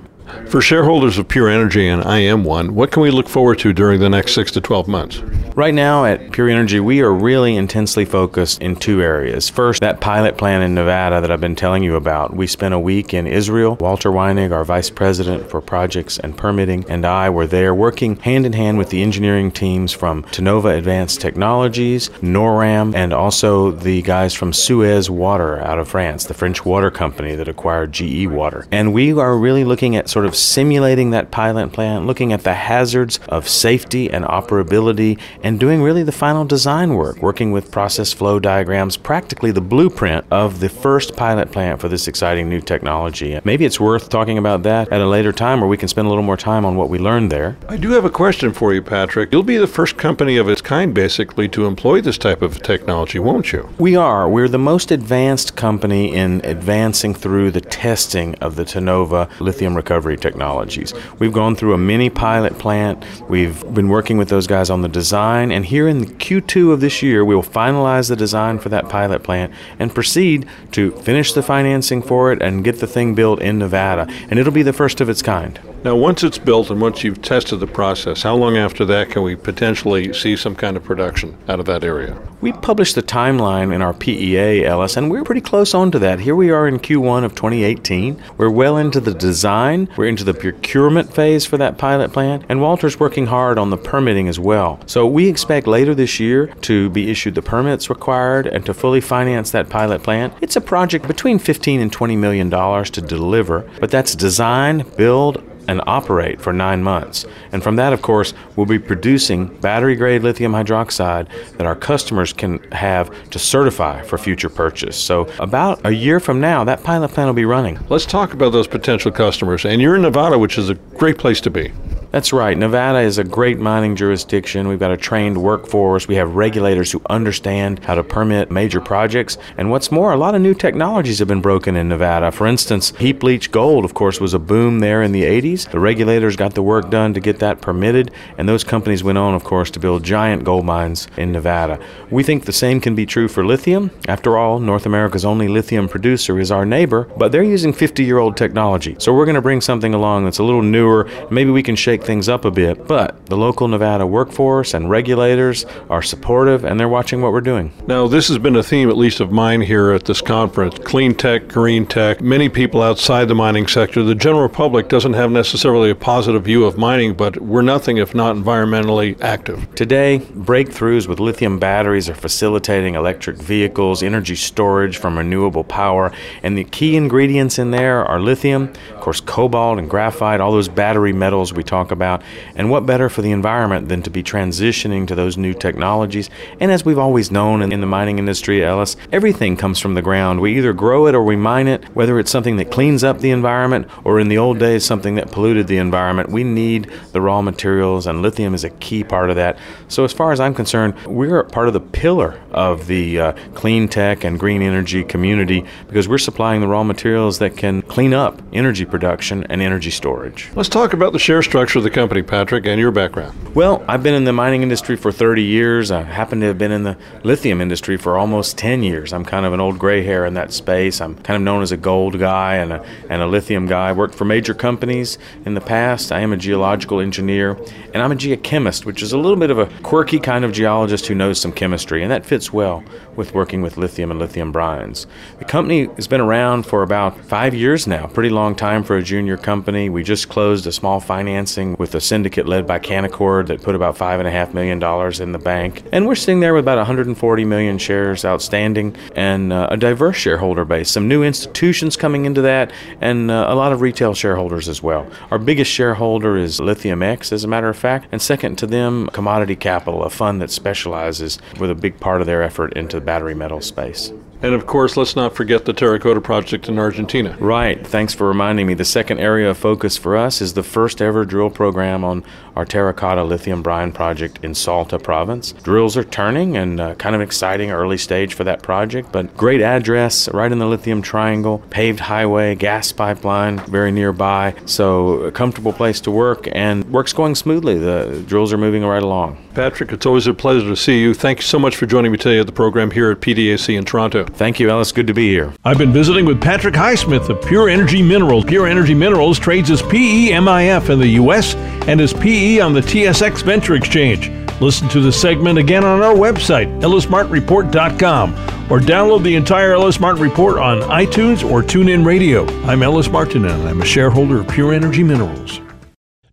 For 0.50 0.62
shareholders 0.62 1.18
of 1.18 1.28
Pure 1.28 1.50
Energy, 1.50 1.88
and 1.88 2.04
I 2.04 2.20
am 2.20 2.44
one, 2.44 2.74
what 2.74 2.92
can 2.92 3.04
we 3.04 3.12
look 3.12 3.30
forward 3.30 3.60
to 3.60 3.74
during 3.74 4.00
the 4.00 4.10
next 4.10 4.34
six 4.34 4.52
to 4.54 4.62
12 4.62 4.88
months? 4.88 5.22
Right 5.56 5.74
now 5.74 6.06
at 6.06 6.32
Pure 6.32 6.50
Energy, 6.50 6.80
we 6.80 7.02
are 7.02 7.14
really 7.14 7.56
intensely 7.56 8.06
focused 8.06 8.62
in 8.62 8.76
two 8.76 9.02
areas. 9.02 9.50
First, 9.50 9.82
that 9.82 10.00
pilot 10.00 10.38
plant 10.38 10.64
in 10.64 10.74
Nevada 10.74 11.20
that 11.22 11.32
I've 11.32 11.42
been 11.42 11.56
telling 11.56 11.84
you 11.84 11.96
about. 11.96 12.36
We 12.36 12.48
spent 12.48 12.74
a 12.74 12.80
week 12.80 13.14
in 13.14 13.28
Israel. 13.28 13.76
Walter 13.80 14.10
Weinig, 14.10 14.52
our 14.52 14.64
vice 14.64 14.90
president 14.90 15.50
for 15.50 15.60
projects 15.62 16.18
and 16.18 16.38
permitting, 16.38 16.86
and 16.90 17.06
I 17.06 17.30
were 17.30 17.48
there 17.48 17.76
working 17.76 18.16
hand 18.18 18.46
in 18.46 18.54
hand 18.54 18.78
with 18.78 18.90
the 18.90 19.02
engineering 19.04 19.52
teams 19.52 19.92
from 19.92 20.24
Tenova 20.24 20.78
Advanced 20.78 21.20
Technologies, 21.20 22.10
NORAM, 22.22 22.96
and 22.96 23.12
also 23.12 23.72
the 23.72 24.02
guys 24.04 24.34
from 24.34 24.54
Suez 24.54 25.10
Water 25.10 25.60
out 25.60 25.80
of 25.80 25.90
France, 25.90 26.26
the 26.26 26.34
French 26.34 26.66
water 26.66 26.90
company 26.90 27.36
that 27.36 27.48
acquired 27.48 27.92
GE 27.92 28.28
Water. 28.28 28.66
And 28.72 28.94
we 28.94 29.12
are 29.14 29.38
really 29.38 29.64
looking 29.64 29.96
at 29.96 30.10
sort 30.10 30.19
of 30.26 30.36
simulating 30.36 31.12
that 31.12 31.32
pilot 31.32 31.72
plant, 31.72 32.06
looking 32.06 32.34
at 32.34 32.44
the 32.44 32.54
hazards 32.54 33.20
of 33.30 33.48
safety 33.48 34.10
and 34.10 34.26
operability, 34.26 35.20
and 35.44 35.60
doing 35.60 35.82
really 35.82 36.04
the 36.04 36.12
final 36.12 36.46
design 36.46 36.96
work, 36.96 37.22
working 37.22 37.52
with 37.52 37.72
process 37.72 38.14
flow 38.14 38.40
diagrams, 38.40 38.98
practically 38.98 39.52
the 39.52 39.62
blueprint 39.62 40.26
of 40.32 40.60
the 40.60 40.70
first 40.70 41.16
pilot 41.16 41.52
plant 41.52 41.80
for 41.80 41.88
this 41.88 42.08
exciting 42.08 42.50
new 42.50 42.62
technology. 42.62 43.40
Maybe 43.44 43.66
it's 43.66 43.80
worth 43.80 44.10
talking 44.10 44.38
about 44.38 44.64
that 44.64 44.92
at 44.92 45.02
a 45.02 45.08
later 45.08 45.32
time 45.32 45.60
where 45.62 45.70
we 45.70 45.78
can 45.78 45.88
spend 45.88 46.06
a 46.06 46.10
little 46.10 46.24
more 46.24 46.38
time 46.38 46.66
on 46.66 46.76
what 46.76 46.90
we 46.90 46.98
learned 46.98 47.32
there. 47.32 47.58
I 47.68 47.78
do 47.78 47.92
have 47.92 48.06
a 48.06 48.10
question 48.10 48.54
for 48.54 48.74
you, 48.74 48.82
Patrick. 48.82 49.32
You'll 49.32 49.44
be 49.44 49.58
the 49.58 49.68
first 49.68 49.98
company 49.98 50.38
of 50.38 50.50
its 50.50 50.62
kind, 50.62 50.94
basically, 50.94 51.48
to 51.50 51.66
employ 51.66 52.02
this 52.02 52.18
type 52.18 52.42
of 52.42 52.62
technology, 52.62 53.20
won't 53.20 53.52
you? 53.52 53.70
We 53.78 53.96
are. 53.96 54.30
We're 54.30 54.48
the 54.48 54.58
most 54.58 54.92
advanced 54.92 55.56
company 55.56 56.14
in 56.14 56.42
advancing 56.44 57.14
through 57.14 57.52
the 57.52 57.62
testing 57.62 58.36
of 58.36 58.56
the 58.56 58.66
Tenova 58.66 59.30
lithium 59.40 59.76
recovery 59.76 60.09
technologies. 60.18 60.94
We've 61.20 61.34
gone 61.34 61.56
through 61.56 61.74
a 61.74 61.78
mini 61.78 62.10
pilot 62.10 62.58
plant. 62.58 63.04
We've 63.30 63.62
been 63.74 63.90
working 63.90 64.18
with 64.18 64.30
those 64.30 64.48
guys 64.48 64.70
on 64.70 64.82
the 64.82 64.90
design, 64.90 65.52
and 65.52 65.66
here 65.66 65.88
in 65.88 66.06
Q2 66.06 66.72
of 66.72 66.82
this 66.82 67.02
year, 67.02 67.24
we 67.26 67.36
will 67.36 67.44
finalize 67.44 68.10
the 68.10 68.16
design 68.16 68.60
for 68.60 68.70
that 68.70 68.90
pilot 68.90 69.24
plant 69.24 69.54
and 69.78 69.94
proceed 69.94 70.48
to 70.72 70.92
finish 70.92 71.34
the 71.34 71.44
financing 71.44 72.02
for 72.02 72.32
it 72.32 72.42
and 72.42 72.64
get 72.64 72.80
the 72.80 72.88
thing 72.88 73.16
built 73.16 73.42
in 73.42 73.60
Nevada. 73.60 74.08
And 74.30 74.40
it'll 74.40 74.54
be 74.54 74.64
the 74.64 74.74
first 74.74 75.02
of 75.02 75.10
its 75.10 75.22
kind. 75.22 75.60
Now, 75.82 75.96
once 75.96 76.24
it's 76.24 76.38
built 76.38 76.70
and 76.70 76.82
once 76.82 77.06
you've 77.06 77.22
tested 77.22 77.62
the 77.62 77.68
process, 77.68 78.24
how 78.24 78.36
long 78.36 78.58
after 78.58 78.84
that 78.84 79.12
can 79.12 79.24
we 79.24 79.38
potentially 79.38 80.12
see 80.12 80.36
some 80.36 80.54
kind 80.54 80.76
of 80.76 80.84
production 80.84 81.38
out 81.48 81.62
of 81.62 81.68
that 81.68 81.86
area? 81.86 82.20
We 82.42 82.52
published 82.52 82.96
the 82.96 83.02
timeline 83.02 83.74
in 83.74 83.82
our 83.82 83.94
PEA, 83.94 84.66
Ellis, 84.66 84.98
and 84.98 85.10
we're 85.10 85.24
pretty 85.24 85.40
close 85.40 85.74
on 85.74 85.90
to 85.92 86.00
that. 86.00 86.20
Here 86.20 86.36
we 86.36 86.52
are 86.52 86.68
in 86.68 86.80
Q1 86.80 87.24
of 87.24 87.34
2018. 87.34 88.22
We're 88.38 88.50
well 88.50 88.76
into 88.76 89.00
the 89.00 89.14
design, 89.14 89.88
we're 89.96 90.08
into 90.08 90.26
the 90.26 90.34
procurement 90.34 91.14
phase 91.14 91.46
for 91.46 91.56
that 91.58 91.78
pilot 91.78 92.12
plant, 92.12 92.44
and 92.50 92.60
Walter's 92.60 93.00
working 93.00 93.28
hard 93.28 93.58
on 93.58 93.70
the 93.70 93.78
permitting 93.78 94.28
as 94.28 94.38
well. 94.38 94.82
So 94.86 95.08
we 95.08 95.30
expect 95.30 95.66
later 95.66 95.96
this 95.96 96.20
year 96.20 96.48
to 96.48 96.90
be 96.90 97.10
issued 97.10 97.36
the 97.36 97.42
permits 97.42 97.90
required 97.90 98.48
and 98.48 98.66
to 98.66 98.74
fully 98.74 99.00
finance 99.00 99.52
that 99.52 99.70
pilot 99.70 100.04
plant. 100.04 100.34
It's 100.42 100.58
a 100.58 100.62
project 100.62 101.08
between 101.08 101.40
15 101.40 101.80
and 101.80 101.92
20 101.92 102.18
million 102.18 102.50
dollars 102.50 102.90
to 102.92 103.02
deliver, 103.02 103.70
but 103.80 103.92
that's 103.92 104.14
design, 104.14 104.86
build, 104.98 105.42
and 105.70 105.82
operate 105.86 106.42
for 106.42 106.52
nine 106.52 106.82
months. 106.82 107.26
And 107.52 107.62
from 107.62 107.76
that, 107.76 107.94
of 107.94 108.02
course, 108.02 108.34
we'll 108.56 108.66
be 108.66 108.80
producing 108.80 109.48
battery 109.62 109.96
grade 109.96 110.24
lithium 110.24 110.52
hydroxide 110.52 111.28
that 111.58 111.68
our 111.68 111.76
customers 111.76 112.34
can 112.34 112.60
have 112.72 113.30
to 113.30 113.38
certify 113.38 114.02
for 114.02 114.18
future 114.18 114.50
purchase. 114.50 114.98
So, 114.98 115.30
about 115.40 115.86
a 115.86 115.94
year 115.94 116.20
from 116.20 116.42
now, 116.42 116.64
that 116.64 116.84
pilot 116.84 117.10
plant 117.10 117.28
will 117.28 117.36
be 117.36 117.46
running. 117.46 117.80
Let's 117.88 118.08
talk 118.08 118.34
about 118.34 118.52
those 118.52 118.68
potential 118.68 119.12
customers. 119.12 119.64
And 119.64 119.80
you're 119.80 119.96
in 119.96 120.02
Nevada, 120.02 120.40
which 120.40 120.58
is 120.58 120.70
a 120.70 120.76
great 120.76 121.20
place 121.20 121.40
to 121.42 121.52
be. 121.52 121.72
That's 122.12 122.34
right. 122.34 122.58
Nevada 122.58 123.02
is 123.02 123.20
a 123.20 123.24
great 123.24 123.60
mining 123.60 123.96
jurisdiction. 123.96 124.68
We've 124.68 124.80
got 124.80 124.90
a 124.90 124.98
trained 124.98 125.38
workforce. 125.38 126.08
We 126.08 126.16
have 126.16 126.34
regulators 126.34 126.92
who 126.92 127.04
understand 127.08 127.86
how 127.86 127.94
to 127.94 128.04
permit 128.04 128.50
major 128.50 128.82
projects. 128.82 129.38
And 129.58 129.70
what's 129.70 129.92
more, 129.92 130.12
a 130.12 130.18
lot 130.18 130.34
of 130.34 130.42
new 130.42 130.56
technologies 130.56 131.20
have 131.20 131.28
been 131.28 131.40
broken 131.40 131.76
in 131.76 131.88
Nevada. 131.88 132.32
For 132.32 132.48
instance, 132.48 132.94
heap 132.98 133.22
leach 133.22 133.52
gold, 133.52 133.86
of 133.86 133.94
course, 133.94 134.20
was 134.20 134.34
a 134.34 134.40
boom 134.40 134.80
there 134.80 135.04
in 135.04 135.12
the 135.12 135.22
80s. 135.22 135.70
The 135.70 135.80
regulators 135.80 136.36
got 136.36 136.56
the 136.56 136.64
work 136.64 136.90
done 136.90 137.14
to 137.14 137.20
get 137.20 137.38
that 137.40 137.62
permitted, 137.62 138.10
and 138.40 138.50
those 138.50 138.64
companies 138.64 139.04
went 139.04 139.20
on, 139.20 139.36
of 139.36 139.44
course, 139.44 139.70
to 139.72 139.80
build 139.80 140.02
giant 140.04 140.44
gold 140.44 140.66
mines 140.66 141.08
in 141.16 141.32
Nevada. 141.32 141.80
We 142.10 142.24
think 142.24 142.46
the 142.46 142.52
same 142.52 142.82
can 142.82 142.96
be 142.96 143.06
true 143.06 143.28
for 143.28 143.46
lithium. 143.46 143.92
After 144.08 144.36
all, 144.36 144.60
North 144.60 144.88
America's 144.88 145.26
only 145.26 145.48
lithium 145.48 145.88
producer 145.88 146.40
is 146.40 146.52
our 146.52 146.66
neighbor, 146.66 147.04
but 147.18 147.32
they're 147.32 147.44
using 147.44 147.72
50 147.72 148.04
year 148.04 148.18
old 148.18 148.36
technology. 148.36 148.96
So 148.98 149.14
we're 149.14 149.26
going 149.26 149.36
to 149.36 149.44
bring 149.44 149.62
something 149.62 149.94
along 149.94 150.26
that's 150.26 150.40
a 150.40 150.44
little 150.44 150.64
newer. 150.64 151.08
Maybe 151.30 151.52
we 151.52 151.62
can 151.62 151.76
shake 151.76 151.99
shake 152.00 152.08
things 152.08 152.30
up 152.30 152.46
a 152.46 152.52
bit. 152.52 152.88
But 152.88 153.26
the 153.26 153.38
local 153.38 153.68
Nevada 153.68 154.06
workforce 154.06 154.74
and 154.74 154.90
regulators 154.90 155.66
are 155.90 156.02
supportive 156.02 156.64
and 156.64 156.80
they're 156.80 156.88
watching 156.88 157.22
what 157.22 157.32
we're 157.32 157.42
doing. 157.42 157.72
Now, 157.88 158.08
this 158.08 158.28
has 158.30 158.38
been 158.38 158.56
a 158.56 158.64
theme, 158.64 158.90
at 158.90 158.98
least 158.98 159.20
of 159.20 159.32
mine 159.32 159.62
here 159.62 159.92
at 159.92 160.06
this 160.06 160.22
conference 160.22 160.78
clean 160.80 161.14
tech, 161.14 161.48
green 161.48 161.86
tech. 161.86 162.22
Many 162.22 162.50
people 162.50 162.82
outside 162.82 163.28
the 163.28 163.36
mining 163.36 163.68
sector, 163.68 164.04
the 164.04 164.16
general 164.16 164.50
public 164.50 164.88
doesn't 164.88 165.14
have 165.14 165.32
necessarily 165.32 165.90
a 165.90 165.96
positive 165.96 166.44
view 166.44 166.66
of 166.66 166.78
mining, 166.78 167.14
but 167.14 167.42
we're 167.42 167.62
nothing 167.62 167.98
if 167.98 168.16
not 168.16 168.36
environmentally 168.36 169.20
active. 169.22 169.68
Today, 169.76 170.20
breakthroughs 170.20 171.08
with 171.08 171.20
lithium 171.20 171.60
batteries 171.60 172.10
are 172.10 172.16
facilitating 172.16 172.96
electric 172.96 173.38
vehicles, 173.38 174.02
energy 174.04 174.36
storage 174.36 174.98
from 174.98 175.18
renewable 175.18 175.64
power, 175.64 176.12
and 176.44 176.58
the 176.58 176.64
key 176.64 176.96
ingredients 176.96 177.60
in 177.60 177.72
there 177.72 178.06
are 178.06 178.20
lithium, 178.20 178.72
of 178.96 179.02
course, 179.02 179.22
cobalt 179.22 179.80
and 179.80 179.90
graphite, 179.90 180.40
all 180.40 180.52
those 180.52 180.70
battery 180.70 181.14
metals 181.14 181.54
we 181.54 181.64
talk 181.90 181.92
about. 181.92 182.22
And 182.56 182.70
what 182.70 182.86
better 182.86 183.10
for 183.10 183.22
the 183.22 183.32
environment 183.32 183.90
than 183.90 184.02
to 184.04 184.10
be 184.10 184.24
transitioning 184.24 185.08
to 185.08 185.16
those 185.16 185.38
new 185.38 185.54
technologies? 185.54 186.30
And 186.60 186.72
as 186.72 186.86
we've 186.86 186.98
always 186.98 187.32
known 187.32 187.62
in 187.62 187.82
the 187.82 187.88
mining 187.88 188.20
industry, 188.20 188.64
Ellis, 188.64 188.96
everything 189.12 189.58
comes 189.58 189.80
from 189.80 189.96
the 189.96 190.02
ground. 190.02 190.40
We 190.40 190.58
either 190.58 190.74
grow 190.74 191.08
it 191.08 191.16
or 191.16 191.24
we 191.24 191.36
mine 191.36 191.68
it, 191.68 191.84
whether 191.96 192.20
it's 192.20 192.32
something 192.32 192.58
that 192.58 192.72
cleans 192.72 193.04
up 193.04 193.20
the 193.20 193.32
environment 193.32 193.88
or 194.04 194.20
in 194.20 194.30
the 194.30 194.38
old 194.38 194.60
days, 194.60 194.86
something 194.86 195.16
that 195.16 195.32
polluted 195.32 195.68
the 195.68 195.78
environment. 195.78 196.30
We 196.30 196.44
need 196.44 196.92
the 197.12 197.22
raw 197.22 197.42
materials, 197.42 198.08
and 198.08 198.22
lithium 198.22 198.54
is 198.54 198.64
a 198.64 198.70
key 198.70 199.04
part 199.04 199.30
of 199.30 199.36
that. 199.36 199.58
So, 199.88 200.04
as 200.04 200.14
far 200.14 200.32
as 200.32 200.40
I'm 200.40 200.54
concerned, 200.54 200.94
we're 201.06 201.44
part 201.44 201.68
of 201.68 201.74
the 201.74 201.80
pillar 201.80 202.40
of 202.52 202.88
the 202.88 203.20
uh, 203.20 203.32
clean 203.54 203.88
tech 203.88 204.24
and 204.24 204.40
green 204.40 204.62
energy 204.62 205.04
community 205.04 205.66
because 205.88 206.08
we're 206.08 206.18
supplying 206.18 206.62
the 206.62 206.68
raw 206.68 206.84
materials 206.84 207.40
that 207.40 207.58
can 207.58 207.82
clean 207.84 208.14
up 208.14 208.42
energy 208.54 208.86
production 208.86 209.44
and 209.50 209.62
energy 209.62 209.92
storage. 209.92 210.50
Let's 210.56 210.70
talk 210.70 210.94
about 210.94 211.14
the 211.14 211.20
share 211.20 211.42
structure 211.42 211.79
the 211.84 211.90
company, 211.90 212.22
Patrick, 212.22 212.66
and 212.66 212.80
your 212.80 212.92
background. 212.92 213.56
Well, 213.56 213.84
I've 213.88 214.04
been 214.04 214.14
in 214.14 214.26
the 214.26 214.34
mining 214.34 214.62
industry 214.62 214.96
for 214.96 215.12
30 215.12 215.44
years. 215.44 215.92
I 215.92 216.04
happen 216.04 216.40
to 216.42 216.48
have 216.48 216.58
been 216.58 216.72
in 216.72 216.84
the 216.84 216.98
lithium 217.24 217.62
industry 217.62 217.98
for 217.98 218.18
almost 218.18 218.58
10 218.58 218.84
years. 218.84 219.12
I'm 219.12 219.26
kind 219.26 219.46
of 219.46 219.54
an 219.54 219.60
old 219.60 219.80
gray 219.80 220.04
hair 220.04 220.26
in 220.26 220.36
that 220.36 220.54
space. 220.54 221.02
I'm 221.02 221.16
kind 221.16 221.36
of 221.36 221.42
known 221.42 221.64
as 221.64 221.72
a 221.72 221.78
gold 221.78 222.20
guy 222.20 222.56
and 222.56 222.72
a, 222.74 222.86
and 223.10 223.22
a 223.22 223.28
lithium 223.28 223.66
guy. 223.66 223.90
I 223.90 223.92
worked 223.92 224.16
for 224.16 224.26
major 224.26 224.54
companies 224.54 225.18
in 225.46 225.56
the 225.56 225.62
past. 225.62 226.12
I 226.12 226.20
am 226.20 226.32
a 226.32 226.38
geological 226.38 227.00
engineer, 227.00 227.58
and 227.94 228.04
I'm 228.04 228.12
a 228.12 228.16
geochemist, 228.16 228.86
which 228.86 229.02
is 229.02 229.12
a 229.12 229.18
little 229.18 229.38
bit 229.38 229.50
of 229.50 229.58
a 229.58 229.66
quirky 229.82 230.20
kind 230.20 230.46
of 230.46 230.52
geologist 230.52 231.08
who 231.08 231.16
knows 231.16 231.42
some 231.42 231.52
chemistry, 231.52 232.04
and 232.04 232.12
that 232.12 232.26
fits 232.26 232.54
well 232.54 232.84
with 233.16 233.34
working 233.34 233.62
with 233.62 233.78
lithium 233.78 234.12
and 234.12 234.20
lithium 234.20 234.54
brines. 234.54 235.06
The 235.40 235.46
company 235.46 235.88
has 235.96 236.08
been 236.08 236.22
around 236.22 236.68
for 236.68 236.84
about 236.84 237.20
five 237.26 237.54
years 237.54 237.88
now, 237.88 238.06
pretty 238.08 238.30
long 238.30 238.56
time 238.56 238.84
for 238.84 238.96
a 238.96 239.04
junior 239.04 239.38
company. 239.38 239.90
We 239.90 240.04
just 240.04 240.30
closed 240.30 240.68
a 240.68 240.72
small 240.72 241.00
financing 241.00 241.69
with 241.78 241.96
a 241.96 242.02
syndicate 242.02 242.48
led 242.48 242.66
by 242.66 242.80
Canaccord 242.80 243.48
that 243.48 243.62
put 243.62 243.76
about 243.76 243.98
$5.5 243.98 244.54
million 244.54 244.82
in 245.22 245.32
the 245.32 245.40
bank. 245.40 245.84
And 245.92 246.08
we're 246.08 246.16
sitting 246.16 246.40
there 246.40 246.54
with 246.54 246.64
about 246.64 246.78
140 246.78 247.46
million 247.46 247.78
shares 247.78 248.26
outstanding 248.26 248.96
and 249.16 249.54
uh, 249.54 249.68
a 249.70 249.78
diverse 249.78 250.18
shareholder 250.18 250.66
base. 250.66 250.90
Some 250.90 251.08
new 251.08 251.24
institutions 251.24 251.96
coming 251.96 252.26
into 252.26 252.42
that 252.42 252.72
and 253.02 253.30
uh, 253.30 253.46
a 253.50 253.56
lot 253.56 253.72
of 253.72 253.82
retail 253.82 254.14
shareholders 254.14 254.70
as 254.70 254.82
well. 254.82 255.10
Our 255.32 255.40
biggest 255.40 255.72
shareholder 255.72 256.38
is 256.38 256.60
Lithium 256.60 257.04
X, 257.04 257.32
as 257.32 257.44
a 257.44 257.48
matter 257.48 257.70
of 257.70 257.78
fact, 257.78 258.08
and 258.12 258.22
second 258.22 258.58
to 258.58 258.68
them, 258.68 259.08
Commodity 259.08 259.56
Capital, 259.56 260.04
a 260.04 260.10
fund 260.10 260.42
that 260.42 260.52
specializes 260.52 261.40
with 261.60 261.70
a 261.70 261.76
big 261.76 262.00
part 262.00 262.22
of 262.22 262.28
their 262.28 262.44
effort 262.44 262.74
into 262.74 263.00
the 263.00 263.06
battery 263.06 263.36
metal 263.36 263.62
space. 263.62 264.12
And 264.42 264.54
of 264.54 264.66
course, 264.66 264.96
let's 264.96 265.18
not 265.18 265.36
forget 265.36 265.66
the 265.66 265.74
Terracotta 265.74 266.22
Project 266.22 266.70
in 266.70 266.80
Argentina. 266.80 267.36
Right. 267.40 267.86
Thanks 267.86 268.14
for 268.14 268.28
reminding 268.28 268.68
me. 268.68 268.74
The 268.74 268.86
second 268.86 269.20
area 269.20 269.50
of 269.50 269.58
focus 269.58 269.98
for 269.98 270.16
us 270.16 270.40
is 270.42 270.54
the 270.54 270.64
first 270.64 271.02
ever 271.02 271.26
drill 271.26 271.50
program 271.50 272.06
on 272.06 272.24
our 272.56 272.66
Terracotta 272.66 273.24
Lithium 273.24 273.62
Brine 273.62 273.92
project 273.92 274.40
in 274.44 274.56
Salta 274.56 275.00
province. 275.00 275.54
Drills 275.64 275.98
are 275.98 276.04
turning 276.04 276.58
and 276.58 276.80
uh, 276.80 276.96
kind 276.96 277.16
of 277.16 277.22
exciting 277.22 277.72
early 277.72 277.98
stage 277.98 278.34
for 278.34 278.44
that 278.44 278.62
project, 278.62 279.12
but 279.12 279.36
great 279.38 279.62
address 279.62 280.30
right 280.30 280.52
in 280.52 280.60
the 280.60 280.66
lithium 280.66 281.02
triangle, 281.02 281.60
paved 281.70 282.00
highway, 282.00 282.56
gas 282.56 282.92
pipeline 282.92 283.60
very 283.60 283.92
nearby. 283.92 284.54
So, 284.66 285.22
a 285.24 285.32
comfortable 285.32 285.74
place 285.74 286.00
to 286.02 286.12
work 286.12 286.48
and 286.52 286.90
work's 286.92 287.14
going 287.14 287.36
smoothly. 287.36 287.78
The 287.78 288.24
drills 288.28 288.54
are 288.54 288.58
moving 288.58 288.84
right 288.84 289.04
along. 289.04 289.38
Patrick, 289.54 289.92
it's 289.92 290.06
always 290.06 290.28
a 290.28 290.34
pleasure 290.34 290.68
to 290.68 290.76
see 290.76 291.00
you. 291.02 291.14
Thank 291.14 291.40
you 291.40 291.44
so 291.44 291.60
much 291.60 291.76
for 291.76 291.86
joining 291.86 292.12
me 292.12 292.18
today 292.18 292.40
at 292.40 292.46
the 292.46 292.52
program 292.52 292.92
here 292.92 293.12
at 293.12 293.20
PDAC 293.20 293.78
in 293.78 293.84
Toronto. 293.84 294.24
Thank 294.24 294.60
you, 294.60 294.70
Ellis. 294.70 294.92
Good 294.92 295.08
to 295.08 295.14
be 295.14 295.30
here. 295.30 295.54
I've 295.66 295.78
been 295.78 295.92
visiting 295.92 296.26
with 296.26 296.42
Patrick 296.42 296.76
Highsmith 296.76 297.30
of 297.30 297.42
Pure 297.46 297.70
Energy 297.70 298.02
Minerals. 298.02 298.46
Pure 298.46 298.68
Energy 298.68 298.94
Minerals 298.94 299.38
trades 299.38 299.70
as 299.70 299.82
PEMIF 299.82 300.90
in 300.90 301.00
the 301.00 301.08
U.S. 301.08 301.56
and 301.88 302.00
as 302.00 302.14
PE 302.14 302.39
on 302.40 302.74
the 302.74 302.80
TSX 302.80 303.44
Venture 303.44 303.76
Exchange. 303.76 304.32
Listen 304.62 304.88
to 304.90 305.02
the 305.02 305.12
segment 305.12 305.60
again 305.60 305.84
on 305.84 306.02
our 306.02 306.14
website, 306.14 306.68
ellismartinreport.com, 306.82 308.34
or 308.72 308.80
download 308.80 309.24
the 309.24 309.36
entire 309.36 309.74
Ellis 309.74 310.00
Martin 310.00 310.24
Report 310.24 310.58
on 310.58 310.80
iTunes 310.84 311.44
or 311.50 311.62
TuneIn 311.62 312.06
Radio. 312.06 312.46
I'm 312.64 312.82
Ellis 312.82 313.10
Martin, 313.10 313.44
and 313.46 313.68
I'm 313.68 313.82
a 313.82 313.86
shareholder 313.86 314.40
of 314.40 314.48
Pure 314.48 314.74
Energy 314.74 315.04
Minerals. 315.04 315.60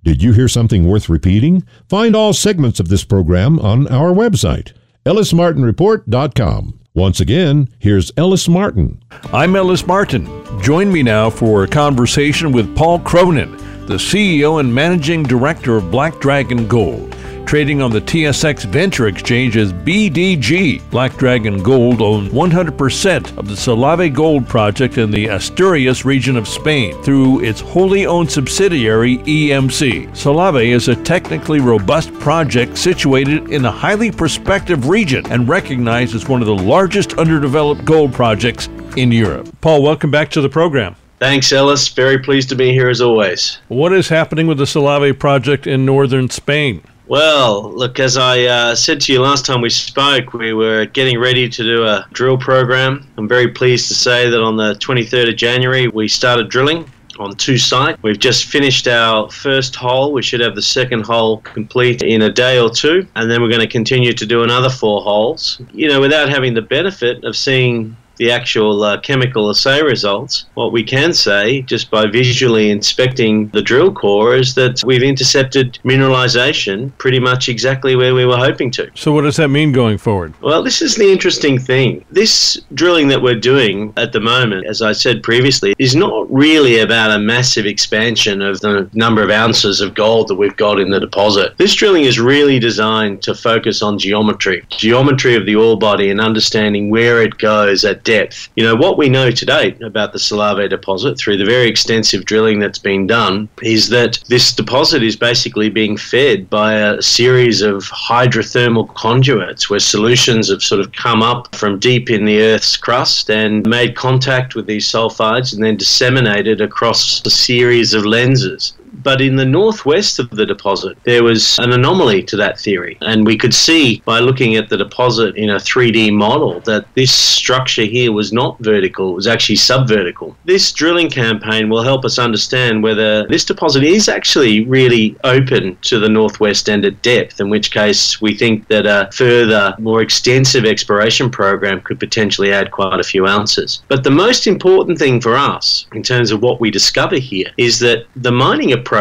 Did 0.05 0.23
you 0.23 0.33
hear 0.33 0.47
something 0.47 0.87
worth 0.87 1.09
repeating? 1.09 1.65
Find 1.89 2.15
all 2.15 2.33
segments 2.33 2.79
of 2.79 2.89
this 2.89 3.03
program 3.03 3.59
on 3.59 3.89
our 3.89 4.13
website, 4.13 4.73
ellismartinreport.com. 5.05 6.79
Once 6.95 7.21
again, 7.21 7.69
here's 7.79 8.13
Ellis 8.17 8.49
Martin. 8.49 9.03
I'm 9.33 9.57
Ellis 9.57 9.87
Martin. 9.87 10.27
Join 10.63 10.93
me 10.93 11.03
now 11.03 11.29
for 11.31 11.65
a 11.65 11.69
conversation 11.69 12.53
with 12.53 12.75
Paul 12.77 13.01
Cronin, 13.01 13.55
the 13.87 13.95
CEO 13.95 14.61
and 14.61 14.75
Managing 14.75 15.23
Director 15.23 15.77
of 15.77 15.91
Black 15.91 16.19
Dragon 16.21 16.67
Gold 16.67 17.17
trading 17.47 17.81
on 17.81 17.93
the 17.93 18.01
TSX 18.01 18.65
Venture 18.65 19.07
Exchange 19.07 19.57
as 19.57 19.73
BDG. 19.73 20.83
Black 20.91 21.17
Dragon 21.17 21.63
Gold 21.63 22.03
owns 22.03 22.31
100% 22.31 23.39
of 23.39 23.47
the 23.47 23.55
Salave 23.55 24.13
Gold 24.13 24.49
project 24.49 24.99
in 24.99 25.13
the 25.13 25.29
Asturias 25.29 26.05
region 26.05 26.37
of 26.37 26.49
Spain 26.49 27.01
through 27.05 27.45
its 27.45 27.61
wholly 27.61 28.05
owned 28.05 28.31
subsidiary 28.31 29.19
EMC. 29.19 30.09
Salave 30.11 30.67
is 30.67 30.89
a 30.89 30.97
technically 31.05 31.61
robust 31.61 32.13
project 32.15 32.77
situated 32.77 33.49
in 33.51 33.65
a 33.65 33.71
highly 33.71 34.11
prospective 34.11 34.89
region 34.89 35.25
and 35.31 35.49
recognized 35.49 36.17
as 36.17 36.29
one 36.29 36.41
of 36.41 36.49
the 36.49 36.55
largest 36.57 37.15
underdeveloped 37.15 37.85
gold 37.85 38.13
projects 38.13 38.69
in 38.97 39.13
Europe. 39.13 39.49
Paul, 39.61 39.85
welcome 39.85 40.11
back 40.11 40.31
to 40.31 40.41
the 40.41 40.49
program. 40.49 40.97
Thanks, 41.19 41.51
Ellis. 41.51 41.89
Very 41.89 42.19
pleased 42.19 42.51
to 42.51 42.55
be 42.55 42.73
here 42.73 42.89
as 42.89 43.01
always. 43.01 43.59
What 43.69 43.93
is 43.93 44.09
happening 44.09 44.47
with 44.47 44.59
the 44.59 44.65
Salave 44.65 45.19
project 45.19 45.67
in 45.67 45.87
northern 45.87 46.29
Spain? 46.29 46.83
Well, 47.09 47.71
look, 47.73 48.01
as 48.01 48.17
I 48.17 48.43
uh, 48.43 48.75
said 48.75 49.01
to 49.03 49.13
you 49.13 49.23
last 49.23 49.47
time 49.47 49.61
we 49.61 49.71
spoke, 49.71 50.35
we 50.35 50.53
were 50.53 50.87
getting 50.87 51.21
ready 51.21 51.49
to 51.49 51.63
do 51.63 51.85
a 51.85 52.05
drill 52.13 52.37
program. 52.37 53.07
I'm 53.17 53.29
very 53.29 53.49
pleased 53.49 53.89
to 53.89 53.95
say 53.95 54.29
that 54.29 54.43
on 54.43 54.57
the 54.57 54.75
23rd 54.75 55.31
of 55.31 55.37
January, 55.37 55.89
we 55.89 56.09
started 56.09 56.49
drilling 56.51 56.91
on 57.19 57.35
two 57.37 57.59
sites. 57.59 58.03
We've 58.03 58.19
just 58.19 58.47
finished 58.47 58.89
our 58.89 59.31
first 59.31 59.77
hole. 59.77 60.13
We 60.13 60.23
should 60.23 60.41
have 60.41 60.55
the 60.55 60.63
second 60.63 61.07
hole 61.07 61.39
complete 61.39 62.03
in 62.03 62.23
a 62.23 62.31
day 62.31 62.59
or 62.59 62.71
two, 62.71 63.07
and 63.15 63.31
then 63.31 63.41
we're 63.41 63.51
going 63.51 63.61
to 63.61 63.69
continue 63.69 64.13
to 64.13 64.27
do 64.27 64.43
another 64.43 64.69
four 64.69 65.01
holes. 65.01 65.61
You 65.73 65.89
know, 65.89 66.01
without 66.01 66.29
having 66.29 66.55
the 66.55 66.63
benefit 66.63 67.25
of 67.25 67.37
seeing 67.37 67.97
the 68.17 68.31
actual 68.31 68.83
uh, 68.83 69.01
chemical 69.01 69.51
assay 69.51 69.83
results, 69.83 70.47
what 70.55 70.73
we 70.73 70.83
can 70.83 71.13
say 71.13 71.63
just 71.63 71.91
by 71.91 72.07
visually 72.07 72.71
inspecting 72.71 73.49
the 73.49 73.63
drill 73.63 73.93
core 73.93 74.35
is 74.35 74.55
that 74.55 74.83
we've 74.85 75.03
intercepted 75.03 75.79
mineralization 75.85 76.97
pretty 76.99 77.21
much 77.21 77.49
exactly 77.49 77.97
where 77.97 78.15
we 78.15 78.25
were 78.25 78.37
hoping 78.37 78.71
to. 78.73 78.91
So, 78.95 79.13
what 79.13 79.23
does 79.23 79.37
that 79.37 79.49
mean 79.49 79.73
going 79.73 79.99
forward? 79.99 80.35
Well, 80.41 80.63
this 80.63 80.83
is 80.83 80.97
the 80.97 81.11
interesting 81.11 81.59
thing. 81.59 82.05
This 82.11 82.61
drilling 82.75 83.09
that 83.09 83.23
we're 83.23 83.41
doing 83.41 83.93
at 83.97 84.13
the 84.13 84.21
moment, 84.21 84.67
as 84.67 84.83
I 84.83 84.93
said 84.93 85.23
previously, 85.23 85.75
is 85.79 85.95
not 85.95 86.33
really 86.33 86.81
about 86.81 87.11
a 87.11 87.19
massive 87.19 87.67
expansion 87.67 88.43
of 88.43 88.61
the 88.61 88.89
number 88.95 89.23
of 89.23 89.31
ounces 89.31 89.81
of 89.81 89.95
gold 89.95 90.29
that 90.29 90.35
we've 90.35 90.57
got 90.57 90.81
in 90.81 90.91
the 90.91 91.01
deposit. 91.01 91.57
This 91.59 91.75
drilling 91.75 92.05
is 92.05 92.19
really 92.19 92.59
designed 92.59 93.23
to 93.23 93.35
focus 93.35 93.83
on 93.83 93.99
geometry, 93.99 94.65
geometry 94.71 95.35
of 95.35 95.47
the 95.47 95.57
ore 95.57 95.79
body, 95.79 96.11
and 96.11 96.21
understanding 96.21 96.91
where 96.91 97.23
it 97.23 97.39
goes 97.39 97.85
at 97.85 98.05
depth. 98.07 98.49
You 98.57 98.65
know, 98.65 98.75
what 98.75 98.97
we 98.97 99.11
know 99.11 99.31
to 99.31 99.45
date 99.45 99.83
about 99.83 100.13
the 100.13 100.19
Salave 100.19 100.71
deposit 100.71 101.19
through 101.19 101.37
the 101.37 101.45
very 101.45 101.69
extensive 101.69 102.25
drilling 102.25 102.59
that's 102.59 102.79
been 102.79 103.07
done 103.07 103.51
is 103.63 103.91
that 103.91 104.19
this 104.29 104.55
deposit 104.55 105.03
is 105.03 105.17
basically 105.17 105.69
being 105.69 105.99
fed 105.99 106.49
by 106.49 106.75
a 106.75 107.03
series 107.03 107.61
of 107.61 107.83
hydrothermal 107.85 108.95
conduits 108.95 109.69
where 109.69 109.81
solutions 109.81 110.49
have 110.49 110.63
sort 110.63 110.81
of 110.81 110.93
come 110.93 111.23
up 111.23 111.55
from 111.55 111.79
deep 111.79 112.09
in 112.09 112.25
the 112.25 112.41
Earth's 112.41 112.77
crust 112.77 113.29
and 113.29 113.67
made 113.67 113.97
contact 113.97 114.55
with 114.55 114.67
these 114.67 114.91
sulfides 114.91 115.53
and 115.53 115.63
then 115.63 115.77
disseminated 115.77 116.61
across 116.61 117.27
a 117.27 117.31
series 117.31 117.93
of 117.93 118.07
lenses. 118.07 118.75
But 119.07 119.21
in 119.21 119.37
the 119.37 119.45
northwest 119.45 120.19
of 120.19 120.31
the 120.31 120.45
deposit, 120.45 120.99
there 121.05 121.23
was 121.23 121.61
an 121.61 121.73
anomaly 121.73 122.25
to 122.25 122.37
that 122.39 122.59
theory. 122.59 122.99
And 123.03 123.25
we 123.25 123.39
could 123.39 123.55
see 123.55 124.03
by 124.05 124.19
looking 124.19 124.57
at 124.57 124.69
the 124.69 124.77
deposit 124.77 125.37
in 125.37 125.51
a 125.51 125.59
3D 125.59 126.13
model 126.13 126.59
that 126.63 126.93
this 126.95 127.13
structure 127.13 127.85
here 127.85 128.11
was 128.11 128.33
not 128.33 128.59
vertical, 128.59 129.13
it 129.13 129.15
was 129.15 129.29
actually 129.29 129.59
subvertical. 129.59 130.35
This 130.45 130.73
drilling 130.73 131.09
campaign 131.09 131.69
will 131.69 131.85
help 131.85 132.05
us 132.05 132.19
understand 132.19 132.83
whether 132.83 133.25
this 133.29 133.45
deposit 133.45 133.85
is 133.85 134.09
actually 134.09 134.65
really 134.65 135.17
open 135.23 135.79
to 135.83 136.01
the 136.01 136.09
northwest 136.09 136.69
end 136.69 136.85
at 136.85 137.01
depth, 137.03 137.39
in 137.39 137.49
which 137.49 137.71
case 137.71 138.21
we 138.21 138.35
think 138.35 138.67
that 138.67 138.87
a 138.87 139.09
further, 139.13 139.73
more 139.79 140.03
extensive 140.03 140.65
exploration 140.65 141.31
program 141.31 141.81
could 141.83 142.01
potentially 142.01 142.53
add 142.53 142.73
quite 142.73 142.99
a 142.99 143.05
few 143.05 143.25
ounces. 143.25 143.83
But 143.87 144.03
the 144.03 144.11
most 144.11 144.49
important 144.49 144.99
thing 144.99 145.21
for 145.21 145.37
us 145.37 145.87
in 145.93 146.03
terms 146.03 146.33
of 146.33 146.43
what 146.43 146.61
we 146.61 146.73
discover 146.73 147.15
here 147.15 147.53
is 147.57 147.79
that 147.79 148.07
the 148.17 148.33
mining 148.33 148.73
approach 148.73 148.96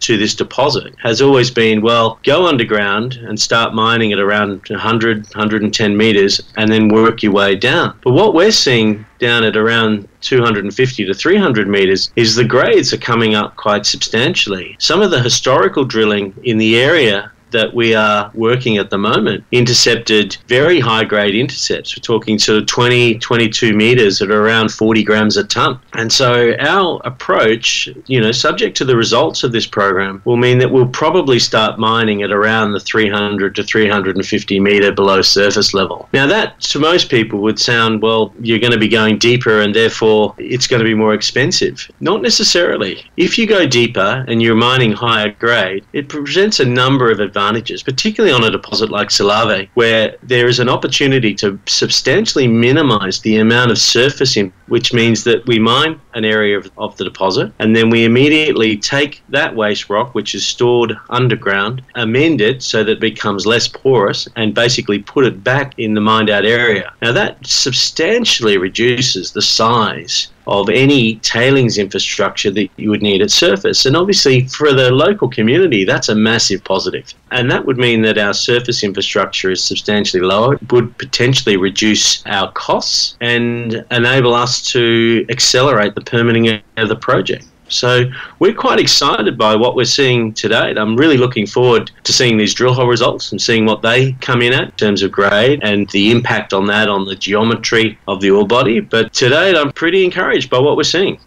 to 0.00 0.16
this 0.16 0.34
deposit 0.34 0.94
has 1.02 1.22
always 1.22 1.50
been 1.50 1.80
well, 1.80 2.18
go 2.22 2.46
underground 2.46 3.14
and 3.14 3.40
start 3.40 3.74
mining 3.74 4.12
at 4.12 4.18
around 4.18 4.62
100, 4.68 5.24
110 5.24 5.96
meters 5.96 6.40
and 6.56 6.70
then 6.70 6.88
work 6.88 7.22
your 7.22 7.32
way 7.32 7.54
down. 7.54 7.98
But 8.02 8.12
what 8.12 8.34
we're 8.34 8.50
seeing 8.50 9.06
down 9.18 9.44
at 9.44 9.56
around 9.56 10.08
250 10.20 11.04
to 11.06 11.14
300 11.14 11.68
meters 11.68 12.12
is 12.16 12.34
the 12.34 12.44
grades 12.44 12.92
are 12.92 12.98
coming 12.98 13.34
up 13.34 13.56
quite 13.56 13.86
substantially. 13.86 14.76
Some 14.78 15.00
of 15.00 15.10
the 15.10 15.22
historical 15.22 15.84
drilling 15.84 16.34
in 16.44 16.58
the 16.58 16.78
area 16.78 17.32
that 17.50 17.74
we 17.74 17.94
are 17.94 18.30
working 18.34 18.78
at 18.78 18.90
the 18.90 18.98
moment 18.98 19.44
intercepted 19.52 20.36
very 20.46 20.80
high 20.80 21.04
grade 21.04 21.34
intercepts. 21.34 21.96
We're 21.96 22.02
talking 22.02 22.38
sort 22.38 22.58
of 22.58 22.66
20, 22.66 23.18
22 23.18 23.74
meters 23.74 24.20
at 24.22 24.30
around 24.30 24.70
40 24.72 25.02
grams 25.02 25.36
a 25.36 25.44
ton. 25.44 25.80
And 25.94 26.12
so 26.12 26.54
our 26.58 27.00
approach, 27.04 27.88
you 28.06 28.20
know, 28.20 28.32
subject 28.32 28.76
to 28.78 28.84
the 28.84 28.96
results 28.96 29.44
of 29.44 29.52
this 29.52 29.66
program, 29.66 30.22
will 30.24 30.36
mean 30.36 30.58
that 30.58 30.70
we'll 30.70 30.88
probably 30.88 31.38
start 31.38 31.78
mining 31.78 32.22
at 32.22 32.30
around 32.30 32.72
the 32.72 32.80
300 32.80 33.54
to 33.56 33.62
350 33.62 34.60
meter 34.60 34.92
below 34.92 35.22
surface 35.22 35.74
level. 35.74 36.08
Now, 36.12 36.26
that 36.26 36.60
to 36.60 36.78
most 36.78 37.10
people 37.10 37.40
would 37.40 37.58
sound, 37.58 38.02
well, 38.02 38.32
you're 38.40 38.58
going 38.58 38.72
to 38.72 38.78
be 38.78 38.88
going 38.88 39.18
deeper 39.18 39.60
and 39.62 39.74
therefore 39.74 40.34
it's 40.38 40.66
going 40.66 40.80
to 40.80 40.84
be 40.84 40.94
more 40.94 41.14
expensive. 41.14 41.90
Not 42.00 42.22
necessarily. 42.22 43.04
If 43.16 43.38
you 43.38 43.46
go 43.46 43.66
deeper 43.66 44.24
and 44.28 44.42
you're 44.42 44.54
mining 44.54 44.92
higher 44.92 45.30
grade, 45.30 45.84
it 45.92 46.08
presents 46.08 46.60
a 46.60 46.64
number 46.64 47.10
of 47.10 47.20
advantages 47.20 47.37
advantages, 47.38 47.82
particularly 47.82 48.34
on 48.34 48.44
a 48.44 48.50
deposit 48.50 48.90
like 48.90 49.08
Salave, 49.08 49.68
where 49.74 50.16
there 50.22 50.48
is 50.48 50.58
an 50.58 50.68
opportunity 50.68 51.34
to 51.36 51.58
substantially 51.66 52.48
minimize 52.48 53.20
the 53.20 53.36
amount 53.36 53.70
of 53.70 53.78
surface 53.78 54.36
in, 54.36 54.52
which 54.66 54.92
means 54.92 55.24
that 55.24 55.46
we 55.46 55.58
mine 55.58 56.00
an 56.18 56.24
area 56.24 56.58
of, 56.58 56.70
of 56.76 56.96
the 56.98 57.04
deposit 57.04 57.52
and 57.58 57.74
then 57.74 57.90
we 57.90 58.04
immediately 58.04 58.76
take 58.76 59.22
that 59.28 59.54
waste 59.54 59.88
rock, 59.88 60.14
which 60.14 60.34
is 60.34 60.46
stored 60.46 60.96
underground, 61.10 61.82
amend 61.94 62.40
it 62.40 62.62
so 62.62 62.84
that 62.84 62.92
it 62.92 63.00
becomes 63.00 63.46
less 63.46 63.68
porous, 63.68 64.28
and 64.36 64.54
basically 64.54 64.98
put 64.98 65.24
it 65.24 65.42
back 65.44 65.78
in 65.78 65.94
the 65.94 66.00
mined 66.00 66.30
out 66.30 66.44
area. 66.44 66.92
Now, 67.02 67.12
that 67.12 67.38
substantially 67.46 68.58
reduces 68.58 69.32
the 69.32 69.42
size 69.42 70.28
of 70.48 70.70
any 70.70 71.16
tailings 71.16 71.76
infrastructure 71.76 72.50
that 72.50 72.70
you 72.76 72.88
would 72.88 73.02
need 73.02 73.20
at 73.20 73.30
surface. 73.30 73.84
And 73.84 73.94
obviously, 73.94 74.46
for 74.48 74.72
the 74.72 74.90
local 74.90 75.28
community, 75.28 75.84
that's 75.84 76.08
a 76.08 76.14
massive 76.14 76.64
positive. 76.64 77.12
And 77.30 77.50
that 77.50 77.66
would 77.66 77.76
mean 77.76 78.00
that 78.02 78.16
our 78.16 78.32
surface 78.32 78.82
infrastructure 78.82 79.50
is 79.50 79.62
substantially 79.62 80.22
lower, 80.22 80.54
it 80.54 80.72
would 80.72 80.96
potentially 80.96 81.58
reduce 81.58 82.24
our 82.26 82.50
costs 82.52 83.18
and 83.20 83.84
enable 83.90 84.32
us 84.32 84.62
to 84.72 85.26
accelerate 85.28 85.94
the 85.94 86.00
permitting 86.08 86.60
of 86.76 86.88
the 86.88 86.96
project. 86.96 87.46
So 87.68 88.10
we're 88.38 88.54
quite 88.54 88.78
excited 88.78 89.36
by 89.36 89.54
what 89.54 89.76
we're 89.76 89.84
seeing 89.84 90.32
today. 90.32 90.74
I'm 90.76 90.96
really 90.96 91.18
looking 91.18 91.46
forward 91.46 91.90
to 92.04 92.12
seeing 92.12 92.36
these 92.36 92.54
drill 92.54 92.72
hole 92.72 92.86
results 92.86 93.30
and 93.30 93.40
seeing 93.40 93.66
what 93.66 93.82
they 93.82 94.12
come 94.20 94.42
in 94.42 94.52
at 94.52 94.64
in 94.64 94.70
terms 94.72 95.02
of 95.02 95.12
grade 95.12 95.60
and 95.62 95.88
the 95.90 96.10
impact 96.10 96.52
on 96.52 96.66
that 96.66 96.88
on 96.88 97.04
the 97.04 97.14
geometry 97.14 97.98
of 98.08 98.20
the 98.20 98.30
ore 98.30 98.46
body. 98.46 98.80
But 98.80 99.12
today 99.12 99.54
I'm 99.54 99.72
pretty 99.72 100.04
encouraged 100.04 100.50
by 100.50 100.58
what 100.58 100.76
we're 100.76 100.82
seeing. 100.82 101.20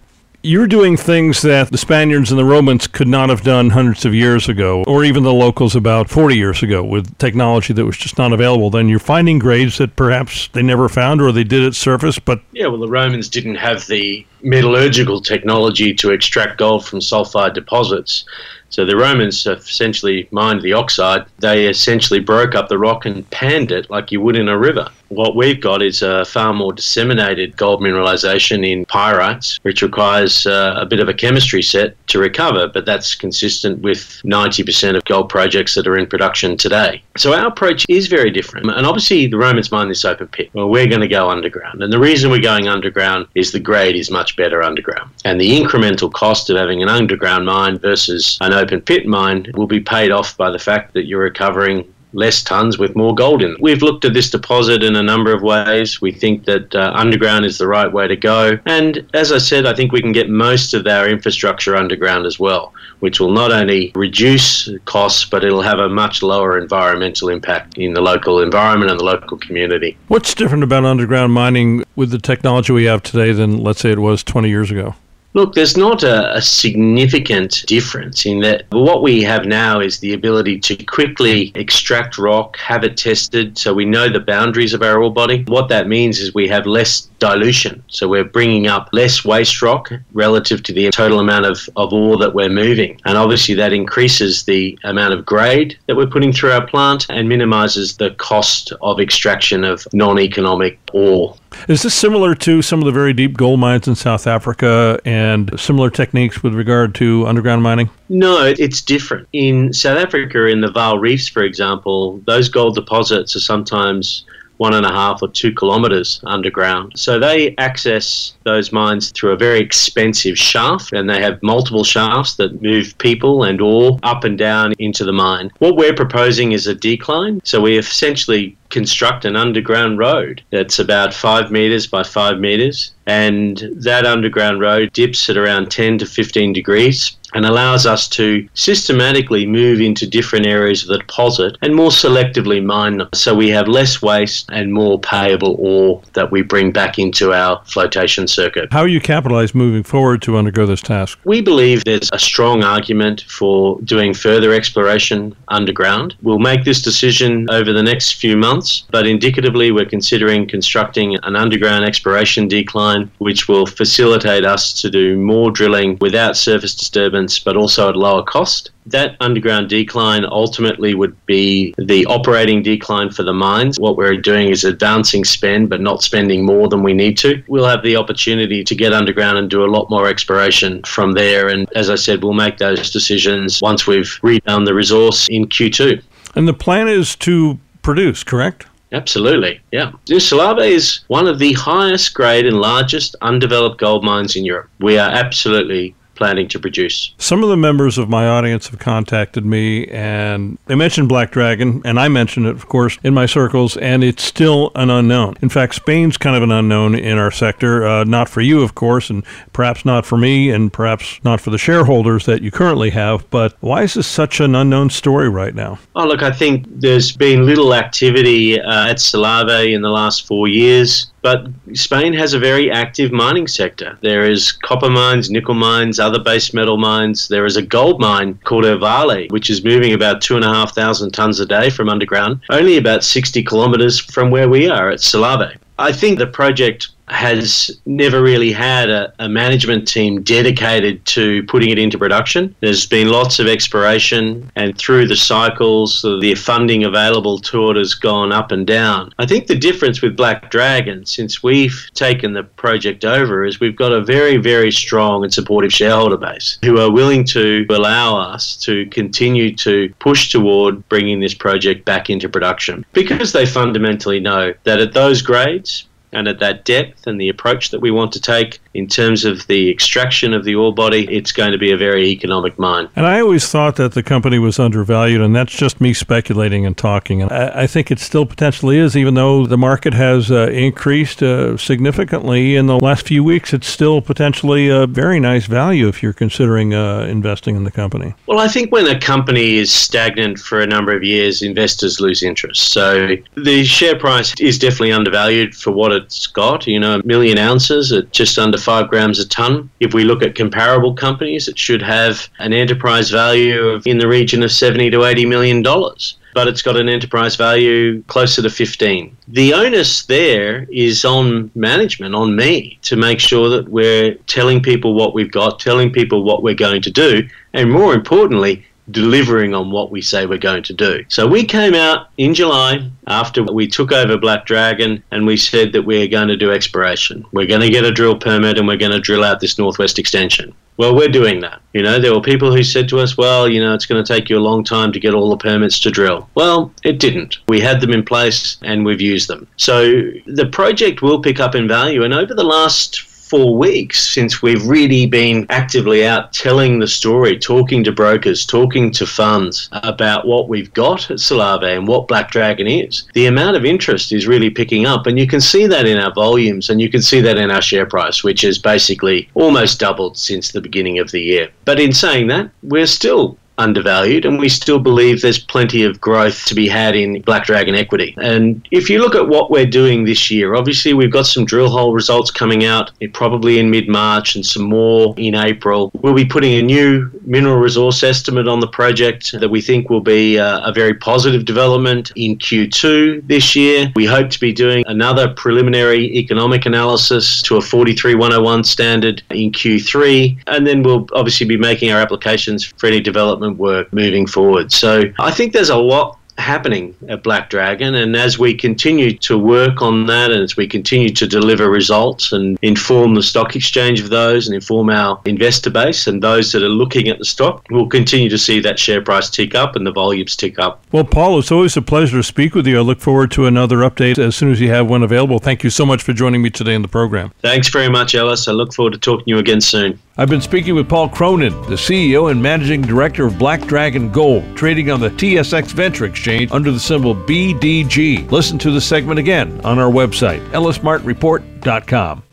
You're 0.44 0.66
doing 0.66 0.98
things 0.98 1.44
that 1.44 1.70
the 1.70 1.78
Spaniards 1.78 2.32
and 2.32 2.40
the 2.40 2.46
Romans 2.46 2.88
could 2.88 3.08
not 3.08 3.30
have 3.30 3.44
done 3.44 3.70
hundreds 3.70 4.06
of 4.06 4.16
years 4.16 4.50
ago, 4.50 4.84
or 4.88 5.04
even 5.04 5.22
the 5.22 5.32
locals 5.32 5.76
about 5.76 6.10
40 6.10 6.36
years 6.36 6.64
ago 6.64 6.84
with 6.84 7.16
technology 7.20 7.74
that 7.74 7.86
was 7.86 7.96
just 7.96 8.18
not 8.18 8.34
available. 8.34 8.72
Then 8.72 8.90
you're 8.90 8.98
finding 8.98 9.38
grades 9.38 9.78
that 9.78 9.96
perhaps 9.96 10.48
they 10.54 10.64
never 10.64 10.90
found 10.90 11.22
or 11.22 11.32
they 11.32 11.44
did 11.44 11.64
at 11.64 11.76
surface, 11.76 12.18
but. 12.18 12.42
Yeah, 12.54 12.68
well, 12.68 12.80
the 12.80 12.88
Romans 12.88 13.30
didn't 13.30 13.54
have 13.54 13.86
the 13.86 14.26
metallurgical 14.44 15.22
technology 15.22 15.94
to 15.96 16.12
extract 16.12 16.58
gold 16.58 16.86
from 16.86 17.00
sulfide 17.00 17.54
deposits. 17.54 18.26
So 18.72 18.86
the 18.86 18.96
Romans 18.96 19.46
essentially 19.46 20.30
mined 20.32 20.62
the 20.62 20.74
oxide. 20.74 21.26
They 21.40 21.68
essentially 21.68 22.22
broke 22.22 22.56
up 22.56 22.70
the 22.70 22.78
rock 22.78 23.06
and 23.06 23.30
panned 23.30 23.72
it 23.72 23.90
like 23.90 24.14
you 24.14 24.22
would 24.22 24.38
in 24.38 24.48
a 24.48 24.58
river. 24.58 24.88
What 25.10 25.36
we've 25.36 25.60
got 25.60 25.82
is 25.82 26.02
a 26.02 26.24
far 26.24 26.54
more 26.54 26.72
disseminated 26.72 27.58
gold 27.58 27.82
mineralization 27.82 28.66
in 28.66 28.86
pyrites, 28.86 29.60
which 29.64 29.82
requires 29.82 30.48
uh, 30.48 30.76
a 30.78 30.86
bit 30.86 31.02
of 31.02 31.10
a 31.10 31.14
chemistry 31.14 31.62
set 31.62 31.98
to 32.08 32.20
recover, 32.20 32.70
but 32.70 32.86
that's 32.86 33.14
consistent 33.14 33.82
with 33.82 34.22
90% 34.24 34.96
of 34.96 35.04
gold 35.04 35.28
projects 35.28 35.76
that 35.76 35.86
are 35.86 35.98
in 35.98 36.08
production 36.08 36.56
today. 36.56 37.04
So 37.18 37.34
our 37.34 37.48
approach 37.48 37.86
is 37.90 38.08
very 38.08 38.32
different. 38.32 38.72
And 38.72 38.86
obviously, 38.86 39.28
the 39.28 39.36
Romans 39.36 39.70
mined 39.70 39.92
this 39.92 40.06
open 40.06 40.30
pit. 40.30 40.50
Well, 40.54 40.70
we're 40.70 40.88
going 40.88 41.02
to 41.02 41.10
go 41.10 41.30
underground. 41.30 41.84
And 41.84 41.92
the 41.92 42.00
reason 42.00 42.32
we're 42.32 42.40
going 42.40 42.70
underground 42.70 43.28
is 43.36 43.52
the 43.52 43.60
grade 43.60 43.98
is 43.98 44.10
much 44.10 44.31
better 44.36 44.64
underground. 44.64 45.12
And 45.26 45.40
the 45.40 45.52
incremental 45.52 46.12
cost 46.12 46.50
of 46.50 46.58
having 46.58 46.82
an 46.82 46.90
underground 46.90 47.46
mine 47.46 47.78
versus 47.78 48.38
an 48.42 48.54
open 48.54 48.82
pit 48.82 49.06
mine 49.06 49.48
will 49.54 49.68
be 49.68 49.80
paid 49.80 50.12
off 50.12 50.36
by 50.38 50.52
the 50.52 50.60
fact 50.60 50.94
that 50.94 51.06
you're 51.06 51.22
recovering 51.22 51.92
less 52.14 52.44
tons 52.44 52.78
with 52.78 52.96
more 52.96 53.16
gold 53.16 53.42
in. 53.42 53.56
We've 53.60 53.82
looked 53.82 54.06
at 54.06 54.14
this 54.14 54.30
deposit 54.30 54.84
in 54.84 54.96
a 54.96 55.04
number 55.04 55.34
of 55.34 55.42
ways. 55.42 56.02
We 56.02 56.12
think 56.12 56.46
that 56.46 56.74
uh, 56.76 56.92
underground 56.96 57.46
is 57.46 57.58
the 57.58 57.68
right 57.68 57.92
way 57.92 58.08
to 58.08 58.16
go. 58.16 58.58
And 58.66 59.08
as 59.14 59.32
I 59.32 59.38
said, 59.38 59.66
I 59.66 59.74
think 59.74 59.92
we 59.92 60.02
can 60.02 60.12
get 60.12 60.30
most 60.30 60.74
of 60.74 60.88
our 60.88 61.08
infrastructure 61.08 61.76
underground 61.76 62.26
as 62.26 62.40
well, 62.40 62.74
which 63.00 63.20
will 63.20 63.32
not 63.32 63.52
only 63.52 63.92
reduce 63.96 64.70
costs, 64.86 65.26
but 65.26 65.44
it'll 65.44 65.62
have 65.62 65.80
a 65.80 65.90
much 65.90 66.22
lower 66.22 66.58
environmental 66.58 67.30
impact 67.30 67.78
in 67.78 67.94
the 67.94 68.02
local 68.02 68.42
environment 68.42 68.92
and 68.92 69.00
the 69.00 69.06
local 69.06 69.38
community. 69.38 69.98
What's 70.08 70.34
different 70.34 70.64
about 70.64 70.86
underground 70.86 71.34
mining 71.34 71.84
with 71.96 72.12
the 72.12 72.20
technology 72.20 72.74
we 72.74 72.86
have 72.86 73.04
today 73.04 73.32
than, 73.32 73.64
let's 73.64 73.80
say, 73.80 73.92
it 73.92 74.00
was 74.00 74.24
20 74.24 74.50
years 74.50 74.72
ago? 74.72 74.96
Look, 75.34 75.54
there's 75.54 75.78
not 75.78 76.04
a, 76.04 76.36
a, 76.36 76.42
significant 76.42 77.64
difference 77.66 78.26
in 78.26 78.42
that 78.42 78.66
what 78.72 79.02
we 79.02 79.24
have 79.24 79.46
now 79.46 79.80
is 79.80 80.00
the 80.00 80.14
ability 80.14 80.60
to 80.60 80.76
quickly 80.76 81.54
extract 81.56 82.18
rock, 82.18 82.58
have 82.58 82.84
it 82.84 82.98
tested 82.98 83.58
so 83.58 83.74
we 83.74 83.86
know 83.86 84.10
the 84.10 84.20
boundaries 84.20 84.74
of 84.74 84.82
our 84.84 85.02
ore 85.02 85.14
body. 85.14 85.44
What 85.48 85.70
that 85.70 85.88
means 85.88 86.20
is 86.20 86.34
we 86.34 86.50
have 86.50 86.66
less 86.66 87.10
dilution. 87.20 87.82
So 87.88 88.10
we're 88.10 88.26
bringing 88.26 88.68
up 88.68 88.90
less 88.92 89.24
waste 89.24 89.62
rock 89.62 89.94
relative 90.12 90.64
to 90.64 90.74
the 90.74 90.90
total 90.92 91.20
amount 91.20 91.46
of, 91.46 91.70
of 91.78 91.94
ore 91.94 92.18
that 92.18 92.34
we're 92.34 92.50
moving. 92.50 93.00
And 93.06 93.18
obviously 93.18 93.56
that 93.56 93.72
increases 93.72 94.44
the 94.44 94.78
amount 94.84 95.14
of 95.14 95.26
grade 95.26 95.78
that 95.88 95.96
we're 95.96 96.08
putting 96.08 96.34
through 96.34 96.52
our 96.52 96.68
plant 96.68 97.06
and 97.10 97.30
minimizes 97.30 97.96
the 97.96 98.12
cost 98.12 98.74
of 98.82 99.00
extraction 99.00 99.64
of 99.64 99.88
non 99.94 100.20
economic 100.20 100.78
ore. 100.92 101.38
Is 101.68 101.84
this 101.84 101.94
similar 101.94 102.34
to 102.36 102.62
some 102.62 102.80
of 102.80 102.86
the 102.86 102.92
very 102.92 103.14
deep 103.14 103.38
gold 103.38 103.60
mines 103.60 103.88
in 103.88 103.96
South 103.96 104.26
Africa 104.26 105.00
and 105.06 105.58
similar 105.60 105.90
techniques 105.90 106.42
with 106.44 106.54
regard 106.54 106.96
to 106.96 107.28
underground 107.28 107.62
mining? 107.62 107.90
No, 108.10 108.46
it's 108.46 108.82
different. 108.82 109.28
In 109.34 109.72
South 109.74 109.98
Africa, 109.98 110.48
in 110.48 110.62
the 110.62 110.70
Vaal 110.70 111.00
Reefs, 111.00 111.28
for 111.28 111.44
example, 111.44 112.22
those 112.26 112.50
gold 112.50 112.76
deposits 112.76 113.36
are 113.36 113.42
sometimes 113.42 114.26
one 114.62 114.76
and 114.76 114.86
a 114.86 114.92
half 114.92 115.24
or 115.24 115.28
two 115.28 115.52
kilometres 115.52 116.22
underground. 116.24 116.94
So 116.96 117.18
they 117.18 117.56
access 117.58 118.34
those 118.44 118.72
mines 118.72 119.10
through 119.10 119.32
a 119.32 119.36
very 119.36 119.60
expensive 119.60 120.38
shaft, 120.38 120.94
and 120.94 121.10
they 121.10 121.20
have 121.20 121.42
multiple 121.42 121.84
shafts 121.84 122.36
that 122.36 122.62
move 122.62 122.96
people 123.00 123.44
and 123.44 123.60
ore 123.60 123.98
up 124.04 124.24
and 124.24 124.38
down 124.38 124.74
into 124.78 125.04
the 125.04 125.14
mine. 125.14 125.50
What 125.58 125.78
we're 125.78 125.96
proposing 125.96 126.52
is 126.52 126.68
a 126.68 126.76
decline. 126.76 127.42
So 127.44 127.60
we 127.60 127.76
essentially 127.80 128.56
construct 128.70 129.26
an 129.26 129.36
underground 129.36 129.98
road 129.98 130.44
that's 130.52 130.78
about 130.78 131.12
five 131.12 131.52
metres 131.52 131.88
by 131.88 132.04
five 132.04 132.40
metres, 132.40 132.94
and 133.08 133.58
that 133.78 134.06
underground 134.06 134.62
road 134.62 134.94
dips 134.94 135.28
at 135.28 135.38
around 135.38 135.72
10 135.72 135.98
to 135.98 136.06
15 136.06 136.54
degrees 136.54 137.18
and 137.34 137.46
allows 137.46 137.86
us 137.86 138.08
to 138.10 138.48
systematically 138.54 139.46
move 139.46 139.82
into 139.82 140.08
different 140.08 140.46
areas 140.46 140.84
of 140.84 140.90
the 140.90 140.98
deposit 141.00 141.58
and 141.62 141.76
more 141.76 141.90
selectively 141.90 142.64
mine 142.64 142.98
them. 142.98 143.10
So 143.14 143.36
we 143.36 143.50
have 143.50 143.68
less 143.68 144.02
waste 144.02 144.50
and 144.52 144.74
more 144.74 145.00
payable 145.00 145.56
ore 145.60 146.02
that 146.14 146.32
we 146.32 146.42
bring 146.42 146.72
back 146.72 147.00
into 147.00 147.34
our 147.34 147.62
flotation 147.66 148.28
circuit. 148.28 148.72
How 148.72 148.82
are 148.82 148.88
you 148.88 149.02
capitalized 149.02 149.56
moving 149.56 149.84
forward 149.84 150.22
to 150.24 150.38
undergo 150.38 150.66
this 150.66 150.82
task? 150.82 151.20
We 151.24 151.42
believe 151.42 151.84
there's 151.84 152.10
a 152.12 152.20
strong 152.20 152.64
argument 152.64 153.22
for 153.22 153.80
doing 153.82 154.14
further 154.14 154.54
exploration 154.54 155.36
underground. 155.48 156.16
We'll 156.22 156.40
make 156.40 156.64
this 156.64 156.82
decision 156.82 157.50
over 157.50 157.74
the 157.74 157.84
next 157.84 158.14
few 158.14 158.38
months, 158.38 158.86
but 158.92 159.08
indicatively, 159.08 159.72
we're 159.72 159.86
considering 159.86 160.48
constructing 160.48 161.16
an 161.24 161.36
underground 161.36 161.86
exploration 161.86 162.48
decline 162.48 163.12
which 163.20 163.48
will 163.48 163.66
facilitate 163.66 164.46
us 164.46 164.74
to 164.82 164.90
do 164.90 165.18
more 165.18 165.52
drilling 165.52 165.98
without 166.02 166.38
surface 166.38 166.76
disturbance 166.76 167.21
but 167.40 167.58
also 167.58 167.90
at 167.90 167.96
lower 167.96 168.24
cost. 168.24 168.72
That 168.86 169.16
underground 169.20 169.70
decline 169.70 170.26
ultimately 170.26 170.96
would 170.96 171.16
be 171.26 171.74
the 171.78 172.06
operating 172.08 172.64
decline 172.64 173.12
for 173.12 173.24
the 173.24 173.34
mines. 173.34 173.80
What 173.80 173.98
we're 173.98 174.18
doing 174.18 174.50
is 174.50 174.64
advancing 174.64 175.24
spend, 175.24 175.70
but 175.70 175.82
not 175.82 176.02
spending 176.02 176.46
more 176.46 176.68
than 176.68 176.84
we 176.84 176.94
need 176.94 177.18
to. 177.20 177.44
We'll 177.48 177.68
have 177.68 177.84
the 177.84 177.96
opportunity 177.96 178.64
to 178.64 178.76
get 178.76 178.94
underground 178.94 179.38
and 179.38 179.50
do 179.50 179.64
a 179.64 179.70
lot 179.70 179.90
more 179.90 180.08
exploration 180.08 180.82
from 180.84 181.14
there. 181.14 181.48
And 181.48 181.72
as 181.76 181.90
I 181.90 181.96
said, 181.96 182.24
we'll 182.24 182.34
make 182.34 182.58
those 182.58 182.90
decisions 182.90 183.62
once 183.62 183.86
we've 183.86 184.20
redone 184.24 184.66
the 184.66 184.74
resource 184.74 185.28
in 185.30 185.48
Q2. 185.48 186.02
And 186.36 186.48
the 186.48 186.54
plan 186.54 186.88
is 186.88 187.16
to 187.18 187.60
produce, 187.82 188.24
correct? 188.24 188.66
Absolutely, 188.94 189.62
yeah. 189.72 189.94
Salave 190.06 190.68
is 190.68 191.00
one 191.08 191.26
of 191.26 191.40
the 191.40 191.54
highest 191.54 192.14
grade 192.14 192.46
and 192.46 192.60
largest 192.60 193.16
undeveloped 193.22 193.80
gold 193.80 194.04
mines 194.04 194.36
in 194.36 194.44
Europe. 194.44 194.70
We 194.80 194.98
are 194.98 195.10
absolutely 195.10 195.96
planning 196.22 196.48
to 196.48 196.60
produce. 196.60 197.16
Some 197.18 197.42
of 197.42 197.50
the 197.50 197.58
members 197.58 197.98
of 197.98 198.08
my 198.08 198.28
audience 198.28 198.68
have 198.68 198.78
contacted 198.78 199.44
me 199.44 199.88
and 199.88 200.60
they 200.68 200.76
mentioned 200.76 201.10
Black 201.10 201.32
Dragon, 201.32 201.82
and 201.84 202.00
I 202.00 202.10
mentioned 202.10 202.46
it, 202.46 202.56
of 202.56 202.68
course, 202.68 203.00
in 203.04 203.16
my 203.16 203.26
circles, 203.26 203.76
and 203.78 204.04
it's 204.04 204.22
still 204.24 204.72
an 204.76 204.92
unknown. 204.92 205.36
In 205.42 205.50
fact, 205.50 205.74
Spain's 205.74 206.18
kind 206.18 206.36
of 206.36 206.44
an 206.44 206.52
unknown 206.52 206.94
in 206.94 207.18
our 207.18 207.32
sector. 207.32 207.88
Uh, 207.88 208.04
not 208.04 208.30
for 208.30 208.42
you, 208.42 208.62
of 208.62 208.76
course, 208.76 209.10
and 209.10 209.24
perhaps 209.52 209.84
not 209.84 210.06
for 210.06 210.16
me, 210.16 210.52
and 210.52 210.72
perhaps 210.72 211.20
not 211.24 211.42
for 211.42 211.50
the 211.50 211.58
shareholders 211.58 212.28
that 212.28 212.44
you 212.44 212.52
currently 212.52 212.92
have, 212.92 213.28
but 213.32 213.58
why 213.62 213.82
is 213.82 213.96
this 213.96 214.06
such 214.06 214.40
an 214.40 214.54
unknown 214.54 214.92
story 214.92 215.28
right 215.28 215.56
now? 215.56 215.80
Oh, 215.96 216.06
look, 216.06 216.22
I 216.22 216.32
think 216.32 216.68
there's 216.68 217.12
been 217.12 217.48
little 217.48 217.74
activity 217.74 218.62
uh, 218.62 218.90
at 218.90 218.98
Salave 218.98 219.74
in 219.74 219.82
the 219.82 219.90
last 219.90 220.28
four 220.28 220.48
years. 220.48 221.12
But 221.22 221.48
Spain 221.74 222.14
has 222.14 222.34
a 222.34 222.40
very 222.40 222.72
active 222.72 223.12
mining 223.12 223.48
sector. 223.48 223.98
There 224.02 224.30
is 224.30 224.52
copper 224.52 224.90
mines, 224.90 225.30
nickel 225.30 225.54
mines, 225.54 226.00
other 226.00 226.20
base 226.20 226.54
metal 226.54 226.78
mines. 226.78 227.28
There 227.28 227.46
is 227.46 227.58
a 227.58 227.62
gold 227.62 228.00
mine 228.00 228.40
called 228.44 228.66
El 228.66 228.80
Valle, 228.80 229.28
which 229.30 229.50
is 229.50 229.64
moving 229.64 229.94
about 229.94 230.22
two 230.22 230.36
and 230.36 230.44
a 230.44 230.50
half 230.50 230.74
thousand 230.74 231.12
tons 231.12 231.40
a 231.40 231.46
day 231.46 231.70
from 231.70 231.90
underground, 231.90 232.42
only 232.50 232.78
about 232.78 233.04
60 233.04 233.44
kilometres 233.44 234.00
from 234.00 234.32
where 234.32 234.50
we 234.50 234.68
are 234.68 234.90
at 234.90 235.00
Salave. 235.00 235.58
I 235.78 235.92
think 235.92 236.18
the 236.20 236.28
project 236.28 236.90
has 237.12 237.70
never 237.86 238.22
really 238.24 238.54
had 238.54 238.90
a, 238.90 239.14
a, 239.20 239.28
management 239.28 239.86
team 239.86 240.22
dedicated 240.24 241.06
to 241.06 241.44
putting 241.44 241.70
it 241.70 241.78
into 241.78 241.98
production. 241.98 242.56
There's 242.62 242.86
been 242.86 243.10
lots 243.10 243.38
of 243.38 243.48
exploration, 243.48 244.50
and 244.56 244.78
through 244.78 245.08
the 245.08 245.16
cycles, 245.18 246.02
the 246.04 246.36
funding 246.36 246.86
available 246.86 247.38
to 247.40 247.72
it 247.72 247.76
has 247.76 247.96
gone 247.96 248.32
up 248.32 248.54
and 248.54 248.66
down. 248.66 249.12
I 249.20 249.26
think 249.26 249.48
the 249.48 249.58
difference 249.58 250.02
with 250.02 250.16
Black 250.16 250.50
Dragon, 250.52 251.06
since 251.06 251.44
we've 251.44 251.90
taken 251.94 252.32
the 252.32 252.44
project 252.44 253.04
over, 253.04 253.44
is 253.44 253.60
we've 253.60 253.76
got 253.76 253.92
a 253.92 254.02
very, 254.02 254.38
very 254.38 254.72
strong 254.72 255.24
and 255.26 255.34
supportive 255.34 255.74
shareholder 255.74 256.18
base 256.18 256.60
who 256.64 256.80
are 256.80 256.92
willing 256.92 257.26
to 257.26 257.66
allow 257.70 258.18
us 258.18 258.56
to 258.58 258.86
continue 258.88 259.54
to 259.58 259.94
push 260.00 260.30
toward 260.30 260.88
bringing 260.88 261.20
this 261.20 261.34
project 261.34 261.84
back 261.84 262.10
into 262.10 262.30
production 262.30 262.86
because 262.94 263.34
they 263.34 263.46
fundamentally 263.46 264.22
know 264.22 264.54
that 264.64 264.80
at 264.80 264.94
those 264.94 265.22
grades, 265.22 265.88
and 266.14 266.28
at 266.28 266.40
that 266.40 266.66
depth 266.66 267.08
and 267.08 267.20
the 267.20 267.30
approach 267.30 267.70
that 267.70 267.80
we 267.80 267.92
want 267.92 268.12
to 268.14 268.22
take 268.22 268.60
in 268.74 268.88
terms 268.88 269.26
of 269.26 269.46
the 269.48 269.70
extraction 269.70 270.34
of 270.34 270.46
the 270.46 270.56
ore 270.56 270.74
body, 270.74 271.08
it's 271.10 271.32
going 271.32 271.52
to 271.52 271.58
be 271.58 271.72
a 271.72 271.78
very 271.78 272.08
economic 272.08 272.58
mine. 272.58 272.88
And 272.96 273.06
I 273.06 273.20
always 273.20 273.48
thought 273.50 273.76
that 273.76 273.94
the 273.94 274.04
company 274.04 274.40
was 274.40 274.60
undervalued, 274.60 275.22
and 275.22 275.36
that's 275.36 275.54
just 275.54 275.82
me 275.82 275.94
speculating 275.94 276.66
and 276.66 276.78
talking. 276.78 277.22
And 277.22 277.32
I, 277.32 277.64
I 277.64 277.68
think 277.68 277.92
it 277.92 278.00
still 278.00 278.26
potentially 278.26 278.78
is, 278.78 278.96
even 278.96 279.14
though 279.16 279.46
the 279.46 279.58
market 279.58 279.94
has 279.94 280.32
uh, 280.32 280.48
increased 280.48 281.22
uh, 281.22 281.58
significantly 281.58 282.56
in 282.56 282.68
the 282.68 282.78
last 282.78 283.08
few 283.08 283.24
weeks. 283.24 283.54
It's 283.54 283.68
still 283.68 284.02
potentially 284.02 284.70
a 284.70 284.88
very 284.88 285.20
nice 285.20 285.46
value 285.46 285.88
if 285.88 286.02
you're 286.02 286.14
considering 286.14 286.74
uh, 286.74 287.02
investing 287.02 287.56
in 287.56 287.64
the 287.64 287.72
company. 287.72 288.14
Well, 288.28 288.40
I 288.40 288.48
think 288.48 288.72
when 288.72 288.88
a 288.88 289.00
company 289.00 289.56
is 289.56 289.72
stagnant 289.72 290.40
for 290.40 290.62
a 290.62 290.68
number 290.68 290.96
of 290.96 291.04
years, 291.04 291.42
investors 291.42 292.00
lose 292.00 292.24
interest. 292.24 292.70
So 292.70 293.16
the 293.36 293.64
share 293.64 293.98
price 293.98 294.40
is 294.40 294.58
definitely 294.58 294.94
undervalued 294.94 295.56
for 295.56 295.72
what 295.72 295.92
it's 296.04 296.28
got. 296.28 296.68
You 296.68 296.80
know, 296.80 297.00
a 297.00 297.06
million 297.06 297.38
ounces 297.38 297.92
at 297.92 298.12
just 298.12 298.38
under 298.38 298.58
five 298.58 298.90
grams 298.90 299.20
a 299.20 299.28
ton. 299.28 299.70
If 299.80 299.94
we 299.94 300.04
look 300.04 300.24
at 300.24 300.36
comparable 300.36 300.94
companies, 300.94 301.48
it 301.48 301.58
should 301.58 301.82
have 301.82 302.28
an 302.40 302.54
enterprise 302.54 303.10
value 303.10 303.60
of 303.68 303.86
in 303.88 303.98
the 303.98 304.08
region 304.08 304.44
of 304.44 304.52
70 304.52 304.90
to 304.92 305.04
80 305.06 305.26
million 305.26 305.62
dollars. 305.62 306.18
but 306.34 306.48
it's 306.48 306.62
got 306.62 306.78
an 306.78 306.88
enterprise 306.88 307.36
value 307.36 308.02
closer 308.04 308.42
to 308.42 308.50
15. 308.50 309.18
The 309.28 309.54
onus 309.54 310.06
there 310.06 310.66
is 310.72 311.04
on 311.04 311.52
management, 311.56 312.16
on 312.16 312.38
me, 312.38 312.80
to 312.84 312.96
make 312.96 313.20
sure 313.20 313.50
that 313.50 313.68
we're 313.68 314.14
telling 314.28 314.62
people 314.64 314.94
what 314.94 315.14
we've 315.14 315.32
got, 315.32 315.60
telling 315.60 315.92
people 315.92 316.24
what 316.24 316.42
we're 316.42 316.56
going 316.56 316.82
to 316.84 316.92
do, 316.92 317.28
and 317.54 317.70
more 317.70 317.94
importantly, 317.94 318.66
delivering 318.92 319.54
on 319.54 319.72
what 319.72 319.92
we 319.92 320.02
say 320.02 320.26
we're 320.26 320.38
going 320.38 320.64
to 320.64 320.74
do. 320.74 321.04
So 321.10 321.28
we 321.28 321.46
came 321.46 321.74
out 321.74 322.10
in 322.18 322.34
July 322.34 322.90
after 323.08 323.44
we 323.44 323.68
took 323.68 323.92
over 323.92 324.18
Black 324.18 324.46
Dragon 324.46 325.04
and 325.12 325.26
we 325.26 325.38
said 325.38 325.74
that 325.74 325.84
we're 325.84 326.08
going 326.08 326.28
to 326.28 326.38
do 326.38 326.52
exploration. 326.52 327.26
We're 327.32 327.48
going 327.48 327.62
to 327.62 327.70
get 327.70 327.86
a 327.86 327.92
drill 327.92 328.18
permit 328.18 328.58
and 328.58 328.68
we're 328.68 328.78
going 328.78 328.92
to 328.92 329.00
drill 329.00 329.24
out 329.24 329.40
this 329.40 329.58
northwest 329.58 330.00
extension. 330.00 330.54
Well, 330.78 330.96
we're 330.96 331.10
doing 331.10 331.42
that. 331.42 331.62
You 331.74 331.84
know, 331.84 332.00
there 332.00 332.14
were 332.14 332.22
people 332.22 332.56
who 332.56 332.64
said 332.64 332.90
to 332.90 333.00
us, 333.00 333.18
well, 333.18 333.48
you 333.48 333.60
know, 333.64 333.74
it's 333.74 333.86
going 333.86 334.04
to 334.04 334.14
take 334.14 334.30
you 334.30 334.38
a 334.38 334.40
long 334.40 334.64
time 334.64 334.92
to 334.94 335.00
get 335.00 335.14
all 335.14 335.30
the 335.30 335.38
permits 335.38 335.80
to 335.82 335.92
drill. 335.92 336.30
Well, 336.34 336.74
it 336.84 336.98
didn't. 336.98 337.38
We 337.48 337.60
had 337.60 337.82
them 337.82 337.92
in 337.92 338.04
place 338.04 338.58
and 338.64 338.84
we've 338.84 339.02
used 339.02 339.28
them. 339.28 339.48
So 339.58 339.84
the 340.26 340.50
project 340.52 341.02
will 341.02 341.22
pick 341.22 341.40
up 341.40 341.56
in 341.56 341.68
value. 341.68 342.04
And 342.04 342.14
over 342.14 342.34
the 342.34 342.44
last 342.44 343.11
four 343.32 343.58
weeks 343.58 344.10
since 344.10 344.42
we've 344.42 344.68
really 344.68 345.06
been 345.06 345.46
actively 345.50 346.06
out 346.06 346.34
telling 346.34 346.80
the 346.80 346.88
story, 346.88 347.40
talking 347.40 347.82
to 347.82 347.90
brokers, 347.90 348.46
talking 348.46 348.92
to 348.92 349.06
funds 349.06 349.70
about 349.72 350.28
what 350.28 350.50
we've 350.50 350.74
got 350.74 351.10
at 351.10 351.16
Salave 351.16 351.78
and 351.78 351.88
what 351.88 352.10
Black 352.10 352.30
Dragon 352.30 352.68
is. 352.68 353.06
The 353.14 353.28
amount 353.28 353.56
of 353.56 353.64
interest 353.64 354.12
is 354.12 354.28
really 354.28 354.50
picking 354.50 354.86
up, 354.86 355.08
and 355.08 355.18
you 355.18 355.28
can 355.28 355.40
see 355.40 355.66
that 355.66 355.86
in 355.86 355.98
our 355.98 356.14
volumes 356.14 356.70
and 356.70 356.82
you 356.82 356.90
can 356.90 357.02
see 357.02 357.22
that 357.22 357.38
in 357.38 357.50
our 357.52 357.62
share 357.62 357.86
price, 357.86 358.22
which 358.22 358.42
has 358.42 358.58
basically 358.58 359.30
almost 359.34 359.80
doubled 359.80 360.18
since 360.18 360.52
the 360.52 360.60
beginning 360.60 361.00
of 361.00 361.12
the 361.12 361.22
year. 361.22 361.48
But 361.64 361.80
in 361.80 361.94
saying 361.94 362.28
that, 362.28 362.52
we're 362.64 362.86
still 362.86 363.38
undervalued, 363.62 364.26
and 364.26 364.40
we 364.40 364.50
still 364.50 364.80
believe 364.80 365.22
there's 365.22 365.40
plenty 365.40 365.84
of 365.84 366.02
growth 366.02 366.46
to 366.46 366.56
be 366.56 366.68
had 366.68 366.96
in 366.96 367.22
Black 367.22 367.46
Dragon 367.46 367.76
equity. 367.76 368.14
And 368.18 368.68
if 368.72 368.90
you 368.90 369.00
look 369.00 369.16
at 369.16 369.28
what 369.28 369.52
we're 369.52 369.66
doing 369.66 370.04
this 370.04 370.30
year, 370.30 370.56
obviously 370.56 370.94
we've 370.94 371.12
got 371.12 371.28
some 371.28 371.46
drill 371.46 371.70
hole 371.70 371.94
results 371.94 372.32
coming 372.32 372.66
out 372.66 372.92
probably 373.14 373.60
in 373.60 373.70
mid 373.70 373.88
March 373.88 374.36
and 374.36 374.46
some 374.46 374.64
more 374.64 375.14
in 375.18 375.36
April. 375.36 375.92
We'll 376.02 376.14
be 376.14 376.26
putting 376.26 376.54
a 376.54 376.62
new 376.62 377.12
mineral 377.22 377.58
resource 377.58 378.04
estimate 378.04 378.48
on 378.48 378.60
the 378.60 378.68
project 378.68 379.32
that 379.40 379.50
we 379.50 379.62
think 379.62 379.90
will 379.90 380.02
be 380.02 380.38
a, 380.38 380.44
uh, 380.44 380.70
a 380.70 380.74
very 380.74 380.94
positive 380.94 381.46
development 381.46 382.12
in 382.16 382.38
Q2 382.38 383.28
this 383.28 383.56
year. 383.56 383.92
We 383.96 384.06
hope 384.06 384.30
to 384.30 384.40
be 384.40 384.52
doing 384.54 384.84
another 384.88 385.34
preliminary 385.34 386.06
economic 386.18 386.66
analysis 386.66 387.42
to 387.44 387.58
a 387.58 387.62
43101 387.62 388.64
standard 388.64 389.24
in 389.30 389.52
Q3, 389.52 390.44
and 390.48 390.66
then 390.66 390.84
we'll 390.84 391.08
obviously 391.14 391.46
be 391.46 391.58
making 391.58 391.92
our 391.92 392.00
applications 392.00 392.66
for 392.66 392.88
any 392.88 393.00
development 393.00 393.51
development 393.52 393.60
work 393.60 393.94
moving 393.94 394.28
forward. 394.28 394.72
So 394.72 395.04
I 395.20 395.32
think 395.32 395.54
there's 395.54 395.70
a 395.70 395.78
lot 395.78 396.18
happening 396.38 396.96
at 397.08 397.22
Black 397.22 397.50
Dragon. 397.50 397.94
And 397.94 398.16
as 398.16 398.40
we 398.40 398.56
continue 398.56 399.16
to 399.20 399.38
work 399.38 399.82
on 399.82 400.08
that 400.08 400.32
and 400.32 400.42
as 400.42 400.58
we 400.58 400.66
continue 400.66 401.10
to 401.10 401.28
deliver 401.28 401.70
results 401.70 402.32
and 402.32 402.58
inform 402.64 403.14
the 403.14 403.22
stock 403.22 403.56
exchange 403.56 404.00
of 404.00 404.10
those 404.10 404.48
and 404.48 404.56
inform 404.56 404.90
our 404.90 405.22
investor 405.26 405.70
base 405.70 406.08
and 406.08 406.24
those 406.24 406.52
that 406.54 406.64
are 406.64 406.70
looking 406.70 407.10
at 407.10 407.20
the 407.20 407.26
stock, 407.26 407.66
we'll 407.70 407.88
continue 407.88 408.30
to 408.30 408.38
see 408.38 408.60
that 408.62 408.80
share 408.80 409.02
price 409.02 409.30
tick 409.30 409.54
up 409.54 409.76
and 409.76 409.86
the 409.86 409.92
volumes 409.92 410.36
tick 410.36 410.58
up. 410.58 410.84
Well, 410.92 411.04
Paul, 411.04 411.38
it's 411.38 411.52
always 411.52 411.78
a 411.78 411.82
pleasure 411.82 412.18
to 412.18 412.24
speak 412.24 412.56
with 412.56 412.66
you. 412.66 412.80
I 412.80 412.82
look 412.82 413.02
forward 413.02 413.30
to 413.32 413.46
another 413.46 413.78
update 413.78 414.18
as 414.18 414.36
soon 414.36 414.52
as 414.52 414.60
you 414.60 414.70
have 414.70 414.90
one 414.90 415.04
available. 415.04 415.38
Thank 415.38 415.64
you 415.64 415.70
so 415.70 415.86
much 415.86 416.02
for 416.02 416.14
joining 416.14 416.42
me 416.42 416.50
today 416.50 416.74
in 416.74 416.82
the 416.82 416.88
program. 416.88 417.32
Thanks 417.42 417.70
very 417.70 417.90
much, 417.90 418.16
Ellis. 418.16 418.48
I 418.48 418.54
look 418.54 418.74
forward 418.74 418.94
to 418.94 419.00
talking 419.00 419.26
to 419.26 419.30
you 419.30 419.38
again 419.38 419.62
soon. 419.62 420.00
I've 420.18 420.30
been 420.30 420.42
speaking 420.42 420.76
with 420.76 420.90
Paul 420.90 421.08
Cronin, 421.08 421.54
the 421.64 421.76
CEO 421.76 422.32
and 422.32 422.42
Managing 422.44 422.82
Director 422.82 423.26
of 423.26 423.40
Black 423.40 423.62
Dragon 423.62 424.12
Gold, 424.12 424.44
trading 424.58 424.92
on 424.92 425.00
the 425.00 425.10
TSX 425.10 425.72
Venture 425.72 426.06
Exchange 426.06 426.52
under 426.52 426.70
the 426.70 426.80
symbol 426.80 427.16
BDG. 427.16 428.30
Listen 428.30 428.58
to 428.60 428.72
the 428.72 428.82
segment 428.82 429.20
again 429.20 429.62
on 429.62 429.80
our 429.80 429.90
website, 429.90 430.46
ellismartinreport.com. 430.50 432.24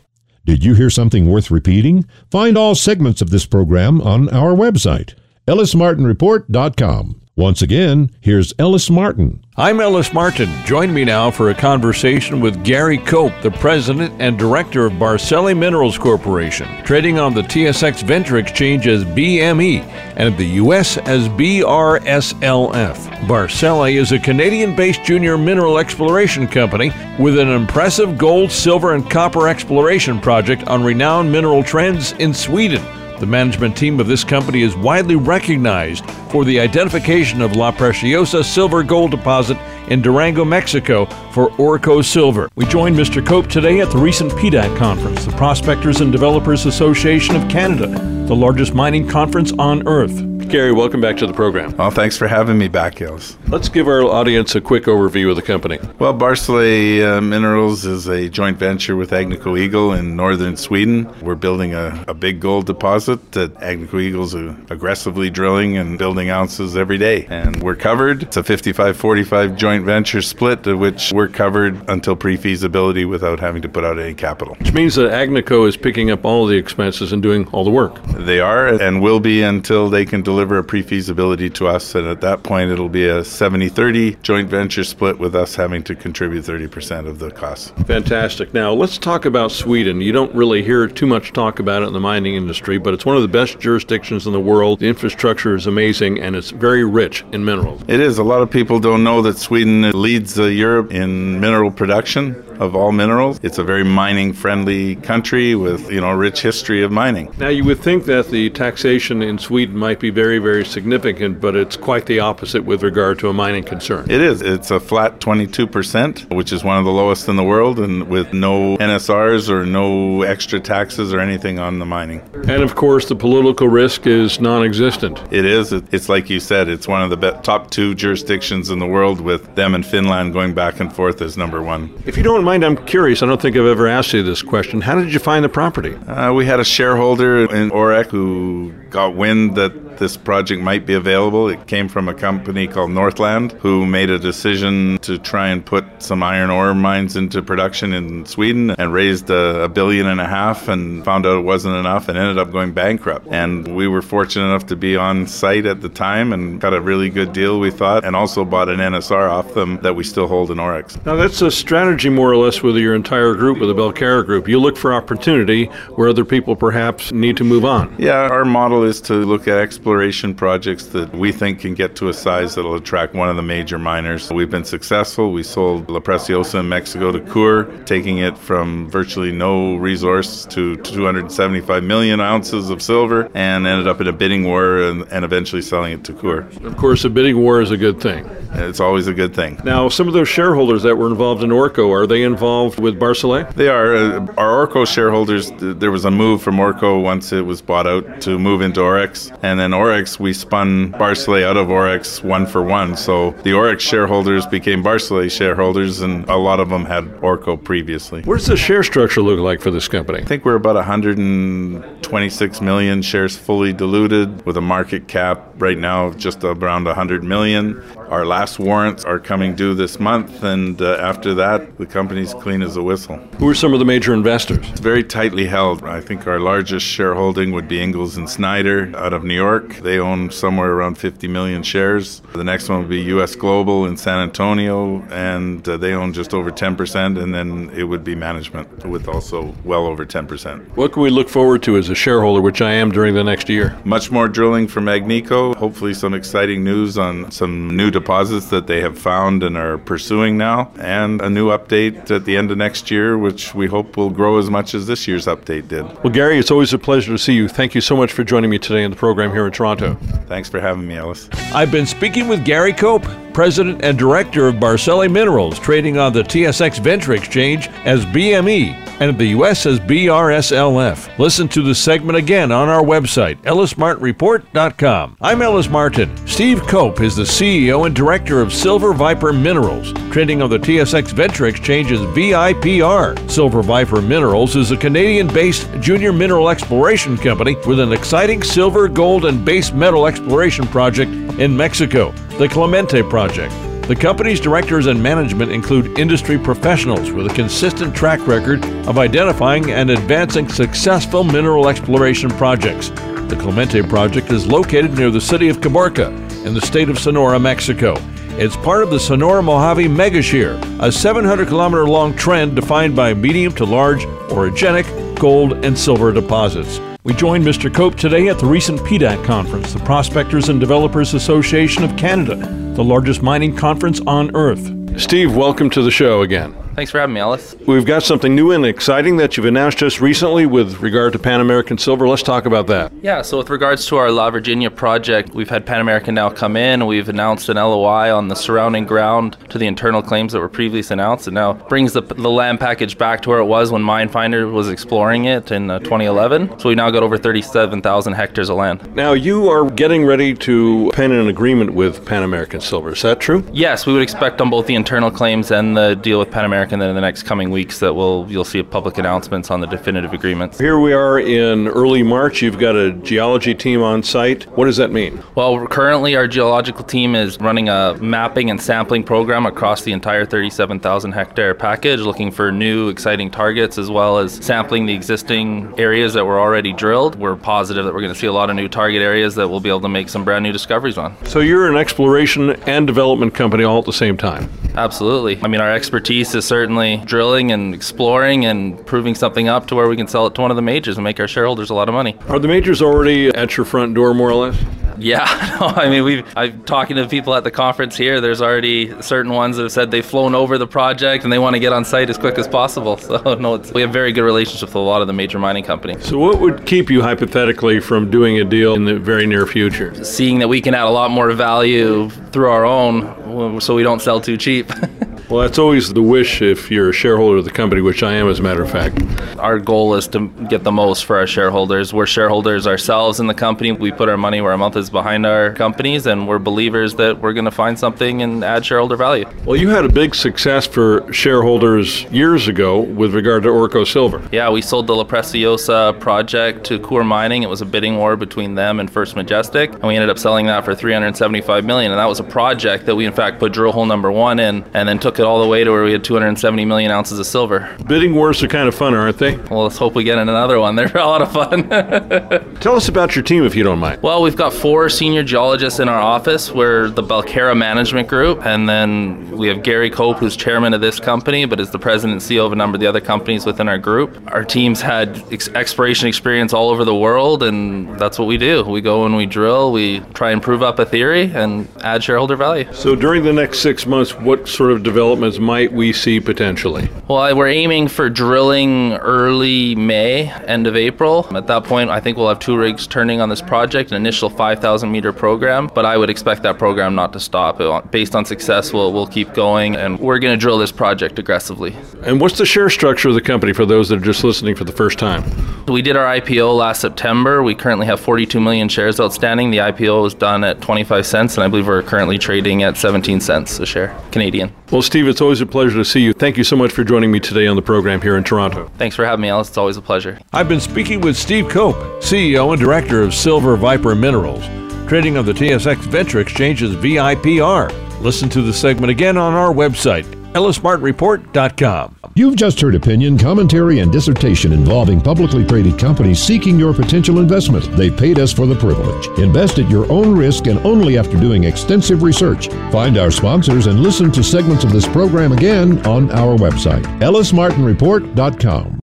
Did 0.45 0.65
you 0.65 0.73
hear 0.73 0.89
something 0.89 1.29
worth 1.29 1.49
repeating? 1.51 2.05
Find 2.31 2.57
all 2.57 2.75
segments 2.75 3.21
of 3.21 3.29
this 3.29 3.45
program 3.45 4.01
on 4.01 4.27
our 4.29 4.53
website, 4.53 5.13
ellismartinreport.com. 5.47 7.18
Once 7.39 7.61
again, 7.61 8.11
here's 8.19 8.53
Ellis 8.59 8.89
Martin. 8.89 9.41
I'm 9.55 9.79
Ellis 9.79 10.11
Martin. 10.11 10.49
Join 10.65 10.93
me 10.93 11.05
now 11.05 11.31
for 11.31 11.49
a 11.49 11.55
conversation 11.55 12.41
with 12.41 12.65
Gary 12.65 12.97
Cope, 12.97 13.31
the 13.41 13.49
president 13.49 14.13
and 14.19 14.37
director 14.37 14.85
of 14.85 14.91
Barsele 14.99 15.57
Minerals 15.57 15.97
Corporation, 15.97 16.67
trading 16.83 17.17
on 17.17 17.33
the 17.33 17.43
TSX 17.43 18.03
Venture 18.03 18.39
Exchange 18.39 18.89
as 18.89 19.05
BME 19.05 19.85
and 20.17 20.37
the 20.37 20.47
U.S. 20.47 20.97
as 20.97 21.29
BRSLF. 21.29 22.97
Barsele 23.25 23.95
is 23.95 24.11
a 24.11 24.19
Canadian 24.19 24.75
based 24.75 25.05
junior 25.05 25.37
mineral 25.37 25.77
exploration 25.77 26.45
company 26.45 26.91
with 27.17 27.39
an 27.39 27.47
impressive 27.47 28.17
gold, 28.17 28.51
silver, 28.51 28.95
and 28.95 29.09
copper 29.09 29.47
exploration 29.47 30.19
project 30.19 30.67
on 30.67 30.83
renowned 30.83 31.31
mineral 31.31 31.63
trends 31.63 32.11
in 32.19 32.33
Sweden. 32.33 32.83
The 33.19 33.25
management 33.25 33.75
team 33.75 33.99
of 33.99 34.07
this 34.07 34.23
company 34.23 34.61
is 34.61 34.77
widely 34.77 35.17
recognized 35.17 36.09
for 36.31 36.45
the 36.45 36.57
identification 36.57 37.41
of 37.41 37.53
La 37.53 37.71
Preciosa 37.71 38.45
silver 38.45 38.81
gold 38.81 39.11
deposit 39.11 39.57
in 39.89 40.01
Durango, 40.01 40.45
Mexico 40.45 41.05
for 41.33 41.49
Orko 41.51 42.03
Silver. 42.03 42.49
We 42.55 42.65
joined 42.65 42.95
Mr. 42.95 43.25
Cope 43.25 43.47
today 43.47 43.81
at 43.81 43.91
the 43.91 43.97
recent 43.97 44.31
PDAC 44.33 44.77
conference, 44.77 45.25
the 45.25 45.31
Prospectors 45.33 45.99
and 45.99 46.13
Developers 46.13 46.65
Association 46.65 47.35
of 47.35 47.49
Canada, 47.49 47.87
the 48.25 48.35
largest 48.35 48.73
mining 48.73 49.05
conference 49.05 49.51
on 49.59 49.85
earth. 49.85 50.28
Gary, 50.49 50.71
welcome 50.71 50.99
back 50.99 51.15
to 51.15 51.27
the 51.27 51.33
program. 51.33 51.77
Well, 51.77 51.91
thanks 51.91 52.17
for 52.17 52.27
having 52.27 52.57
me 52.57 52.67
back, 52.67 52.99
Ellis. 53.03 53.37
Let's 53.49 53.69
give 53.69 53.87
our 53.87 54.01
audience 54.01 54.55
a 54.55 54.61
quick 54.61 54.85
overview 54.85 55.29
of 55.29 55.35
the 55.35 55.43
company. 55.43 55.77
Well, 55.99 56.11
Barsele 56.11 57.03
uh, 57.03 57.21
Minerals 57.21 57.85
is 57.85 58.07
a 58.07 58.29
joint 58.29 58.57
venture 58.57 58.95
with 58.95 59.11
Agnico 59.11 59.59
Eagle 59.59 59.93
in 59.93 60.15
northern 60.15 60.57
Sweden. 60.57 61.07
We're 61.21 61.35
building 61.35 61.75
a, 61.75 62.03
a 62.07 62.15
big 62.15 62.39
gold 62.39 62.65
deposit 62.65 63.33
that 63.33 63.53
Agnico 63.59 64.01
Eagle's 64.01 64.33
uh, 64.33 64.55
aggressively 64.71 65.29
drilling 65.29 65.77
and 65.77 65.99
building 65.99 66.31
ounces 66.31 66.75
every 66.75 66.97
day. 66.97 67.27
And 67.29 67.61
we're 67.61 67.75
covered. 67.75 68.23
It's 68.23 68.37
a 68.37 68.43
55 68.43 68.97
45 68.97 69.55
joint 69.55 69.85
venture 69.85 70.23
split, 70.23 70.65
of 70.65 70.79
which 70.79 71.11
we're 71.13 71.27
covered 71.27 71.87
until 71.87 72.15
pre 72.15 72.37
feasibility 72.37 73.05
without 73.05 73.39
having 73.39 73.61
to 73.61 73.69
put 73.69 73.83
out 73.83 73.99
any 73.99 74.15
capital. 74.15 74.55
Which 74.55 74.73
means 74.73 74.95
that 74.95 75.11
Agnico 75.11 75.67
is 75.67 75.77
picking 75.77 76.09
up 76.09 76.25
all 76.25 76.47
the 76.47 76.57
expenses 76.57 77.13
and 77.13 77.21
doing 77.21 77.47
all 77.49 77.63
the 77.63 77.69
work. 77.69 78.03
They 78.05 78.39
are 78.39 78.67
and 78.81 78.99
will 78.99 79.19
be 79.19 79.43
until 79.43 79.91
they 79.91 80.05
can 80.05 80.23
deliver 80.23 80.38
deliver 80.39 80.57
a 80.57 80.63
pre 80.63 80.81
feasibility 80.81 81.49
to 81.49 81.67
us. 81.67 81.95
And 81.95 82.07
at 82.07 82.21
that 82.21 82.43
point, 82.43 82.71
it'll 82.71 82.87
be 82.87 83.07
a 83.07 83.25
70 83.25 83.67
30 83.67 84.15
joint 84.21 84.49
venture 84.49 84.85
split 84.85 85.19
with 85.19 85.35
us 85.35 85.55
having 85.55 85.83
to 85.83 85.95
contribute 85.95 86.45
30% 86.45 87.07
of 87.07 87.19
the 87.19 87.29
costs. 87.29 87.71
Fantastic. 87.85 88.53
Now, 88.53 88.71
let's 88.71 88.97
talk 88.97 89.25
about 89.25 89.51
Sweden. 89.51 89.99
You 89.99 90.13
don't 90.13 90.33
really 90.33 90.63
hear 90.63 90.87
too 90.87 91.05
much 91.05 91.33
talk 91.33 91.59
about 91.59 91.83
it 91.83 91.87
in 91.87 91.93
the 91.93 91.99
mining 91.99 92.35
industry, 92.35 92.77
but 92.77 92.93
it's 92.93 93.05
one 93.05 93.17
of 93.17 93.21
the 93.21 93.27
best 93.27 93.59
jurisdictions 93.59 94.25
in 94.25 94.31
the 94.31 94.39
world. 94.39 94.79
The 94.79 94.87
infrastructure 94.87 95.55
is 95.55 95.67
amazing 95.67 96.21
and 96.21 96.37
it's 96.37 96.51
very 96.51 96.85
rich 96.85 97.25
in 97.33 97.43
minerals. 97.43 97.81
It 97.87 97.99
is. 97.99 98.17
A 98.17 98.23
lot 98.23 98.41
of 98.41 98.49
people 98.49 98.79
don't 98.79 99.03
know 99.03 99.21
that 99.23 99.37
Sweden 99.37 99.91
leads 99.91 100.37
Europe 100.37 100.93
in 100.93 101.41
mineral 101.41 101.71
production 101.71 102.45
of 102.59 102.75
all 102.75 102.91
minerals. 102.91 103.39
It's 103.41 103.57
a 103.57 103.63
very 103.63 103.83
mining 103.83 104.33
friendly 104.33 104.95
country 104.97 105.55
with, 105.55 105.91
you 105.91 106.01
know, 106.01 106.11
a 106.11 106.17
rich 106.17 106.41
history 106.41 106.83
of 106.83 106.91
mining. 106.91 107.33
Now, 107.37 107.47
you 107.47 107.63
would 107.63 107.79
think 107.79 108.05
that 108.05 108.27
the 108.27 108.49
taxation 108.51 109.21
in 109.21 109.37
Sweden 109.37 109.77
might 109.77 109.99
be 109.99 110.09
very, 110.09 110.39
very 110.39 110.65
significant, 110.65 111.41
but 111.41 111.55
it's 111.55 111.77
quite 111.77 112.05
the 112.05 112.19
opposite 112.19 112.65
with 112.65 112.83
regard 112.83 113.19
to 113.19 113.29
a 113.29 113.33
mining 113.33 113.63
concern. 113.63 114.09
It 114.09 114.21
is. 114.21 114.41
It's 114.41 114.71
a 114.71 114.79
flat 114.79 115.19
22%, 115.19 116.33
which 116.35 116.51
is 116.51 116.63
one 116.63 116.77
of 116.77 116.85
the 116.85 116.91
lowest 116.91 117.27
in 117.27 117.35
the 117.35 117.43
world, 117.43 117.79
and 117.79 118.07
with 118.07 118.33
no 118.33 118.77
NSRs 118.77 119.49
or 119.49 119.65
no 119.65 120.23
extra 120.23 120.59
taxes 120.59 121.13
or 121.13 121.19
anything 121.19 121.59
on 121.59 121.79
the 121.79 121.85
mining. 121.85 122.21
And 122.47 122.63
of 122.63 122.75
course, 122.75 123.07
the 123.07 123.15
political 123.15 123.67
risk 123.67 124.05
is 124.05 124.39
non 124.39 124.63
existent. 124.63 125.21
It 125.31 125.45
is. 125.45 125.71
It's 125.71 126.09
like 126.09 126.29
you 126.29 126.39
said, 126.39 126.67
it's 126.67 126.87
one 126.87 127.01
of 127.01 127.09
the 127.09 127.31
top 127.43 127.71
two 127.71 127.95
jurisdictions 127.95 128.69
in 128.69 128.79
the 128.79 128.87
world, 128.87 129.21
with 129.21 129.55
them 129.55 129.75
and 129.75 129.85
Finland 129.85 130.33
going 130.33 130.53
back 130.53 130.79
and 130.79 130.93
forth 130.93 131.21
as 131.21 131.37
number 131.37 131.61
one. 131.61 131.89
If 132.05 132.17
you 132.17 132.23
don't 132.23 132.43
mind, 132.49 132.65
I'm 132.65 132.83
curious. 132.87 133.21
I 133.21 133.27
don't 133.27 133.39
think 133.39 133.55
I've 133.55 133.65
ever 133.67 133.87
asked 133.87 134.11
you 134.11 134.23
this 134.23 134.41
question. 134.41 134.81
How 134.81 134.95
did 134.95 135.13
you 135.13 135.19
find 135.19 135.45
the 135.45 135.49
property? 135.49 135.93
Uh, 135.93 136.33
we 136.33 136.47
had 136.47 136.59
a 136.59 136.63
shareholder 136.63 137.43
in 137.43 137.69
Orec 137.69 138.07
who 138.07 138.73
got 138.89 139.15
wind 139.15 139.55
that 139.55 139.89
this 139.99 140.17
project 140.17 140.61
might 140.61 140.85
be 140.85 140.93
available. 140.93 141.49
It 141.49 141.67
came 141.67 141.87
from 141.87 142.07
a 142.07 142.13
company 142.13 142.67
called 142.67 142.91
Northland 142.91 143.51
who 143.51 143.85
made 143.85 144.09
a 144.09 144.17
decision 144.17 144.97
to 144.99 145.19
try 145.19 145.49
and 145.49 145.63
put 145.63 145.85
some 146.01 146.23
iron 146.23 146.49
ore 146.49 146.73
mines 146.73 147.15
into 147.15 147.43
production 147.43 147.93
in 147.93 148.25
Sweden 148.25 148.71
and 148.71 148.93
raised 148.93 149.29
a, 149.29 149.63
a 149.65 149.69
billion 149.69 150.07
and 150.07 150.21
a 150.21 150.25
half 150.25 150.69
and 150.69 151.03
found 151.05 151.25
out 151.25 151.37
it 151.37 151.43
wasn't 151.43 151.75
enough 151.75 152.07
and 152.07 152.17
ended 152.17 152.37
up 152.37 152.51
going 152.51 152.71
bankrupt. 152.71 153.27
And 153.29 153.75
we 153.75 153.87
were 153.87 154.01
fortunate 154.01 154.45
enough 154.45 154.65
to 154.67 154.75
be 154.75 154.95
on 154.95 155.27
site 155.27 155.65
at 155.65 155.81
the 155.81 155.89
time 155.89 156.33
and 156.33 156.59
got 156.59 156.73
a 156.73 156.81
really 156.81 157.09
good 157.09 157.33
deal, 157.33 157.59
we 157.59 157.69
thought, 157.69 158.05
and 158.05 158.15
also 158.15 158.45
bought 158.45 158.69
an 158.69 158.79
NSR 158.79 159.29
off 159.29 159.53
them 159.53 159.79
that 159.81 159.95
we 159.95 160.03
still 160.03 160.27
hold 160.27 160.49
in 160.49 160.57
Orex. 160.57 161.05
Now, 161.05 161.15
that's 161.15 161.41
a 161.41 161.51
strategy 161.51 162.09
more 162.09 162.35
or 162.39 162.45
less 162.45 162.61
with 162.61 162.77
your 162.77 162.95
entire 162.95 163.33
group, 163.35 163.59
with 163.59 163.69
the 163.69 163.75
Belcara 163.75 164.25
group. 164.25 164.47
You 164.47 164.59
look 164.59 164.77
for 164.77 164.93
opportunity 164.93 165.65
where 165.95 166.09
other 166.09 166.25
people 166.25 166.55
perhaps 166.55 167.11
need 167.11 167.37
to 167.37 167.43
move 167.43 167.65
on. 167.65 167.95
Yeah, 167.97 168.27
our 168.29 168.45
model 168.45 168.83
is 168.83 169.01
to 169.01 169.13
look 169.13 169.47
at 169.47 169.57
exploration 169.57 169.99
exploration 169.99 170.33
projects 170.35 170.85
that 170.85 171.13
we 171.13 171.31
think 171.31 171.59
can 171.59 171.73
get 171.73 171.95
to 171.95 172.09
a 172.09 172.13
size 172.13 172.55
that'll 172.55 172.75
attract 172.75 173.13
one 173.13 173.27
of 173.27 173.35
the 173.35 173.41
major 173.41 173.77
miners. 173.77 174.31
We've 174.31 174.49
been 174.49 174.63
successful. 174.63 175.31
We 175.31 175.43
sold 175.43 175.89
La 175.89 175.99
Preciosa 175.99 176.59
in 176.59 176.69
Mexico 176.69 177.11
to 177.11 177.19
Coeur, 177.19 177.65
taking 177.85 178.19
it 178.19 178.37
from 178.37 178.89
virtually 178.89 179.31
no 179.31 179.75
resource 179.75 180.45
to 180.47 180.77
275 180.77 181.83
million 181.83 182.19
ounces 182.19 182.69
of 182.69 182.81
silver, 182.81 183.29
and 183.33 183.67
ended 183.67 183.87
up 183.87 183.99
in 183.99 184.07
a 184.07 184.13
bidding 184.13 184.43
war 184.43 184.77
and, 184.77 185.05
and 185.11 185.25
eventually 185.25 185.61
selling 185.61 185.93
it 185.93 186.03
to 186.05 186.13
Coeur. 186.13 186.47
Of 186.63 186.77
course, 186.77 187.03
a 187.03 187.09
bidding 187.09 187.37
war 187.37 187.61
is 187.61 187.71
a 187.71 187.77
good 187.77 187.99
thing. 187.99 188.25
It's 188.53 188.79
always 188.79 189.07
a 189.07 189.13
good 189.13 189.35
thing. 189.35 189.59
Now, 189.63 189.89
some 189.89 190.07
of 190.07 190.13
those 190.13 190.29
shareholders 190.29 190.83
that 190.83 190.95
were 190.95 191.07
involved 191.07 191.43
in 191.43 191.49
Orko, 191.49 191.91
are 191.91 192.07
they 192.07 192.23
involved 192.33 192.79
with 192.79 192.99
Barsele? 192.99 193.41
They 193.55 193.67
are. 193.67 193.95
Uh, 193.95 194.33
our 194.37 194.67
Orko 194.67 194.87
shareholders, 194.87 195.51
there 195.59 195.91
was 195.91 196.05
a 196.05 196.11
move 196.11 196.41
from 196.41 196.55
Orko 196.57 197.01
once 197.01 197.33
it 197.33 197.45
was 197.51 197.61
bought 197.61 197.87
out 197.87 198.21
to 198.21 198.37
move 198.39 198.61
into 198.61 198.79
Orex. 198.81 199.37
And 199.43 199.59
then 199.59 199.71
Orex, 199.71 200.19
we 200.19 200.31
spun 200.33 200.93
Barsele 200.93 201.43
out 201.43 201.57
of 201.57 201.67
Orex 201.67 202.23
one 202.23 202.45
for 202.45 202.61
one. 202.63 202.95
So 202.95 203.31
the 203.43 203.51
Orex 203.51 203.79
shareholders 203.79 204.45
became 204.45 204.83
Barsele 204.83 205.29
shareholders, 205.29 206.01
and 206.01 206.27
a 206.29 206.37
lot 206.37 206.59
of 206.59 206.69
them 206.69 206.85
had 206.85 207.03
Orko 207.21 207.61
previously. 207.61 208.21
What 208.23 208.37
does 208.37 208.47
the 208.47 208.57
share 208.57 208.83
structure 208.83 209.21
look 209.21 209.39
like 209.39 209.61
for 209.61 209.71
this 209.71 209.87
company? 209.87 210.19
I 210.19 210.25
think 210.25 210.45
we're 210.45 210.55
about 210.55 210.75
126 210.75 212.61
million 212.61 213.01
shares 213.01 213.37
fully 213.37 213.73
diluted 213.73 214.45
with 214.45 214.57
a 214.57 214.61
market 214.61 215.07
cap 215.07 215.53
right 215.57 215.77
now 215.77 216.05
of 216.05 216.17
just 216.17 216.43
around 216.43 216.85
100 216.85 217.23
million. 217.23 217.81
Our 218.09 218.25
last 218.25 218.57
warrants 218.57 219.05
are 219.05 219.19
coming 219.19 219.53
due 219.53 219.75
this 219.75 219.99
month, 219.99 220.41
and 220.41 220.81
uh, 220.81 220.95
after 220.95 221.35
that, 221.35 221.77
the 221.77 221.85
company's 221.85 222.33
clean 222.33 222.63
as 222.63 222.75
a 222.75 222.81
whistle. 222.81 223.17
Who 223.37 223.47
are 223.47 223.53
some 223.53 223.71
of 223.71 223.77
the 223.77 223.85
major 223.85 224.15
investors? 224.15 224.67
It's 224.71 224.79
very 224.79 225.03
tightly 225.03 225.45
held. 225.45 225.83
I 225.83 226.01
think 226.01 226.25
our 226.25 226.39
largest 226.39 226.87
shareholding 226.87 227.51
would 227.51 227.67
be 227.67 227.79
Ingalls 227.79 228.17
and 228.17 228.27
Snyder 228.27 228.91
out 228.95 229.13
of 229.13 229.23
New 229.23 229.35
York. 229.35 229.75
They 229.81 229.99
own 229.99 230.31
somewhere 230.31 230.71
around 230.71 230.95
50 230.95 231.27
million 231.27 231.61
shares. 231.61 232.21
The 232.33 232.43
next 232.43 232.67
one 232.67 232.79
would 232.79 232.89
be 232.89 233.01
U.S. 233.13 233.35
Global 233.35 233.85
in 233.85 233.95
San 233.95 234.17
Antonio, 234.17 235.03
and 235.11 235.67
uh, 235.69 235.77
they 235.77 235.93
own 235.93 236.11
just 236.11 236.33
over 236.33 236.49
10%, 236.49 237.21
and 237.21 237.31
then 237.31 237.69
it 237.75 237.83
would 237.83 238.03
be 238.03 238.15
management 238.15 238.87
with 238.87 239.07
also 239.07 239.53
well 239.63 239.85
over 239.85 240.03
10%. 240.03 240.75
What 240.75 240.93
can 240.93 241.03
we 241.03 241.11
look 241.11 241.29
forward 241.29 241.61
to 241.63 241.77
as 241.77 241.89
a 241.89 241.95
shareholder, 241.95 242.41
which 242.41 242.59
I 242.59 242.71
am 242.71 242.91
during 242.91 243.13
the 243.13 243.23
next 243.23 243.49
year? 243.49 243.77
Much 243.83 244.09
more 244.09 244.27
drilling 244.27 244.67
from 244.67 244.85
Agnico. 244.85 245.55
Hopefully, 245.55 245.93
some 245.93 246.15
exciting 246.15 246.63
news 246.63 246.97
on 246.97 247.29
some 247.29 247.77
new 247.77 247.91
deposits 247.99 248.47
that 248.47 248.67
they 248.67 248.81
have 248.81 248.97
found 248.97 249.43
and 249.43 249.57
are 249.57 249.77
pursuing 249.77 250.37
now, 250.37 250.71
and 250.79 251.21
a 251.21 251.29
new 251.29 251.49
update 251.49 252.09
at 252.11 252.25
the 252.25 252.37
end 252.37 252.51
of 252.51 252.57
next 252.57 252.89
year, 252.89 253.17
which 253.17 253.53
we 253.53 253.67
hope 253.67 253.97
will 253.97 254.09
grow 254.09 254.37
as 254.37 254.49
much 254.49 254.73
as 254.73 254.87
this 254.87 255.07
year's 255.07 255.25
update 255.25 255.67
did. 255.67 255.85
Well, 256.03 256.13
Gary, 256.13 256.39
it's 256.39 256.51
always 256.51 256.73
a 256.73 256.79
pleasure 256.79 257.11
to 257.11 257.17
see 257.17 257.33
you. 257.33 257.47
Thank 257.47 257.75
you 257.75 257.81
so 257.81 257.95
much 257.95 258.11
for 258.11 258.23
joining 258.23 258.49
me 258.49 258.59
today 258.59 258.83
in 258.83 258.91
the 258.91 258.97
program 258.97 259.31
here 259.31 259.45
in 259.45 259.51
Toronto. 259.51 259.95
Thanks 260.27 260.49
for 260.49 260.59
having 260.59 260.87
me, 260.87 260.95
Ellis. 260.95 261.29
I've 261.53 261.71
been 261.71 261.85
speaking 261.85 262.27
with 262.27 262.45
Gary 262.45 262.73
Cope, 262.73 263.05
President 263.39 263.85
and 263.85 263.97
Director 263.97 264.49
of 264.49 264.55
Barsele 264.55 265.09
Minerals, 265.09 265.59
trading 265.59 265.97
on 265.97 266.11
the 266.11 266.23
TSX 266.23 266.77
Venture 266.81 267.13
Exchange 267.13 267.69
as 267.85 268.05
BME 268.07 268.73
and 268.99 269.11
in 269.11 269.17
the 269.17 269.27
U.S. 269.27 269.65
as 269.65 269.79
BRSLF. 269.79 271.17
Listen 271.17 271.47
to 271.47 271.61
the 271.61 271.73
segment 271.73 272.17
again 272.17 272.51
on 272.51 272.67
our 272.67 272.83
website, 272.83 273.41
ellismartinreport.com. 273.43 275.15
I'm 275.21 275.41
Ellis 275.41 275.69
Martin. 275.69 276.27
Steve 276.27 276.61
Cope 276.63 276.99
is 276.99 277.15
the 277.15 277.23
CEO 277.23 277.85
and 277.85 277.95
Director 277.95 278.41
of 278.41 278.51
Silver 278.51 278.91
Viper 278.91 279.31
Minerals, 279.31 279.93
trading 280.11 280.41
on 280.41 280.49
the 280.49 280.59
TSX 280.59 281.13
Venture 281.13 281.45
Exchange 281.45 281.93
as 281.93 282.01
VIPR. 282.01 283.31
Silver 283.31 283.61
Viper 283.61 284.01
Minerals 284.01 284.57
is 284.57 284.71
a 284.71 284.77
Canadian 284.77 285.27
based 285.27 285.65
junior 285.79 286.11
mineral 286.11 286.49
exploration 286.49 287.15
company 287.15 287.55
with 287.65 287.79
an 287.79 287.93
exciting 287.93 288.43
silver, 288.43 288.89
gold, 288.89 289.23
and 289.23 289.45
base 289.45 289.71
metal 289.71 290.07
exploration 290.07 290.67
project 290.67 291.09
in 291.39 291.55
Mexico, 291.55 292.13
the 292.39 292.47
Clemente 292.47 293.03
Project. 293.03 293.53
The 293.89 293.95
company's 293.97 294.39
directors 294.39 294.85
and 294.85 295.03
management 295.03 295.51
include 295.51 295.99
industry 295.99 296.39
professionals 296.39 297.11
with 297.11 297.29
a 297.29 297.33
consistent 297.33 297.93
track 297.93 298.25
record 298.25 298.63
of 298.87 298.97
identifying 298.97 299.71
and 299.71 299.89
advancing 299.89 300.47
successful 300.47 301.25
mineral 301.25 301.67
exploration 301.67 302.29
projects. 302.29 302.91
The 303.27 303.37
Clemente 303.37 303.81
project 303.81 304.31
is 304.31 304.47
located 304.47 304.93
near 304.93 305.11
the 305.11 305.19
city 305.19 305.49
of 305.49 305.57
Caborca 305.57 306.11
in 306.45 306.53
the 306.53 306.61
state 306.61 306.87
of 306.87 306.97
Sonora, 306.97 307.37
Mexico. 307.39 307.95
It's 308.37 308.55
part 308.55 308.83
of 308.83 308.89
the 308.89 309.01
Sonora 309.01 309.43
Mojave 309.43 309.89
Megashear, 309.89 310.79
a 310.81 310.89
700 310.89 311.49
kilometer 311.49 311.85
long 311.89 312.15
trend 312.15 312.55
defined 312.55 312.95
by 312.95 313.13
medium 313.13 313.51
to 313.55 313.65
large 313.65 314.05
orogenic 314.29 315.19
gold 315.19 315.65
and 315.65 315.77
silver 315.77 316.13
deposits. 316.13 316.79
We 317.05 317.13
joined 317.13 317.45
Mr. 317.45 317.73
Cope 317.73 317.95
today 317.95 318.27
at 318.27 318.39
the 318.39 318.45
recent 318.45 318.81
PDAC 318.81 319.23
conference, 319.23 319.71
the 319.71 319.79
Prospectors 319.79 320.49
and 320.49 320.59
Developers 320.59 321.13
Association 321.13 321.85
of 321.85 321.95
Canada, 321.95 322.35
the 322.75 322.83
largest 322.83 323.21
mining 323.21 323.55
conference 323.55 324.01
on 324.05 324.35
earth. 324.35 324.67
Steve, 324.99 325.33
welcome 325.33 325.69
to 325.69 325.81
the 325.81 325.89
show 325.89 326.23
again. 326.23 326.53
Thanks 326.75 326.91
for 326.91 326.99
having 326.99 327.13
me, 327.13 327.19
Ellis. 327.19 327.55
We've 327.67 327.85
got 327.85 328.03
something 328.03 328.33
new 328.33 328.51
and 328.51 328.65
exciting 328.65 329.17
that 329.17 329.35
you've 329.35 329.45
announced 329.45 329.79
just 329.79 329.99
recently 329.99 330.45
with 330.45 330.79
regard 330.79 331.13
to 331.13 331.19
Pan 331.19 331.41
American 331.41 331.77
Silver. 331.77 332.07
Let's 332.07 332.23
talk 332.23 332.45
about 332.45 332.67
that. 332.67 332.91
Yeah, 333.01 333.21
so 333.21 333.37
with 333.37 333.49
regards 333.49 333.85
to 333.87 333.97
our 333.97 334.11
La 334.11 334.29
Virginia 334.29 334.69
project, 334.71 335.33
we've 335.33 335.49
had 335.49 335.65
Pan 335.65 335.81
American 335.81 336.15
now 336.15 336.29
come 336.29 336.55
in. 336.55 336.85
We've 336.85 337.09
announced 337.09 337.49
an 337.49 337.57
LOI 337.57 338.15
on 338.15 338.29
the 338.29 338.35
surrounding 338.35 338.85
ground 338.85 339.35
to 339.49 339.57
the 339.57 339.67
internal 339.67 340.01
claims 340.01 340.31
that 340.31 340.39
were 340.39 340.47
previously 340.47 340.93
announced. 340.93 341.27
It 341.27 341.31
now 341.31 341.53
brings 341.53 341.93
the, 341.93 342.01
the 342.01 342.29
land 342.29 342.61
package 342.61 342.97
back 342.97 343.21
to 343.23 343.29
where 343.29 343.39
it 343.39 343.45
was 343.45 343.71
when 343.71 343.81
Minefinder 343.81 344.49
was 344.49 344.69
exploring 344.69 345.25
it 345.25 345.51
in 345.51 345.69
uh, 345.69 345.79
2011. 345.79 346.59
So 346.59 346.69
we 346.69 346.75
now 346.75 346.89
got 346.91 347.03
over 347.03 347.17
37,000 347.17 348.13
hectares 348.13 348.49
of 348.49 348.55
land. 348.55 348.95
Now, 348.95 349.11
you 349.13 349.49
are 349.49 349.69
getting 349.69 350.05
ready 350.05 350.33
to 350.35 350.91
pen 350.93 351.11
an 351.11 351.27
agreement 351.27 351.73
with 351.73 352.05
Pan 352.05 352.23
American 352.23 352.61
Silver. 352.61 352.93
Is 352.93 353.01
that 353.01 353.19
true? 353.19 353.45
Yes, 353.51 353.85
we 353.85 353.91
would 353.91 354.01
expect 354.01 354.39
on 354.39 354.49
both 354.49 354.65
the 354.65 354.75
internal 354.75 354.88
claims 354.89 355.51
and 355.51 355.77
the 355.77 355.93
deal 355.93 356.17
with 356.17 356.31
Pan 356.31 356.45
American 356.45 356.79
that 356.79 356.89
in 356.89 356.95
the 356.95 357.01
next 357.01 357.23
coming 357.23 357.51
weeks 357.51 357.79
that 357.79 357.93
we'll 357.93 358.25
you'll 358.27 358.43
see 358.43 358.63
public 358.63 358.97
announcements 358.97 359.51
on 359.51 359.61
the 359.61 359.67
definitive 359.67 360.13
agreements. 360.13 360.57
Here 360.57 360.79
we 360.79 360.93
are 360.93 361.19
in 361.19 361.67
early 361.67 362.01
March. 362.01 362.41
You've 362.41 362.57
got 362.57 362.75
a 362.75 362.93
geology 362.93 363.53
team 363.53 363.83
on 363.83 364.01
site. 364.01 364.45
What 364.57 364.65
does 364.65 364.77
that 364.77 364.91
mean? 364.91 365.23
Well, 365.35 365.67
currently 365.67 366.15
our 366.15 366.27
geological 366.27 366.83
team 366.83 367.13
is 367.13 367.39
running 367.39 367.69
a 367.69 367.97
mapping 368.01 368.49
and 368.49 368.59
sampling 368.59 369.03
program 369.03 369.45
across 369.45 369.83
the 369.83 369.91
entire 369.91 370.25
37,000 370.25 371.11
hectare 371.11 371.53
package, 371.53 371.99
looking 371.99 372.31
for 372.31 372.51
new 372.51 372.89
exciting 372.89 373.29
targets 373.29 373.77
as 373.77 373.91
well 373.91 374.17
as 374.17 374.33
sampling 374.43 374.87
the 374.87 374.93
existing 374.93 375.71
areas 375.77 376.13
that 376.15 376.25
were 376.25 376.39
already 376.39 376.73
drilled. 376.73 377.15
We're 377.15 377.35
positive 377.35 377.85
that 377.85 377.93
we're 377.93 378.01
going 378.01 378.13
to 378.13 378.19
see 378.19 378.27
a 378.27 378.33
lot 378.33 378.49
of 378.49 378.55
new 378.55 378.67
target 378.67 379.03
areas 379.03 379.35
that 379.35 379.47
we'll 379.47 379.59
be 379.59 379.69
able 379.69 379.81
to 379.81 379.89
make 379.89 380.09
some 380.09 380.25
brand 380.25 380.43
new 380.43 380.51
discoveries 380.51 380.97
on. 380.97 381.15
So 381.27 381.41
you're 381.41 381.69
an 381.69 381.77
exploration 381.77 382.51
and 382.67 382.87
development 382.87 383.35
company 383.35 383.63
all 383.63 383.77
at 383.77 383.85
the 383.85 383.93
same 383.93 384.17
time. 384.17 384.49
Absolutely. 384.75 385.39
I 385.41 385.47
mean, 385.47 385.61
our 385.61 385.71
expertise 385.71 386.33
is 386.35 386.45
certainly 386.45 387.01
drilling 387.05 387.51
and 387.51 387.73
exploring 387.73 388.45
and 388.45 388.85
proving 388.85 389.15
something 389.15 389.47
up 389.47 389.67
to 389.67 389.75
where 389.75 389.87
we 389.87 389.97
can 389.97 390.07
sell 390.07 390.27
it 390.27 390.35
to 390.35 390.41
one 390.41 390.51
of 390.51 390.55
the 390.55 390.61
majors 390.61 390.97
and 390.97 391.03
make 391.03 391.19
our 391.19 391.27
shareholders 391.27 391.69
a 391.69 391.73
lot 391.73 391.89
of 391.89 391.93
money. 391.93 392.15
Are 392.27 392.39
the 392.39 392.47
majors 392.47 392.81
already 392.81 393.29
at 393.29 393.57
your 393.57 393.65
front 393.65 393.95
door, 393.95 394.13
more 394.13 394.29
or 394.29 394.47
less? 394.47 394.63
Yeah, 394.99 395.57
no, 395.59 395.67
I 395.67 395.89
mean, 395.89 396.03
we've 396.03 396.25
I'm 396.35 396.63
talking 396.63 396.95
to 396.97 397.07
people 397.07 397.33
at 397.35 397.43
the 397.43 397.51
conference 397.51 397.95
here. 397.97 398.21
There's 398.21 398.41
already 398.41 399.01
certain 399.01 399.31
ones 399.31 399.57
that 399.57 399.63
have 399.63 399.71
said 399.71 399.91
they've 399.91 400.05
flown 400.05 400.35
over 400.35 400.57
the 400.57 400.67
project 400.67 401.23
and 401.23 401.33
they 401.33 401.39
want 401.39 401.55
to 401.55 401.59
get 401.59 401.73
on 401.73 401.85
site 401.85 402.09
as 402.09 402.17
quick 402.17 402.37
as 402.37 402.47
possible. 402.47 402.97
So 403.09 403.35
no, 403.35 403.57
we 403.73 403.81
have 403.81 403.91
very 403.91 404.11
good 404.11 404.21
relationships 404.21 404.71
with 404.71 404.75
a 404.75 404.79
lot 404.79 405.01
of 405.01 405.07
the 405.07 405.13
major 405.13 405.39
mining 405.39 405.63
companies. 405.63 406.05
So 406.05 406.19
what 406.19 406.39
would 406.39 406.65
keep 406.67 406.91
you 406.91 407.01
hypothetically 407.01 407.79
from 407.79 408.11
doing 408.11 408.39
a 408.39 408.43
deal 408.43 408.75
in 408.75 408.85
the 408.85 408.99
very 408.99 409.25
near 409.25 409.47
future? 409.47 410.03
Seeing 410.03 410.37
that 410.39 410.47
we 410.47 410.61
can 410.61 410.75
add 410.75 410.85
a 410.85 410.91
lot 410.91 411.09
more 411.09 411.31
value 411.31 412.09
through 412.09 412.49
our 412.49 412.65
own, 412.65 413.59
so 413.61 413.73
we 413.73 413.81
don't 413.81 414.01
sell 414.01 414.21
too 414.21 414.37
cheap. 414.37 414.71
Well, 415.29 415.41
that's 415.41 415.59
always 415.59 415.93
the 415.93 416.01
wish 416.01 416.41
if 416.41 416.71
you're 416.71 416.89
a 416.89 416.93
shareholder 416.93 417.37
of 417.37 417.45
the 417.45 417.51
company, 417.51 417.81
which 417.81 418.01
I 418.01 418.13
am, 418.13 418.27
as 418.29 418.39
a 418.39 418.41
matter 418.41 418.63
of 418.63 418.71
fact. 418.71 418.99
Our 419.37 419.59
goal 419.59 419.93
is 419.93 420.07
to 420.07 420.27
get 420.49 420.63
the 420.63 420.71
most 420.71 421.05
for 421.05 421.17
our 421.17 421.27
shareholders. 421.27 421.93
We're 421.93 422.07
shareholders 422.07 422.65
ourselves 422.65 423.19
in 423.19 423.27
the 423.27 423.35
company. 423.35 423.71
We 423.71 423.91
put 423.91 424.09
our 424.09 424.17
money 424.17 424.41
where 424.41 424.53
our 424.53 424.57
mouth 424.57 424.75
is 424.75 424.89
behind 424.89 425.27
our 425.27 425.53
companies, 425.53 426.07
and 426.07 426.27
we're 426.27 426.39
believers 426.39 426.95
that 426.95 427.21
we're 427.21 427.33
going 427.33 427.45
to 427.45 427.51
find 427.51 427.77
something 427.77 428.23
and 428.23 428.43
add 428.43 428.65
shareholder 428.65 428.95
value. 428.95 429.29
Well, 429.45 429.55
you 429.55 429.69
had 429.69 429.85
a 429.85 429.89
big 429.89 430.15
success 430.15 430.65
for 430.65 431.13
shareholders 431.13 432.05
years 432.05 432.47
ago 432.47 432.79
with 432.79 433.13
regard 433.13 433.43
to 433.43 433.49
Orko 433.49 433.85
Silver. 433.85 434.27
Yeah, 434.31 434.49
we 434.49 434.63
sold 434.63 434.87
the 434.87 434.95
La 434.95 435.03
Preciosa 435.03 435.95
project 435.99 436.63
to 436.65 436.79
Coeur 436.79 437.03
Mining. 437.03 437.43
It 437.43 437.49
was 437.49 437.61
a 437.61 437.67
bidding 437.67 437.97
war 437.97 438.15
between 438.15 438.55
them 438.55 438.79
and 438.79 438.89
First 438.89 439.15
Majestic, 439.15 439.73
and 439.73 439.83
we 439.83 439.95
ended 439.95 440.09
up 440.09 440.17
selling 440.17 440.47
that 440.47 440.65
for 440.65 440.73
375 440.73 441.65
million. 441.65 441.91
And 441.91 441.99
that 441.99 442.05
was 442.05 442.19
a 442.19 442.23
project 442.23 442.87
that 442.87 442.95
we, 442.95 443.05
in 443.05 443.13
fact, 443.13 443.37
put 443.37 443.53
drill 443.53 443.71
hole 443.71 443.85
number 443.85 444.11
one 444.11 444.39
in, 444.39 444.65
and 444.73 444.89
then 444.89 444.97
took 444.97 445.18
it 445.19 445.25
all 445.25 445.41
the 445.41 445.47
way 445.47 445.63
to 445.63 445.71
where 445.71 445.83
we 445.83 445.91
had 445.91 446.03
270 446.03 446.65
million 446.65 446.91
ounces 446.91 447.19
of 447.19 447.25
silver. 447.25 447.75
Bidding 447.87 448.15
wars 448.15 448.41
are 448.41 448.47
kind 448.47 448.67
of 448.67 448.75
fun, 448.75 448.93
aren't 448.93 449.17
they? 449.17 449.35
Well, 449.35 449.63
let's 449.63 449.77
hope 449.77 449.95
we 449.95 450.03
get 450.03 450.17
in 450.17 450.29
another 450.29 450.59
one. 450.59 450.75
They're 450.79 450.95
a 450.97 451.05
lot 451.05 451.21
of 451.21 451.31
fun. 451.31 451.69
Tell 452.59 452.75
us 452.75 452.87
about 452.87 453.15
your 453.15 453.23
team 453.23 453.45
if 453.45 453.55
you 453.55 453.63
don't 453.63 453.79
mind. 453.79 454.01
Well, 454.01 454.21
we've 454.21 454.35
got 454.35 454.53
four 454.53 454.89
senior 454.89 455.23
geologists 455.23 455.79
in 455.79 455.89
our 455.89 455.99
office. 455.99 456.51
We're 456.51 456.89
the 456.89 457.03
Belcara 457.03 457.55
Management 457.57 458.07
Group, 458.07 458.45
and 458.45 458.67
then 458.67 459.29
we 459.31 459.47
have 459.47 459.63
Gary 459.63 459.89
Cope, 459.89 460.17
who's 460.17 460.35
chairman 460.35 460.73
of 460.73 460.81
this 460.81 460.99
company, 460.99 461.45
but 461.45 461.59
is 461.59 461.71
the 461.71 461.79
president 461.79 462.13
and 462.13 462.21
CEO 462.21 462.45
of 462.45 462.51
a 462.51 462.55
number 462.55 462.75
of 462.75 462.81
the 462.81 462.87
other 462.87 463.01
companies 463.01 463.45
within 463.45 463.67
our 463.67 463.77
group. 463.77 464.17
Our 464.27 464.43
team's 464.43 464.81
had 464.81 465.21
ex- 465.31 465.49
exploration 465.49 466.07
experience 466.07 466.53
all 466.53 466.69
over 466.69 466.85
the 466.85 466.95
world, 466.95 467.43
and 467.43 467.97
that's 467.99 468.17
what 468.17 468.27
we 468.27 468.37
do. 468.37 468.63
We 468.63 468.81
go 468.81 469.05
and 469.05 469.15
we 469.15 469.25
drill, 469.25 469.71
we 469.71 469.99
try 470.13 470.31
and 470.31 470.41
prove 470.41 470.63
up 470.63 470.79
a 470.79 470.85
theory, 470.85 471.31
and 471.33 471.67
add 471.81 472.03
shareholder 472.03 472.35
value. 472.35 472.71
So 472.73 472.95
during 472.95 473.23
the 473.23 473.33
next 473.33 473.59
six 473.59 473.85
months, 473.85 474.15
what 474.15 474.47
sort 474.47 474.71
of 474.71 474.83
developments 475.09 475.39
might 475.39 475.73
we 475.73 475.91
see 475.91 476.19
potentially? 476.19 476.87
Well, 477.07 477.35
we're 477.35 477.47
aiming 477.47 477.87
for 477.87 478.11
drilling 478.11 478.93
early 478.93 479.73
May, 479.73 480.29
end 480.45 480.67
of 480.67 480.75
April. 480.75 481.25
At 481.35 481.47
that 481.47 481.63
point, 481.63 481.89
I 481.89 481.99
think 481.99 482.15
we'll 482.15 482.27
have 482.27 482.37
two 482.37 482.55
rigs 482.55 482.85
turning 482.85 483.19
on 483.19 483.27
this 483.27 483.41
project, 483.41 483.89
an 483.89 483.97
initial 483.97 484.29
5,000 484.29 484.91
meter 484.91 485.11
program, 485.11 485.67
but 485.73 485.83
I 485.83 485.97
would 485.97 486.11
expect 486.11 486.43
that 486.43 486.59
program 486.59 486.93
not 486.93 487.11
to 487.13 487.19
stop. 487.19 487.57
Based 487.91 488.13
on 488.13 488.23
success, 488.23 488.71
we'll, 488.71 488.93
we'll 488.93 489.07
keep 489.07 489.33
going, 489.33 489.75
and 489.75 489.99
we're 489.99 490.19
going 490.19 490.37
to 490.37 490.39
drill 490.39 490.59
this 490.59 490.71
project 490.71 491.17
aggressively. 491.17 491.75
And 492.03 492.21
what's 492.21 492.37
the 492.37 492.45
share 492.45 492.69
structure 492.69 493.09
of 493.09 493.15
the 493.15 493.21
company 493.21 493.53
for 493.53 493.65
those 493.65 493.89
that 493.89 493.95
are 493.95 494.05
just 494.05 494.23
listening 494.23 494.53
for 494.53 494.63
the 494.63 494.71
first 494.71 494.99
time? 494.99 495.23
We 495.65 495.81
did 495.81 495.97
our 495.97 496.19
IPO 496.19 496.55
last 496.55 496.81
September. 496.81 497.41
We 497.41 497.55
currently 497.55 497.87
have 497.87 497.99
42 497.99 498.39
million 498.39 498.69
shares 498.69 498.99
outstanding. 498.99 499.49
The 499.49 499.57
IPO 499.57 500.03
was 500.03 500.13
done 500.13 500.43
at 500.43 500.61
25 500.61 501.05
cents, 501.05 501.35
and 501.35 501.43
I 501.43 501.47
believe 501.47 501.65
we're 501.65 501.81
currently 501.81 502.19
trading 502.19 502.61
at 502.61 502.77
17 502.77 503.19
cents 503.21 503.59
a 503.59 503.65
share 503.65 503.95
Canadian. 504.11 504.53
Well, 504.71 504.83
Steve, 504.83 504.98
it's 505.07 505.21
always 505.21 505.41
a 505.41 505.45
pleasure 505.45 505.77
to 505.77 505.85
see 505.85 506.01
you. 506.01 506.13
Thank 506.13 506.37
you 506.37 506.43
so 506.43 506.55
much 506.55 506.71
for 506.71 506.83
joining 506.83 507.11
me 507.11 507.19
today 507.19 507.47
on 507.47 507.55
the 507.55 507.61
program 507.61 508.01
here 508.01 508.17
in 508.17 508.23
Toronto. 508.23 508.69
Thanks 508.77 508.95
for 508.95 509.05
having 509.05 509.21
me, 509.21 509.29
Ellis. 509.29 509.47
It's 509.47 509.57
always 509.57 509.77
a 509.77 509.81
pleasure. 509.81 510.19
I've 510.33 510.47
been 510.49 510.59
speaking 510.59 511.01
with 511.01 511.15
Steve 511.15 511.47
Cope, 511.49 511.77
CEO 512.01 512.51
and 512.51 512.59
Director 512.59 513.01
of 513.01 513.13
Silver 513.13 513.55
Viper 513.55 513.95
Minerals, 513.95 514.43
trading 514.87 515.17
on 515.17 515.25
the 515.25 515.33
TSX 515.33 515.77
Venture 515.85 516.19
Exchange's 516.19 516.75
VIPR. 516.75 518.01
Listen 518.01 518.29
to 518.29 518.41
the 518.41 518.53
segment 518.53 518.91
again 518.91 519.17
on 519.17 519.33
our 519.33 519.53
website, 519.53 520.05
ellismartinreport.com. 520.33 521.95
You've 522.15 522.35
just 522.35 522.59
heard 522.59 522.75
opinion, 522.75 523.17
commentary, 523.17 523.79
and 523.79 523.91
dissertation 523.91 524.51
involving 524.51 524.99
publicly 524.99 525.45
traded 525.45 525.79
companies 525.79 526.21
seeking 526.21 526.59
your 526.59 526.73
potential 526.73 527.19
investment. 527.19 527.65
They've 527.77 527.95
paid 527.95 528.19
us 528.19 528.33
for 528.33 528.45
the 528.45 528.55
privilege. 528.55 529.07
Invest 529.19 529.59
at 529.59 529.69
your 529.69 529.89
own 529.91 530.15
risk 530.17 530.47
and 530.47 530.59
only 530.59 530.97
after 530.97 531.17
doing 531.19 531.45
extensive 531.45 532.03
research. 532.03 532.49
Find 532.71 532.97
our 532.97 533.11
sponsors 533.11 533.67
and 533.67 533.79
listen 533.81 534.11
to 534.11 534.23
segments 534.23 534.63
of 534.63 534.71
this 534.71 534.87
program 534.87 535.31
again 535.31 535.85
on 535.85 536.11
our 536.11 536.35
website, 536.37 536.83
ellismartinreport.com. 536.99 538.77